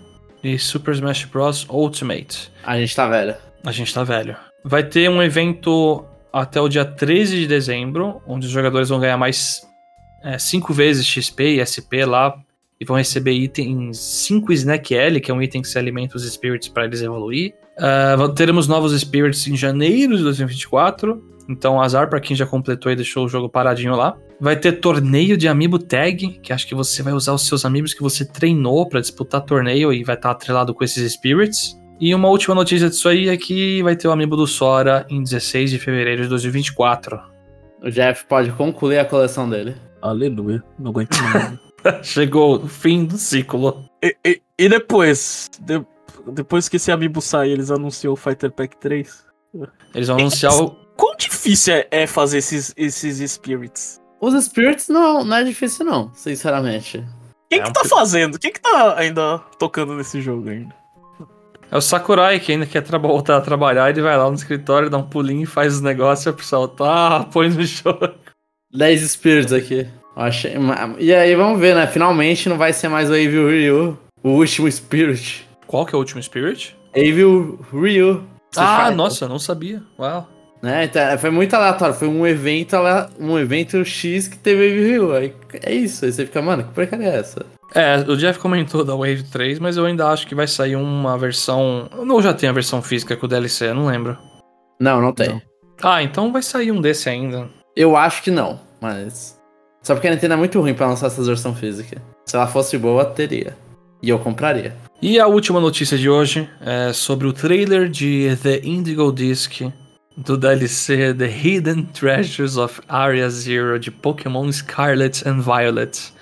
de 0.43 0.59
Super 0.59 0.95
Smash 0.95 1.25
Bros. 1.25 1.67
Ultimate. 1.69 2.53
A 2.63 2.79
gente 2.79 2.95
tá 2.95 3.09
velho. 3.09 3.35
A 3.65 3.73
gente 3.73 3.93
tá 3.93 4.05
velho. 4.05 4.37
Vai 4.65 4.83
ter 4.85 5.09
um 5.09 5.23
evento 5.23 6.05
até 6.33 6.61
o 6.61 6.69
dia 6.69 6.85
13 6.85 7.37
de 7.41 7.47
dezembro, 7.47 8.21
onde 8.27 8.47
os 8.47 8.53
jogadores 8.53 8.89
vão 8.89 9.01
ganhar 9.01 9.17
mais 9.17 9.67
5 10.39 10.73
vezes 10.73 11.07
XP 11.07 11.57
e 11.57 11.61
SP 11.65 12.05
lá. 12.05 12.35
E 12.81 12.85
vão 12.85 12.97
receber 12.97 13.33
itens 13.33 13.99
5 13.99 14.53
Snack 14.53 14.95
L, 14.95 15.21
que 15.21 15.33
é 15.33 15.35
um 15.35 15.43
item 15.43 15.61
que 15.63 15.67
se 15.69 15.77
alimenta 15.77 16.17
os 16.17 16.25
Spirits 16.31 16.69
para 16.69 16.85
eles 16.85 17.03
evoluir. 17.03 17.53
Vão- 18.17 18.33
teremos 18.33 18.69
novos 18.69 18.93
Spirits 19.01 19.49
em 19.49 19.57
janeiro 19.57 20.17
de 20.17 20.23
2024. 20.23 21.21
Então, 21.49 21.81
azar 21.81 22.09
pra 22.09 22.21
quem 22.21 22.37
já 22.37 22.47
completou 22.47 22.93
e 22.93 22.95
deixou 22.95 23.25
o 23.25 23.29
jogo 23.29 23.49
paradinho 23.49 23.97
lá. 23.97 24.17
Vai 24.41 24.55
ter 24.55 24.73
torneio 24.73 25.37
de 25.37 25.49
Amiibo 25.49 25.79
Tag, 25.79 26.39
que 26.41 26.53
acho 26.53 26.69
que 26.69 26.75
você 26.75 27.03
vai 27.03 27.13
usar 27.15 27.33
os 27.33 27.47
seus 27.49 27.65
amigos 27.65 27.93
que 27.95 28.03
você 28.03 28.25
treinou 28.25 28.87
pra 28.89 29.01
disputar 29.01 29.41
torneio 29.41 29.93
e 29.93 30.05
vai 30.05 30.15
estar 30.15 30.31
atrelado 30.31 30.73
com 30.73 30.85
esses 30.85 31.13
Spirits. 31.15 31.77
E 32.01 32.15
uma 32.15 32.29
última 32.29 32.55
notícia 32.55 32.89
disso 32.89 33.09
aí 33.09 33.29
é 33.29 33.37
que 33.37 33.83
vai 33.83 33.97
ter 33.97 34.07
o 34.09 34.13
Amiibo 34.13 34.37
do 34.37 34.47
Sora 34.47 35.05
em 35.09 35.23
16 35.23 35.71
de 35.71 35.79
fevereiro 35.79 36.23
de 36.23 36.29
2024. 36.29 37.21
O 37.83 37.91
Jeff 37.91 38.25
pode 38.27 38.53
concluir 38.53 38.99
a 38.99 39.05
coleção 39.05 39.49
dele. 39.49 39.77
Aleluia, 40.01 40.63
não 40.79 40.91
aguento 40.91 41.17
nada. 41.21 41.61
Chegou 42.03 42.57
o 42.65 42.69
fim 42.69 43.05
do 43.05 43.17
ciclo. 43.19 43.85
e, 44.03 44.17
e- 44.25 44.43
e 44.59 44.69
depois? 44.69 45.49
De- 45.61 45.85
depois 46.33 46.69
que 46.69 46.77
esse 46.77 46.91
amiibo 46.93 47.21
sai, 47.21 47.51
eles 47.51 47.71
anunciou 47.71 48.13
o 48.15 48.17
Fighter 48.17 48.51
Pack 48.53 48.77
3? 48.79 49.25
Eles 49.95 50.09
vão 50.09 50.19
anunciar 50.19 50.53
o. 50.55 50.71
Quão 50.97 51.17
difícil 51.17 51.75
é, 51.75 51.87
é 51.93 52.07
fazer 52.07 52.39
esses, 52.39 52.75
esses 52.77 53.31
Spirits? 53.33 54.01
Os 54.21 54.35
Spirits 54.45 54.89
não, 54.89 55.25
não 55.25 55.37
é 55.37 55.45
difícil 55.45 55.87
não, 55.87 56.13
sinceramente. 56.13 57.05
Quem 57.49 57.61
É 57.61 57.63
que 57.63 57.71
um 57.71 57.73
tá 57.73 57.85
fazendo? 57.85 58.39
Quem 58.39 58.53
que 58.53 58.61
tá 58.61 58.95
ainda 58.99 59.39
tocando 59.59 59.95
nesse 59.95 60.21
jogo 60.21 60.51
ainda? 60.51 60.75
É 61.71 61.77
o 61.77 61.81
Sakurai 61.81 62.41
que 62.41 62.53
ainda 62.53 62.65
quer 62.67 62.83
voltar 62.99 63.37
a 63.37 63.41
trabalhar. 63.41 63.91
Ele 63.91 64.01
vai 64.01 64.17
lá 64.17 64.29
no 64.29 64.35
escritório, 64.35 64.89
dá 64.89 64.97
um 64.99 65.03
pulinho, 65.03 65.47
faz 65.47 65.75
os 65.75 65.81
negócios, 65.81 66.27
o 66.27 66.37
pessoal 66.37 66.67
tá, 66.69 67.25
põe 67.33 67.49
no 67.51 67.63
jogo. 67.65 68.09
10 68.73 69.01
Spirits 69.11 69.53
aqui. 69.53 69.87
Achei- 70.17 70.55
E 70.99 71.15
aí, 71.15 71.35
vamos 71.35 71.61
ver, 71.61 71.75
né? 71.75 71.87
Finalmente 71.87 72.49
não 72.49 72.57
vai 72.59 72.73
ser 72.73 72.89
mais 72.89 73.09
o 73.11 73.15
Evil 73.15 73.49
Ryu, 73.49 73.99
o 74.23 74.31
último 74.31 74.71
Spirit. 74.71 75.47
Qual 75.67 75.85
que 75.87 75.95
é 75.95 75.97
o 75.97 76.01
último 76.01 76.23
Spirit? 76.23 76.77
Evil 76.95 77.61
Ryu. 77.73 78.25
Ah, 78.57 78.91
nossa, 78.91 79.27
eu 79.27 79.29
não 79.29 79.39
sabia. 79.39 79.83
Uau. 79.99 80.27
Né? 80.63 80.85
Então, 80.87 81.17
foi 81.19 81.31
muito 81.31 81.55
aleatório. 81.55 81.95
Foi 81.95 82.09
um 82.09 82.27
evento, 82.27 82.75
um 83.21 83.39
evento 83.39 83.85
X 83.85 84.27
que 84.27 84.37
teve 84.39 84.65
Evil 84.71 84.87
Ryu. 84.89 85.15
Aí 85.15 85.35
é 85.63 85.73
isso. 85.75 86.05
Aí 86.05 86.11
você 86.13 86.27
fica, 86.27 86.43
mano, 86.43 86.65
que 86.65 86.73
porcaria 86.73 87.09
é 87.11 87.17
essa? 87.19 87.47
É, 87.75 87.99
o 88.09 88.17
Jeff 88.17 88.39
comentou 88.39 88.85
da 88.85 88.95
Wave 88.95 89.25
3, 89.25 89.59
mas 89.59 89.77
eu 89.77 89.85
ainda 89.85 90.09
acho 90.09 90.27
que 90.27 90.35
vai 90.35 90.47
sair 90.47 90.77
uma 90.77 91.19
versão. 91.19 91.89
Ou 91.97 92.23
já 92.23 92.33
tem 92.33 92.49
a 92.49 92.53
versão 92.53 92.81
física 92.81 93.17
com 93.17 93.27
o 93.27 93.29
DLC, 93.29 93.69
eu 93.69 93.75
não 93.75 93.87
lembro. 93.87 94.17
Não, 94.81 95.01
não 95.01 95.13
tem. 95.13 95.29
Não. 95.29 95.43
Ah, 95.83 96.03
então 96.03 96.33
vai 96.33 96.43
sair 96.43 96.73
um 96.73 96.81
desse 96.81 97.09
ainda. 97.09 97.49
Eu 97.77 97.97
acho 97.97 98.23
que 98.23 98.31
não, 98.31 98.59
mas. 98.81 99.39
Só 99.83 99.95
porque 99.95 100.09
a 100.09 100.11
Nintendo 100.11 100.35
é 100.35 100.37
muito 100.37 100.61
ruim 100.61 100.75
pra 100.75 100.89
lançar 100.89 101.07
essa 101.07 101.23
versão 101.23 101.55
física. 101.55 102.03
Se 102.27 102.37
ela 102.37 102.47
fosse 102.47 102.77
boa, 102.77 103.05
teria. 103.05 103.57
E 104.03 104.09
eu 104.09 104.19
compraria. 104.19 104.75
E 105.01 105.19
a 105.19 105.27
última 105.27 105.61
notícia 105.61 105.97
de 105.97 106.09
hoje 106.09 106.49
é 106.61 106.93
sobre 106.93 107.27
o 107.27 107.33
trailer 107.33 107.89
de 107.89 108.37
The 108.43 108.61
Indigo 108.65 109.13
Disc 109.13 109.63
do 110.17 110.37
DLC 110.37 111.15
The 111.15 111.27
Hidden 111.27 111.85
Treasures 111.93 112.57
of 112.57 112.81
Area 112.89 113.31
Zero 113.31 113.79
de 113.79 113.91
Pokémon 113.91 114.51
Scarlet 114.51 115.23
and 115.27 115.41
Violet. 115.41 116.13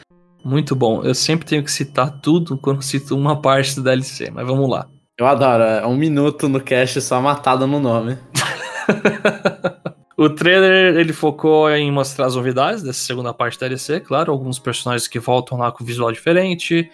Muito 0.46 0.76
bom. 0.76 1.02
Eu 1.02 1.12
sempre 1.12 1.44
tenho 1.44 1.64
que 1.64 1.72
citar 1.72 2.20
tudo 2.20 2.56
quando 2.56 2.80
cito 2.80 3.16
uma 3.16 3.42
parte 3.42 3.74
do 3.74 3.82
DLC, 3.82 4.30
mas 4.30 4.46
vamos 4.46 4.70
lá. 4.70 4.86
Eu 5.18 5.26
adoro, 5.26 5.64
é 5.64 5.84
um 5.84 5.96
minuto 5.96 6.48
no 6.48 6.60
cast 6.60 7.00
só 7.00 7.20
matado 7.20 7.66
no 7.66 7.80
nome. 7.80 8.16
o 10.16 10.30
trailer 10.30 10.94
ele 10.94 11.12
focou 11.12 11.68
em 11.70 11.90
mostrar 11.90 12.26
as 12.26 12.36
novidades 12.36 12.80
dessa 12.80 13.00
segunda 13.00 13.34
parte 13.34 13.58
da 13.58 13.66
DLC, 13.66 13.98
claro, 13.98 14.30
alguns 14.30 14.60
personagens 14.60 15.08
que 15.08 15.18
voltam 15.18 15.58
lá 15.58 15.72
com 15.72 15.84
visual 15.84 16.12
diferente, 16.12 16.88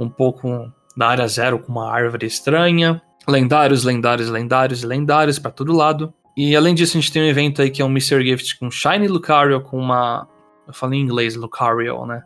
um 0.00 0.08
pouco 0.08 0.68
da 0.96 1.06
área 1.06 1.28
zero 1.28 1.60
com 1.60 1.70
uma 1.70 1.92
árvore 1.92 2.26
estranha, 2.26 3.00
lendários, 3.28 3.84
lendários, 3.84 4.28
lendários 4.28 4.82
lendários 4.82 5.38
pra 5.38 5.52
todo 5.52 5.72
lado. 5.72 6.12
E 6.36 6.56
além 6.56 6.74
disso, 6.74 6.98
a 6.98 7.00
gente 7.00 7.12
tem 7.12 7.22
um 7.22 7.26
evento 7.26 7.62
aí 7.62 7.70
que 7.70 7.80
é 7.80 7.84
um 7.84 7.90
Mr. 7.90 8.24
Gift 8.24 8.58
com 8.58 8.72
Shiny 8.72 9.06
Lucario 9.06 9.60
com 9.60 9.78
uma. 9.78 10.26
Eu 10.66 10.74
falei 10.74 10.98
em 10.98 11.02
inglês 11.02 11.36
Lucario, 11.36 12.04
né? 12.04 12.24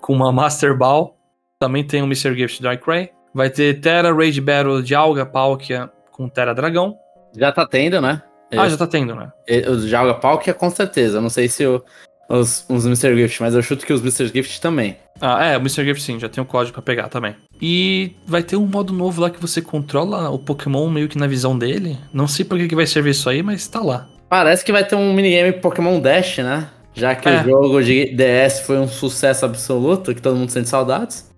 Com 0.00 0.12
uma 0.14 0.32
Master 0.32 0.76
Ball. 0.76 1.16
Também 1.60 1.84
tem 1.84 2.02
um 2.02 2.06
Mr. 2.06 2.34
Gift 2.36 2.62
Darkrai. 2.62 3.10
Vai 3.34 3.50
ter 3.50 3.80
Terra 3.80 4.12
Rage 4.12 4.40
Battle 4.40 4.82
de 4.82 4.94
Alga 4.94 5.26
Palkia 5.26 5.90
com 6.12 6.28
Terra 6.28 6.52
Dragão. 6.54 6.96
Já 7.36 7.52
tá 7.52 7.66
tendo, 7.66 8.00
né? 8.00 8.22
Ah, 8.56 8.68
já 8.68 8.76
tá 8.78 8.86
tendo, 8.86 9.14
né? 9.14 9.30
E- 9.46 9.68
O 9.68 9.86
Jalga 9.86 10.14
Palkia 10.14 10.54
com 10.54 10.70
certeza. 10.70 11.20
Não 11.20 11.28
sei 11.28 11.48
se 11.48 11.66
o- 11.66 11.82
os, 12.30 12.64
os 12.68 12.86
Mr. 12.86 13.14
Gift, 13.14 13.42
mas 13.42 13.54
eu 13.54 13.62
chuto 13.62 13.84
que 13.84 13.92
os 13.92 14.00
Mr. 14.00 14.28
Gift 14.28 14.60
também. 14.60 14.96
Ah, 15.20 15.44
é, 15.44 15.56
o 15.56 15.60
Mr. 15.60 15.84
Gift 15.84 16.02
sim, 16.02 16.18
já 16.18 16.28
tem 16.28 16.42
o 16.42 16.46
código 16.46 16.72
pra 16.74 16.82
pegar 16.82 17.08
também. 17.08 17.34
E 17.60 18.16
vai 18.26 18.42
ter 18.42 18.56
um 18.56 18.66
modo 18.66 18.92
novo 18.92 19.20
lá 19.20 19.28
que 19.28 19.40
você 19.40 19.60
controla 19.60 20.30
o 20.30 20.38
Pokémon 20.38 20.88
meio 20.88 21.08
que 21.08 21.18
na 21.18 21.26
visão 21.26 21.58
dele. 21.58 21.98
Não 22.12 22.26
sei 22.26 22.44
pra 22.44 22.56
que, 22.56 22.68
que 22.68 22.74
vai 22.74 22.86
servir 22.86 23.10
isso 23.10 23.28
aí, 23.28 23.42
mas 23.42 23.66
tá 23.68 23.80
lá. 23.80 24.08
Parece 24.30 24.64
que 24.64 24.72
vai 24.72 24.84
ter 24.84 24.94
um 24.96 25.12
minigame 25.12 25.52
Pokémon 25.52 26.00
Dash, 26.00 26.38
né? 26.38 26.68
Já 26.98 27.14
que 27.14 27.28
É. 27.28 27.40
o 27.40 27.44
jogo 27.44 27.82
de 27.82 28.06
DS 28.14 28.60
foi 28.66 28.78
um 28.78 28.88
sucesso 28.88 29.44
absoluto, 29.44 30.14
que 30.14 30.20
todo 30.20 30.36
mundo 30.36 30.50
sente 30.50 30.68
saudades. 30.68 31.28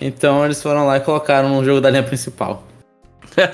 Então 0.00 0.44
eles 0.44 0.62
foram 0.62 0.86
lá 0.86 0.96
e 0.96 1.00
colocaram 1.00 1.48
no 1.48 1.64
jogo 1.64 1.80
da 1.80 1.90
linha 1.90 2.02
principal. 2.04 2.62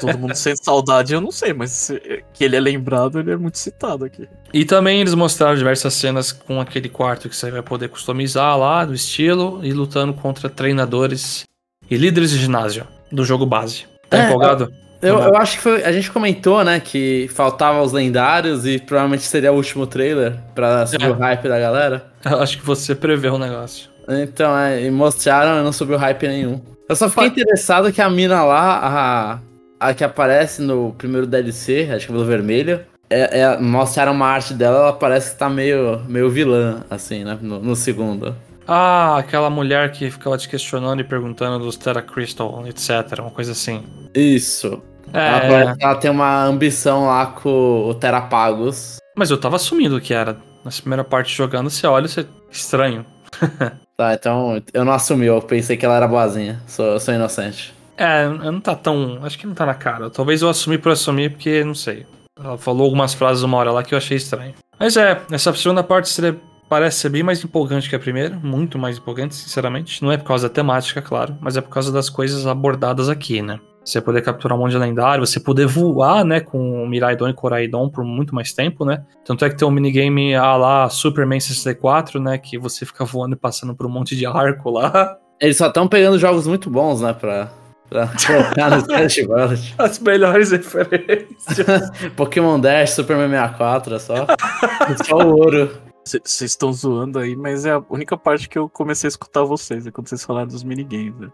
Todo 0.01 0.19
mundo 0.19 0.35
sente 0.35 0.63
saudade, 0.65 1.13
eu 1.13 1.21
não 1.21 1.31
sei, 1.31 1.53
mas 1.53 1.71
se- 1.71 2.23
que 2.33 2.45
ele 2.45 2.57
é 2.57 2.61
lembrado, 2.61 3.19
ele 3.19 3.33
é 3.33 3.37
muito 3.37 3.59
citado 3.59 4.05
aqui. 4.05 4.27
E 4.53 4.65
também 4.65 5.01
eles 5.01 5.15
mostraram 5.15 5.57
diversas 5.57 5.93
cenas 5.95 6.33
com 6.33 6.61
aquele 6.61 6.89
quarto 6.89 7.29
que 7.29 7.37
você 7.37 7.51
vai 7.51 7.61
poder 7.63 7.89
customizar 7.89 8.59
lá, 8.59 8.85
do 8.85 8.95
estilo, 8.95 9.61
e 9.63 9.73
lutando 9.73 10.15
contra 10.15 10.49
treinadores 10.49 11.45
e 11.91 11.97
líderes 11.97 12.31
de 12.31 12.39
ginásio 12.39 12.87
do 13.13 13.25
jogo 13.25 13.45
base. 13.45 13.85
Tá 14.09 14.19
É, 14.19 14.27
empolgado? 14.27 14.73
Eu, 15.09 15.19
eu 15.19 15.37
acho 15.37 15.57
que 15.57 15.63
foi, 15.63 15.85
a 15.85 15.93
gente 15.93 16.11
comentou, 16.11 16.65
né, 16.65 16.81
que 16.81 17.29
faltava 17.35 17.81
os 17.83 17.93
lendários 17.93 18.67
e 18.67 18.79
provavelmente 18.79 19.23
seria 19.25 19.53
o 19.53 19.57
último 19.57 19.87
trailer 19.87 20.35
pra 20.55 20.87
subir 20.87 21.05
É. 21.07 21.11
o 21.11 21.15
hype 21.15 21.49
da 21.49 21.59
galera. 21.59 22.07
Eu 22.25 22.41
acho 22.41 22.59
que 22.59 22.65
você 22.65 22.95
preveu 22.95 23.35
o 23.35 23.39
negócio. 23.39 23.89
Então, 24.09 24.57
é, 24.57 24.83
e 24.83 24.91
mostraram 24.91 25.61
e 25.61 25.65
não 25.65 25.73
subiu 25.73 25.97
hype 25.99 26.27
nenhum. 26.29 26.61
Eu 26.89 26.97
só 26.97 27.09
fiquei 27.09 27.27
interessado 27.29 27.91
que 27.93 28.01
a 28.03 28.11
mina 28.11 28.43
lá, 28.45 29.41
a, 29.81 29.89
a 29.89 29.95
que 29.95 30.05
aparece 30.05 30.61
no 30.63 30.93
primeiro 30.97 31.27
DLC, 31.27 31.89
acho 31.95 32.07
que 32.07 32.13
é 32.13 32.15
pelo 32.15 32.27
vermelho, 32.27 32.81
é, 33.09 33.41
é- 33.41 33.59
mostraram 33.59 34.13
uma 34.13 34.27
arte 34.27 34.53
dela, 34.55 34.79
ela 34.79 34.93
parece 34.93 35.33
que 35.33 35.39
tá 35.39 35.49
meio, 35.49 36.01
meio 36.09 36.29
vilã, 36.31 36.83
assim, 36.91 37.25
né, 37.25 37.39
no, 37.41 37.59
no 37.61 37.75
segundo. 37.77 38.35
Ah, 38.67 39.19
aquela 39.19 39.51
mulher 39.51 39.91
que 39.93 40.11
ficava 40.11 40.39
te 40.39 40.49
questionando 40.49 41.01
e 41.01 41.05
perguntando 41.05 41.63
dos 41.63 41.77
Terra 41.77 42.01
Crystal, 42.01 42.65
etc. 42.67 43.19
Uma 43.21 43.31
coisa 43.31 43.53
assim. 43.53 43.83
Isso. 44.15 44.83
Ela, 45.15 45.71
É, 45.73 45.75
ela 45.81 45.95
tem 45.95 46.11
uma 46.11 46.45
ambição 46.45 47.07
lá 47.07 47.27
com 47.27 47.89
o 47.89 47.95
Terapagos. 47.95 48.97
Mas 49.17 49.31
eu 49.31 49.39
tava 49.39 49.57
assumindo 49.57 50.01
que 50.01 50.13
era. 50.13 50.37
Na 50.65 50.71
primeira 50.71 51.05
parte 51.05 51.35
jogando, 51.35 51.71
você 51.71 51.87
olha, 51.87 52.09
você. 52.09 52.27
Estranho. 52.51 53.05
Tá, 53.97 54.13
então 54.13 54.61
eu 54.73 54.85
não 54.85 54.93
assumi, 54.93 55.27
eu 55.27 55.41
pensei 55.41 55.77
que 55.77 55.87
ela 55.87 55.95
era 55.95 56.09
boazinha. 56.09 56.61
Sou, 56.67 56.99
sou 56.99 57.15
inocente. 57.15 57.73
É, 57.97 58.27
não 58.29 58.59
tá 58.61 58.75
tão. 58.75 59.21
Acho 59.23 59.39
que 59.39 59.47
não 59.47 59.55
tá 59.55 59.65
na 59.65 59.75
cara. 59.75 60.11
Talvez 60.11 60.43
eu 60.43 60.49
assumi 60.49 60.79
por 60.79 60.91
assumir, 60.91 61.31
porque 61.31 61.63
não 61.63 61.77
sei. 61.77 62.05
Ela 62.37 62.59
falou 62.59 62.83
algumas 62.87 63.15
frases 63.15 63.45
uma 63.45 63.57
hora 63.57 63.71
lá 63.71 63.85
que 63.85 63.95
eu 63.95 63.99
achei 63.99 64.17
estranho. 64.17 64.53
Mas 64.81 64.97
é, 64.97 65.21
essa 65.31 65.55
segunda 65.55 65.85
parte 65.85 66.09
seria- 66.09 66.37
parece 66.69 66.99
ser 66.99 67.09
bem 67.09 67.23
mais 67.23 67.45
empolgante 67.45 67.89
que 67.89 67.95
a 67.95 68.01
primeira. 68.01 68.35
Muito 68.43 68.77
mais 68.81 68.99
empolgante, 68.99 69.37
sinceramente. 69.37 70.03
Não 70.03 70.11
é 70.11 70.17
por 70.17 70.25
causa 70.25 70.49
da 70.49 70.53
temática, 70.55 71.01
claro, 71.01 71.37
mas 71.41 71.57
é 71.57 71.61
por 71.61 71.71
causa 71.71 71.93
das 71.93 72.11
coisas 72.11 72.49
abordadas 72.49 73.09
aqui, 73.09 73.43
né? 73.43 73.61
Você 73.85 74.01
poder 74.01 74.23
capturar 74.23 74.57
um 74.57 74.61
monte 74.63 74.73
de 74.73 74.79
lendário, 74.79 75.25
você 75.25 75.39
poder 75.39 75.67
voar, 75.67 76.25
né, 76.25 76.41
com 76.41 76.83
o 76.83 76.89
Miraidon 76.89 77.29
e 77.29 77.35
Coraidon 77.35 77.91
por 77.91 78.03
muito 78.03 78.35
mais 78.35 78.53
tempo, 78.53 78.85
né? 78.85 79.05
Tanto 79.25 79.45
é 79.45 79.51
que 79.51 79.57
tem 79.57 79.69
um 79.69 79.71
minigame 79.71 80.35
ah, 80.35 80.57
lá, 80.57 80.89
Superman 80.89 81.39
64, 81.39 82.19
né, 82.19 82.39
que 82.39 82.59
você 82.59 82.87
fica 82.87 83.05
voando 83.05 83.35
e 83.35 83.39
passando 83.39 83.75
por 83.75 83.87
um 83.87 83.91
monte 83.91 84.17
de 84.17 84.25
arco 84.25 84.71
lá. 84.71 85.19
Eles 85.39 85.57
só 85.57 85.67
estão 85.67 85.87
pegando 85.87 86.19
jogos 86.19 86.47
muito 86.47 86.71
bons, 86.71 87.03
né, 87.03 87.13
pra, 87.13 87.51
pra 87.91 88.09
colocar 88.27 88.71
no 88.71 88.77
Smash 88.79 89.27
Bros. 89.27 89.75
As 89.77 89.99
melhores 89.99 90.51
referências. 90.51 91.91
Pokémon 92.17 92.59
Dash, 92.59 92.91
Superman 92.91 93.29
64, 93.29 93.95
é 93.95 93.99
só, 93.99 94.15
é 94.15 95.05
só 95.05 95.19
o 95.19 95.37
ouro. 95.37 95.71
Vocês 96.07 96.43
estão 96.51 96.71
zoando 96.73 97.19
aí, 97.19 97.35
mas 97.35 97.65
é 97.65 97.73
a 97.73 97.83
única 97.89 98.17
parte 98.17 98.49
que 98.49 98.59
eu 98.59 98.69
comecei 98.69 99.09
a 99.09 99.11
escutar 99.11 99.43
vocês, 99.45 99.87
é 99.87 99.91
quando 99.91 100.09
vocês 100.09 100.23
falaram 100.25 100.49
dos 100.49 100.63
minigames. 100.63 101.15
Né? 101.19 101.29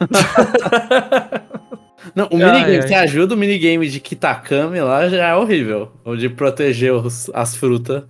Não, 2.14 2.24
o 2.26 2.36
Ai, 2.42 2.52
minigame, 2.52 2.76
ai. 2.76 2.82
você 2.88 2.94
ajuda 2.94 3.34
o 3.34 3.36
minigame 3.38 3.88
de 3.88 4.00
Kitakami 4.00 4.80
lá, 4.80 5.08
já 5.08 5.28
é 5.28 5.34
horrível. 5.36 5.92
O 6.04 6.16
de 6.16 6.28
proteger 6.30 6.92
os- 6.94 7.30
as 7.34 7.54
frutas. 7.54 8.04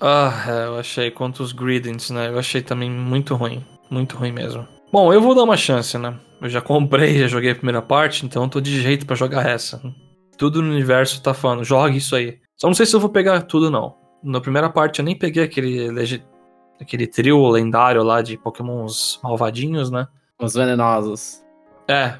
Ah, 0.00 0.32
é, 0.48 0.66
eu 0.66 0.78
achei 0.78 1.10
quanto 1.10 1.42
os 1.42 1.52
Greedents, 1.52 2.10
né? 2.10 2.28
Eu 2.28 2.38
achei 2.38 2.62
também 2.62 2.90
muito 2.90 3.34
ruim. 3.34 3.64
Muito 3.90 4.16
ruim 4.16 4.32
mesmo. 4.32 4.66
Bom, 4.92 5.12
eu 5.12 5.20
vou 5.20 5.34
dar 5.34 5.42
uma 5.42 5.56
chance, 5.56 5.98
né? 5.98 6.14
Eu 6.40 6.48
já 6.48 6.60
comprei, 6.60 7.18
já 7.18 7.26
joguei 7.26 7.50
a 7.50 7.54
primeira 7.54 7.82
parte, 7.82 8.24
então 8.24 8.44
eu 8.44 8.48
tô 8.48 8.60
de 8.60 8.80
jeito 8.80 9.04
pra 9.06 9.16
jogar 9.16 9.46
essa. 9.48 9.82
Tudo 10.38 10.62
no 10.62 10.70
universo 10.70 11.22
tá 11.22 11.34
falando, 11.34 11.64
jogue 11.64 11.98
isso 11.98 12.14
aí. 12.16 12.38
Só 12.56 12.68
não 12.68 12.74
sei 12.74 12.86
se 12.86 12.94
eu 12.94 13.00
vou 13.00 13.10
pegar 13.10 13.42
tudo, 13.42 13.70
não. 13.70 13.94
Na 14.22 14.40
primeira 14.40 14.70
parte 14.70 15.00
eu 15.00 15.04
nem 15.04 15.16
peguei 15.16 15.42
aquele, 15.42 15.88
aquele 16.80 17.06
trio 17.06 17.48
lendário 17.48 18.02
lá 18.02 18.22
de 18.22 18.36
pokémons 18.36 19.18
malvadinhos, 19.22 19.90
né? 19.90 20.06
Os 20.38 20.54
venenosos. 20.54 21.42
É, 21.88 22.14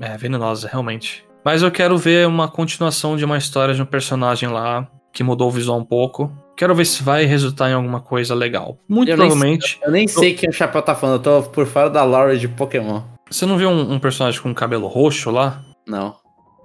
é 0.00 0.16
venenosa, 0.16 0.68
realmente. 0.68 1.26
Mas 1.44 1.62
eu 1.62 1.70
quero 1.70 1.98
ver 1.98 2.26
uma 2.26 2.48
continuação 2.48 3.16
de 3.16 3.24
uma 3.24 3.36
história 3.36 3.74
de 3.74 3.82
um 3.82 3.86
personagem 3.86 4.48
lá 4.48 4.86
que 5.12 5.22
mudou 5.22 5.48
o 5.48 5.50
visual 5.50 5.78
um 5.78 5.84
pouco. 5.84 6.32
Quero 6.56 6.74
ver 6.74 6.84
se 6.84 7.02
vai 7.02 7.24
resultar 7.24 7.70
em 7.70 7.74
alguma 7.74 8.00
coisa 8.00 8.34
legal. 8.34 8.78
Muito 8.88 9.10
Eu 9.10 9.16
nem 9.16 9.26
provavelmente. 9.26 9.80
Eu 9.82 9.90
nem 9.90 10.06
sei 10.06 10.34
quem 10.34 10.48
o 10.48 10.52
Chapéu 10.52 10.82
tá 10.82 10.94
falando, 10.94 11.16
eu 11.16 11.22
tô 11.22 11.50
por 11.50 11.66
fora 11.66 11.90
da 11.90 12.04
lore 12.04 12.38
de 12.38 12.48
Pokémon. 12.48 13.02
Você 13.30 13.46
não 13.46 13.56
viu 13.56 13.70
um, 13.70 13.94
um 13.94 13.98
personagem 13.98 14.40
com 14.40 14.54
cabelo 14.54 14.86
roxo 14.86 15.30
lá? 15.30 15.62
Não. 15.86 16.14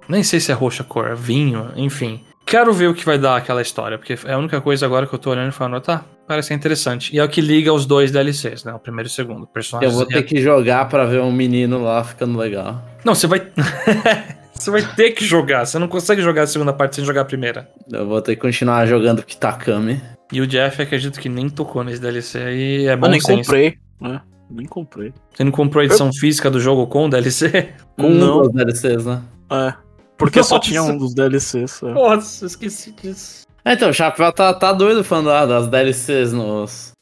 Nem 0.08 0.22
sei 0.22 0.40
se 0.40 0.52
é 0.52 0.54
roxa 0.54 0.84
cor, 0.84 1.14
vinho, 1.16 1.72
enfim. 1.76 2.24
Quero 2.48 2.72
ver 2.72 2.88
o 2.88 2.94
que 2.94 3.04
vai 3.04 3.18
dar 3.18 3.36
aquela 3.36 3.60
história, 3.60 3.98
porque 3.98 4.18
é 4.24 4.32
a 4.32 4.38
única 4.38 4.58
coisa 4.58 4.86
agora 4.86 5.06
que 5.06 5.14
eu 5.14 5.18
tô 5.18 5.30
olhando 5.30 5.50
e 5.50 5.52
falando, 5.52 5.82
tá, 5.82 6.02
parece 6.26 6.54
interessante. 6.54 7.14
E 7.14 7.18
é 7.18 7.22
o 7.24 7.28
que 7.28 7.42
liga 7.42 7.70
os 7.74 7.84
dois 7.84 8.10
DLCs, 8.10 8.64
né? 8.64 8.72
O 8.72 8.78
primeiro 8.78 9.06
e 9.06 9.10
o 9.10 9.12
segundo. 9.12 9.42
Eu 9.42 9.46
Personagens. 9.48 9.94
vou 9.94 10.06
ter 10.06 10.22
que 10.22 10.40
jogar 10.40 10.88
pra 10.88 11.04
ver 11.04 11.20
um 11.20 11.30
menino 11.30 11.82
lá 11.84 12.02
ficando 12.02 12.38
legal. 12.38 12.82
Não, 13.04 13.14
você 13.14 13.26
vai. 13.26 13.46
você 14.54 14.70
vai 14.70 14.82
ter 14.94 15.10
que 15.10 15.26
jogar. 15.26 15.66
Você 15.66 15.78
não 15.78 15.88
consegue 15.88 16.22
jogar 16.22 16.44
a 16.44 16.46
segunda 16.46 16.72
parte 16.72 16.96
sem 16.96 17.04
jogar 17.04 17.20
a 17.20 17.24
primeira. 17.26 17.68
Eu 17.92 18.06
vou 18.06 18.22
ter 18.22 18.34
que 18.34 18.40
continuar 18.40 18.86
jogando 18.86 19.22
Kitakami. 19.22 20.00
E 20.32 20.40
o 20.40 20.46
Jeff, 20.46 20.80
acredito 20.80 21.20
que 21.20 21.28
nem 21.28 21.50
tocou 21.50 21.84
nesse 21.84 22.00
DLC 22.00 22.38
aí. 22.38 22.86
É 22.86 22.96
bom 22.96 23.08
Eu 23.08 23.10
nem 23.10 23.20
senso. 23.20 23.42
comprei, 23.42 23.76
né? 24.00 24.22
Nem 24.50 24.64
comprei. 24.66 25.12
Você 25.34 25.44
não 25.44 25.52
comprou 25.52 25.82
a 25.82 25.84
edição 25.84 26.10
física 26.14 26.50
do 26.50 26.58
jogo 26.58 26.86
com 26.86 27.04
o 27.04 27.10
DLC? 27.10 27.74
Com 27.98 28.08
Não. 28.08 28.40
os 28.40 28.50
DLCs, 28.50 29.04
né? 29.04 29.20
É. 29.50 29.87
Porque 30.18 30.42
só 30.42 30.56
Nossa. 30.56 30.68
tinha 30.68 30.82
um 30.82 30.98
dos 30.98 31.14
DLCs. 31.14 31.82
é. 31.82 31.92
Nossa, 31.92 32.44
esqueci 32.44 32.92
disso. 32.92 33.46
Ah, 33.64 33.72
então, 33.72 33.90
o 33.90 33.94
Chapéu 33.94 34.32
tá, 34.32 34.52
tá 34.52 34.72
doido 34.72 35.04
falando 35.04 35.30
ah, 35.30 35.46
das 35.46 35.68
DLCs 35.68 36.32
nos, 36.32 36.92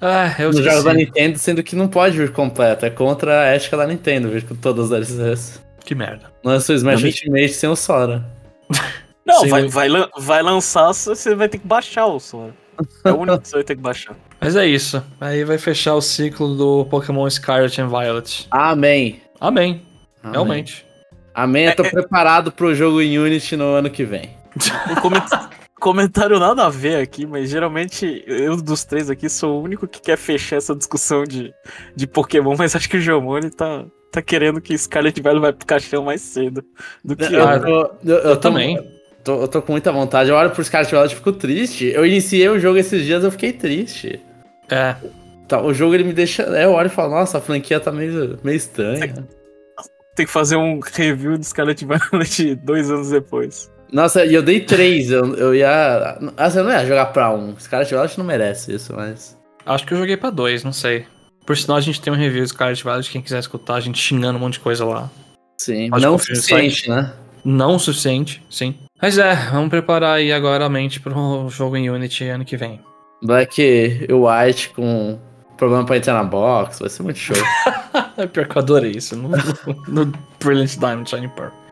Ah, 0.00 0.34
eu 0.38 0.50
nos 0.50 0.64
jogos 0.64 0.84
da. 0.84 0.94
Nintendo, 0.94 1.38
sendo 1.38 1.62
que 1.62 1.76
não 1.76 1.88
pode 1.88 2.16
vir 2.16 2.32
completo. 2.32 2.86
É 2.86 2.90
contra 2.90 3.42
a 3.42 3.44
ética 3.44 3.76
da 3.76 3.86
Nintendo 3.86 4.30
vir 4.30 4.44
com 4.44 4.54
todas 4.54 4.90
as 4.90 5.08
DLCs. 5.08 5.60
Que 5.84 5.94
merda. 5.94 6.32
Lança 6.42 6.72
o 6.72 6.76
Smash 6.76 7.02
Ultimate 7.02 7.48
sem 7.50 7.68
o 7.68 7.76
Sora. 7.76 8.24
Não, 9.26 9.40
Sim, 9.40 9.48
vai, 9.48 9.68
vai, 9.68 9.88
vai 10.18 10.42
lançar, 10.42 10.92
você 10.92 11.34
vai 11.34 11.48
ter 11.48 11.58
que 11.58 11.66
baixar 11.66 12.06
o 12.06 12.20
Sora. 12.20 12.54
É 13.04 13.10
o 13.10 13.16
único 13.16 13.40
que 13.40 13.48
você 13.48 13.56
vai 13.56 13.64
ter 13.64 13.74
que 13.76 13.80
baixar. 13.80 14.14
Mas 14.40 14.54
é 14.56 14.66
isso. 14.66 15.02
Aí 15.20 15.44
vai 15.44 15.56
fechar 15.56 15.94
o 15.94 16.02
ciclo 16.02 16.54
do 16.54 16.84
Pokémon 16.86 17.28
Scarlet 17.30 17.80
and 17.80 17.88
Violet. 17.88 18.46
Amém. 18.50 19.22
Amém. 19.40 19.82
Amém. 20.22 20.32
Realmente. 20.32 20.86
Amém, 21.34 21.66
eu 21.66 21.74
tô 21.76 21.82
preparado 21.84 22.52
pro 22.52 22.74
jogo 22.74 23.00
em 23.02 23.18
Unity 23.18 23.56
no 23.56 23.64
ano 23.74 23.90
que 23.90 24.04
vem. 24.04 24.30
Um 24.90 24.94
coment- 24.96 25.28
comentário 25.80 26.38
nada 26.38 26.64
a 26.64 26.70
ver 26.70 26.96
aqui, 27.02 27.26
mas 27.26 27.50
geralmente 27.50 28.22
eu 28.26 28.56
dos 28.56 28.84
três 28.84 29.10
aqui 29.10 29.28
sou 29.28 29.60
o 29.60 29.62
único 29.64 29.86
que 29.88 30.00
quer 30.00 30.16
fechar 30.16 30.56
essa 30.56 30.74
discussão 30.74 31.24
de, 31.24 31.52
de 31.94 32.06
Pokémon, 32.06 32.54
mas 32.56 32.74
acho 32.76 32.88
que 32.88 32.96
o 32.96 33.00
Jomoni 33.00 33.50
tá, 33.50 33.84
tá 34.12 34.22
querendo 34.22 34.60
que 34.60 34.78
Scarlet 34.78 35.20
Violet 35.20 35.40
vai 35.40 35.52
pro 35.52 35.66
caixão 35.66 36.04
mais 36.04 36.20
cedo 36.20 36.64
do 37.04 37.16
que 37.16 37.24
Eu, 37.24 37.40
eu. 37.40 37.60
Tô, 37.60 37.68
eu, 37.68 37.90
eu 38.04 38.16
Eu 38.18 38.36
tô- 38.36 38.40
também. 38.40 38.78
tô- 39.24 39.42
eu 39.42 39.48
tô 39.48 39.60
com 39.60 39.72
muita 39.72 39.90
vontade. 39.90 40.30
Eu 40.30 40.36
olho 40.36 40.50
pro 40.50 40.62
Scarlet 40.64 40.90
Violet 40.90 41.12
e 41.12 41.16
fico 41.16 41.32
triste. 41.32 41.86
Eu 41.86 42.06
iniciei 42.06 42.48
o 42.48 42.58
jogo 42.60 42.78
esses 42.78 43.04
dias 43.04 43.24
eu 43.24 43.30
fiquei 43.32 43.52
triste. 43.52 44.20
É. 44.70 44.94
Tá, 45.48 45.60
o 45.60 45.74
jogo 45.74 45.94
ele 45.94 46.04
me 46.04 46.12
deixa. 46.14 46.44
é, 46.44 46.64
Eu 46.64 46.70
olho 46.72 46.86
e 46.86 46.90
falo, 46.90 47.10
nossa, 47.10 47.36
a 47.38 47.40
franquia 47.40 47.78
tá 47.80 47.90
meio, 47.92 48.38
meio 48.42 48.56
estranha. 48.56 49.26
Tem 50.14 50.26
que 50.26 50.32
fazer 50.32 50.56
um 50.56 50.80
review 50.80 51.36
de 51.36 51.46
Scarlet 51.46 51.84
Violet 51.84 52.54
dois 52.62 52.90
anos 52.90 53.10
depois. 53.10 53.70
Nossa, 53.92 54.24
e 54.24 54.34
eu 54.34 54.42
dei 54.42 54.60
três. 54.60 55.10
Eu, 55.10 55.34
eu 55.36 55.54
ia. 55.54 56.18
Assim, 56.36 56.58
eu 56.58 56.64
não 56.64 56.70
ia 56.70 56.86
jogar 56.86 57.06
pra 57.06 57.32
um. 57.32 57.54
Scarlet 57.58 57.90
Violet 57.90 58.18
não 58.18 58.24
merece 58.24 58.74
isso, 58.74 58.94
mas. 58.94 59.36
Acho 59.66 59.86
que 59.86 59.94
eu 59.94 59.98
joguei 59.98 60.16
pra 60.16 60.30
dois, 60.30 60.62
não 60.62 60.72
sei. 60.72 61.06
Por 61.46 61.56
sinal, 61.56 61.76
a 61.76 61.80
gente 61.80 62.00
tem 62.00 62.12
um 62.12 62.16
review 62.16 62.42
de 62.42 62.48
Scarlet 62.48 62.82
Violet, 62.82 63.10
quem 63.10 63.20
quiser 63.20 63.38
escutar, 63.38 63.74
a 63.74 63.80
gente 63.80 63.98
xingando 63.98 64.38
um 64.38 64.40
monte 64.40 64.54
de 64.54 64.60
coisa 64.60 64.84
lá. 64.84 65.10
Sim, 65.58 65.90
Pode 65.90 66.02
não 66.02 66.14
o 66.14 66.18
suficiente, 66.18 66.88
né? 66.88 67.12
Não 67.44 67.76
o 67.76 67.78
suficiente, 67.78 68.42
sim. 68.50 68.74
Mas 69.00 69.18
é, 69.18 69.34
vamos 69.50 69.68
preparar 69.68 70.16
aí 70.16 70.32
agora 70.32 70.64
a 70.64 70.68
mente 70.68 71.00
pro 71.00 71.48
jogo 71.50 71.76
em 71.76 71.90
Unity 71.90 72.24
ano 72.24 72.44
que 72.44 72.56
vem. 72.56 72.80
Black 73.22 73.60
e 73.62 74.12
White 74.12 74.70
com 74.70 75.18
problema 75.56 75.84
pra 75.84 75.96
entrar 75.96 76.14
na 76.14 76.24
box, 76.24 76.80
vai 76.80 76.88
ser 76.88 77.02
muito 77.02 77.18
show. 77.18 77.36
É 78.16 78.26
pior 78.26 78.46
que 78.46 78.56
eu 78.56 78.62
adorei 78.62 78.92
isso 78.92 79.16
no, 79.16 79.30
no 79.88 80.12
Brilliant 80.38 80.78
Diamond 80.78 81.08
Shining 81.08 81.30
Pearl. 81.30 81.63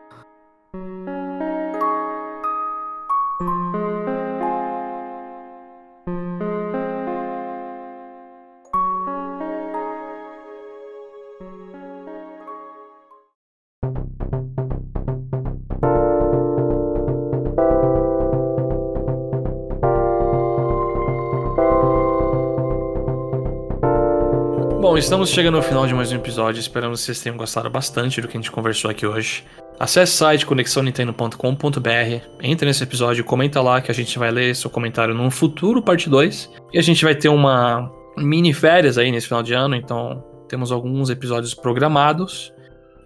Bom, 24.93 24.97
estamos 24.99 25.31
chegando 25.31 25.57
ao 25.57 25.63
final 25.63 25.87
de 25.87 25.93
mais 25.95 26.11
um 26.11 26.15
episódio. 26.17 26.59
Esperamos 26.59 26.99
que 26.99 27.07
vocês 27.07 27.19
tenham 27.19 27.35
gostado 27.35 27.67
bastante 27.67 28.21
do 28.21 28.27
que 28.27 28.37
a 28.37 28.39
gente 28.39 28.51
conversou 28.51 28.91
aqui 28.91 29.07
hoje. 29.07 29.43
Acesse 29.79 30.13
o 30.13 30.17
site 30.17 30.45
conexãonintendo.com.br, 30.45 32.27
entre 32.39 32.67
nesse 32.67 32.83
episódio, 32.83 33.23
comenta 33.23 33.59
lá 33.59 33.81
que 33.81 33.89
a 33.89 33.93
gente 33.93 34.19
vai 34.19 34.29
ler 34.29 34.55
seu 34.55 34.69
comentário 34.69 35.15
num 35.15 35.31
futuro 35.31 35.81
parte 35.81 36.07
2. 36.07 36.47
E 36.71 36.77
a 36.77 36.81
gente 36.83 37.03
vai 37.03 37.15
ter 37.15 37.27
uma 37.27 37.91
mini 38.15 38.53
férias 38.53 38.99
aí 38.99 39.11
nesse 39.11 39.25
final 39.25 39.41
de 39.41 39.55
ano, 39.55 39.75
então 39.75 40.23
temos 40.47 40.71
alguns 40.71 41.09
episódios 41.09 41.55
programados. 41.55 42.53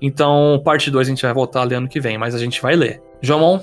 Então, 0.01 0.61
parte 0.65 0.91
2 0.91 1.07
a 1.07 1.09
gente 1.09 1.21
vai 1.21 1.33
voltar 1.33 1.61
a 1.61 1.63
ler 1.63 1.75
ano 1.75 1.87
que 1.87 2.01
vem, 2.01 2.17
mas 2.17 2.35
a 2.35 2.37
gente 2.37 2.61
vai 2.61 2.75
ler. 2.75 3.01
Jomon, 3.21 3.61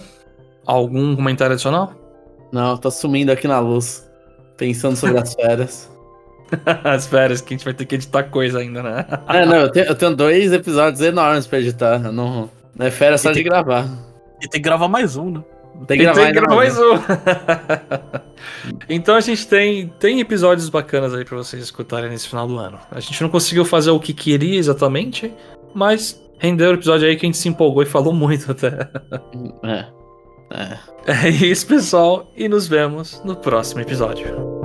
algum 0.65 1.15
comentário 1.15 1.53
adicional? 1.53 1.93
Não, 2.51 2.75
tô 2.79 2.91
sumindo 2.91 3.31
aqui 3.31 3.47
na 3.47 3.61
luz. 3.61 4.11
Pensando 4.57 4.97
sobre 4.97 5.19
as 5.19 5.35
férias. 5.35 5.94
As 6.85 7.07
férias, 7.07 7.41
que 7.41 7.55
a 7.55 7.57
gente 7.57 7.65
vai 7.65 7.75
ter 7.75 7.85
que 7.85 7.95
editar 7.95 8.25
coisa 8.25 8.59
ainda, 8.59 8.83
né? 8.83 9.07
É, 9.29 9.47
não, 9.47 9.57
eu 9.57 9.71
tenho, 9.71 9.87
eu 9.87 9.95
tenho 9.95 10.17
dois 10.17 10.53
episódios 10.53 11.01
enormes 11.01 11.47
pra 11.47 11.59
editar. 11.61 12.01
Eu 12.05 12.13
não, 12.13 12.51
não 12.75 12.87
é 12.87 12.91
férias 12.91 13.21
só 13.21 13.33
de 13.33 13.43
gravar. 13.43 13.89
E 14.43 14.49
tem 14.49 14.61
que 14.61 14.69
gravar 14.69 14.89
mais 14.89 15.17
um, 15.17 15.31
né? 15.31 15.43
Tem 15.87 15.99
que 15.99 16.05
gravar 16.05 16.21
tem 16.21 16.33
que 16.33 16.41
gravar 16.41 16.55
mais. 16.55 16.79
um. 16.79 16.95
então 18.89 19.17
a 19.17 19.21
gente 19.21 19.47
tem, 19.47 19.89
tem 19.99 20.21
episódios 20.21 20.69
bacanas 20.69 21.13
aí 21.15 21.25
pra 21.25 21.37
vocês 21.37 21.63
escutarem 21.63 22.11
nesse 22.11 22.29
final 22.29 22.47
do 22.47 22.57
ano. 22.59 22.79
A 22.91 23.01
gente 23.01 23.21
não 23.23 23.29
conseguiu 23.29 23.65
fazer 23.65 23.91
o 23.91 23.99
que 23.99 24.13
queria 24.13 24.59
exatamente, 24.59 25.33
mas 25.75 26.23
rendeu 26.39 26.71
o 26.71 26.75
episódio 26.75 27.09
aí 27.09 27.17
que 27.17 27.27
a 27.27 27.29
gente 27.29 27.39
se 27.39 27.49
empolgou 27.49 27.83
e 27.83 27.87
falou 27.87 28.13
muito 28.13 28.51
até. 28.51 28.89
É. 29.65 29.87
É. 30.53 30.79
É 31.07 31.29
isso, 31.29 31.67
pessoal, 31.67 32.31
e 32.37 32.49
nos 32.49 32.69
vemos 32.69 33.21
no 33.25 33.35
próximo 33.35 33.81
episódio. 33.81 34.64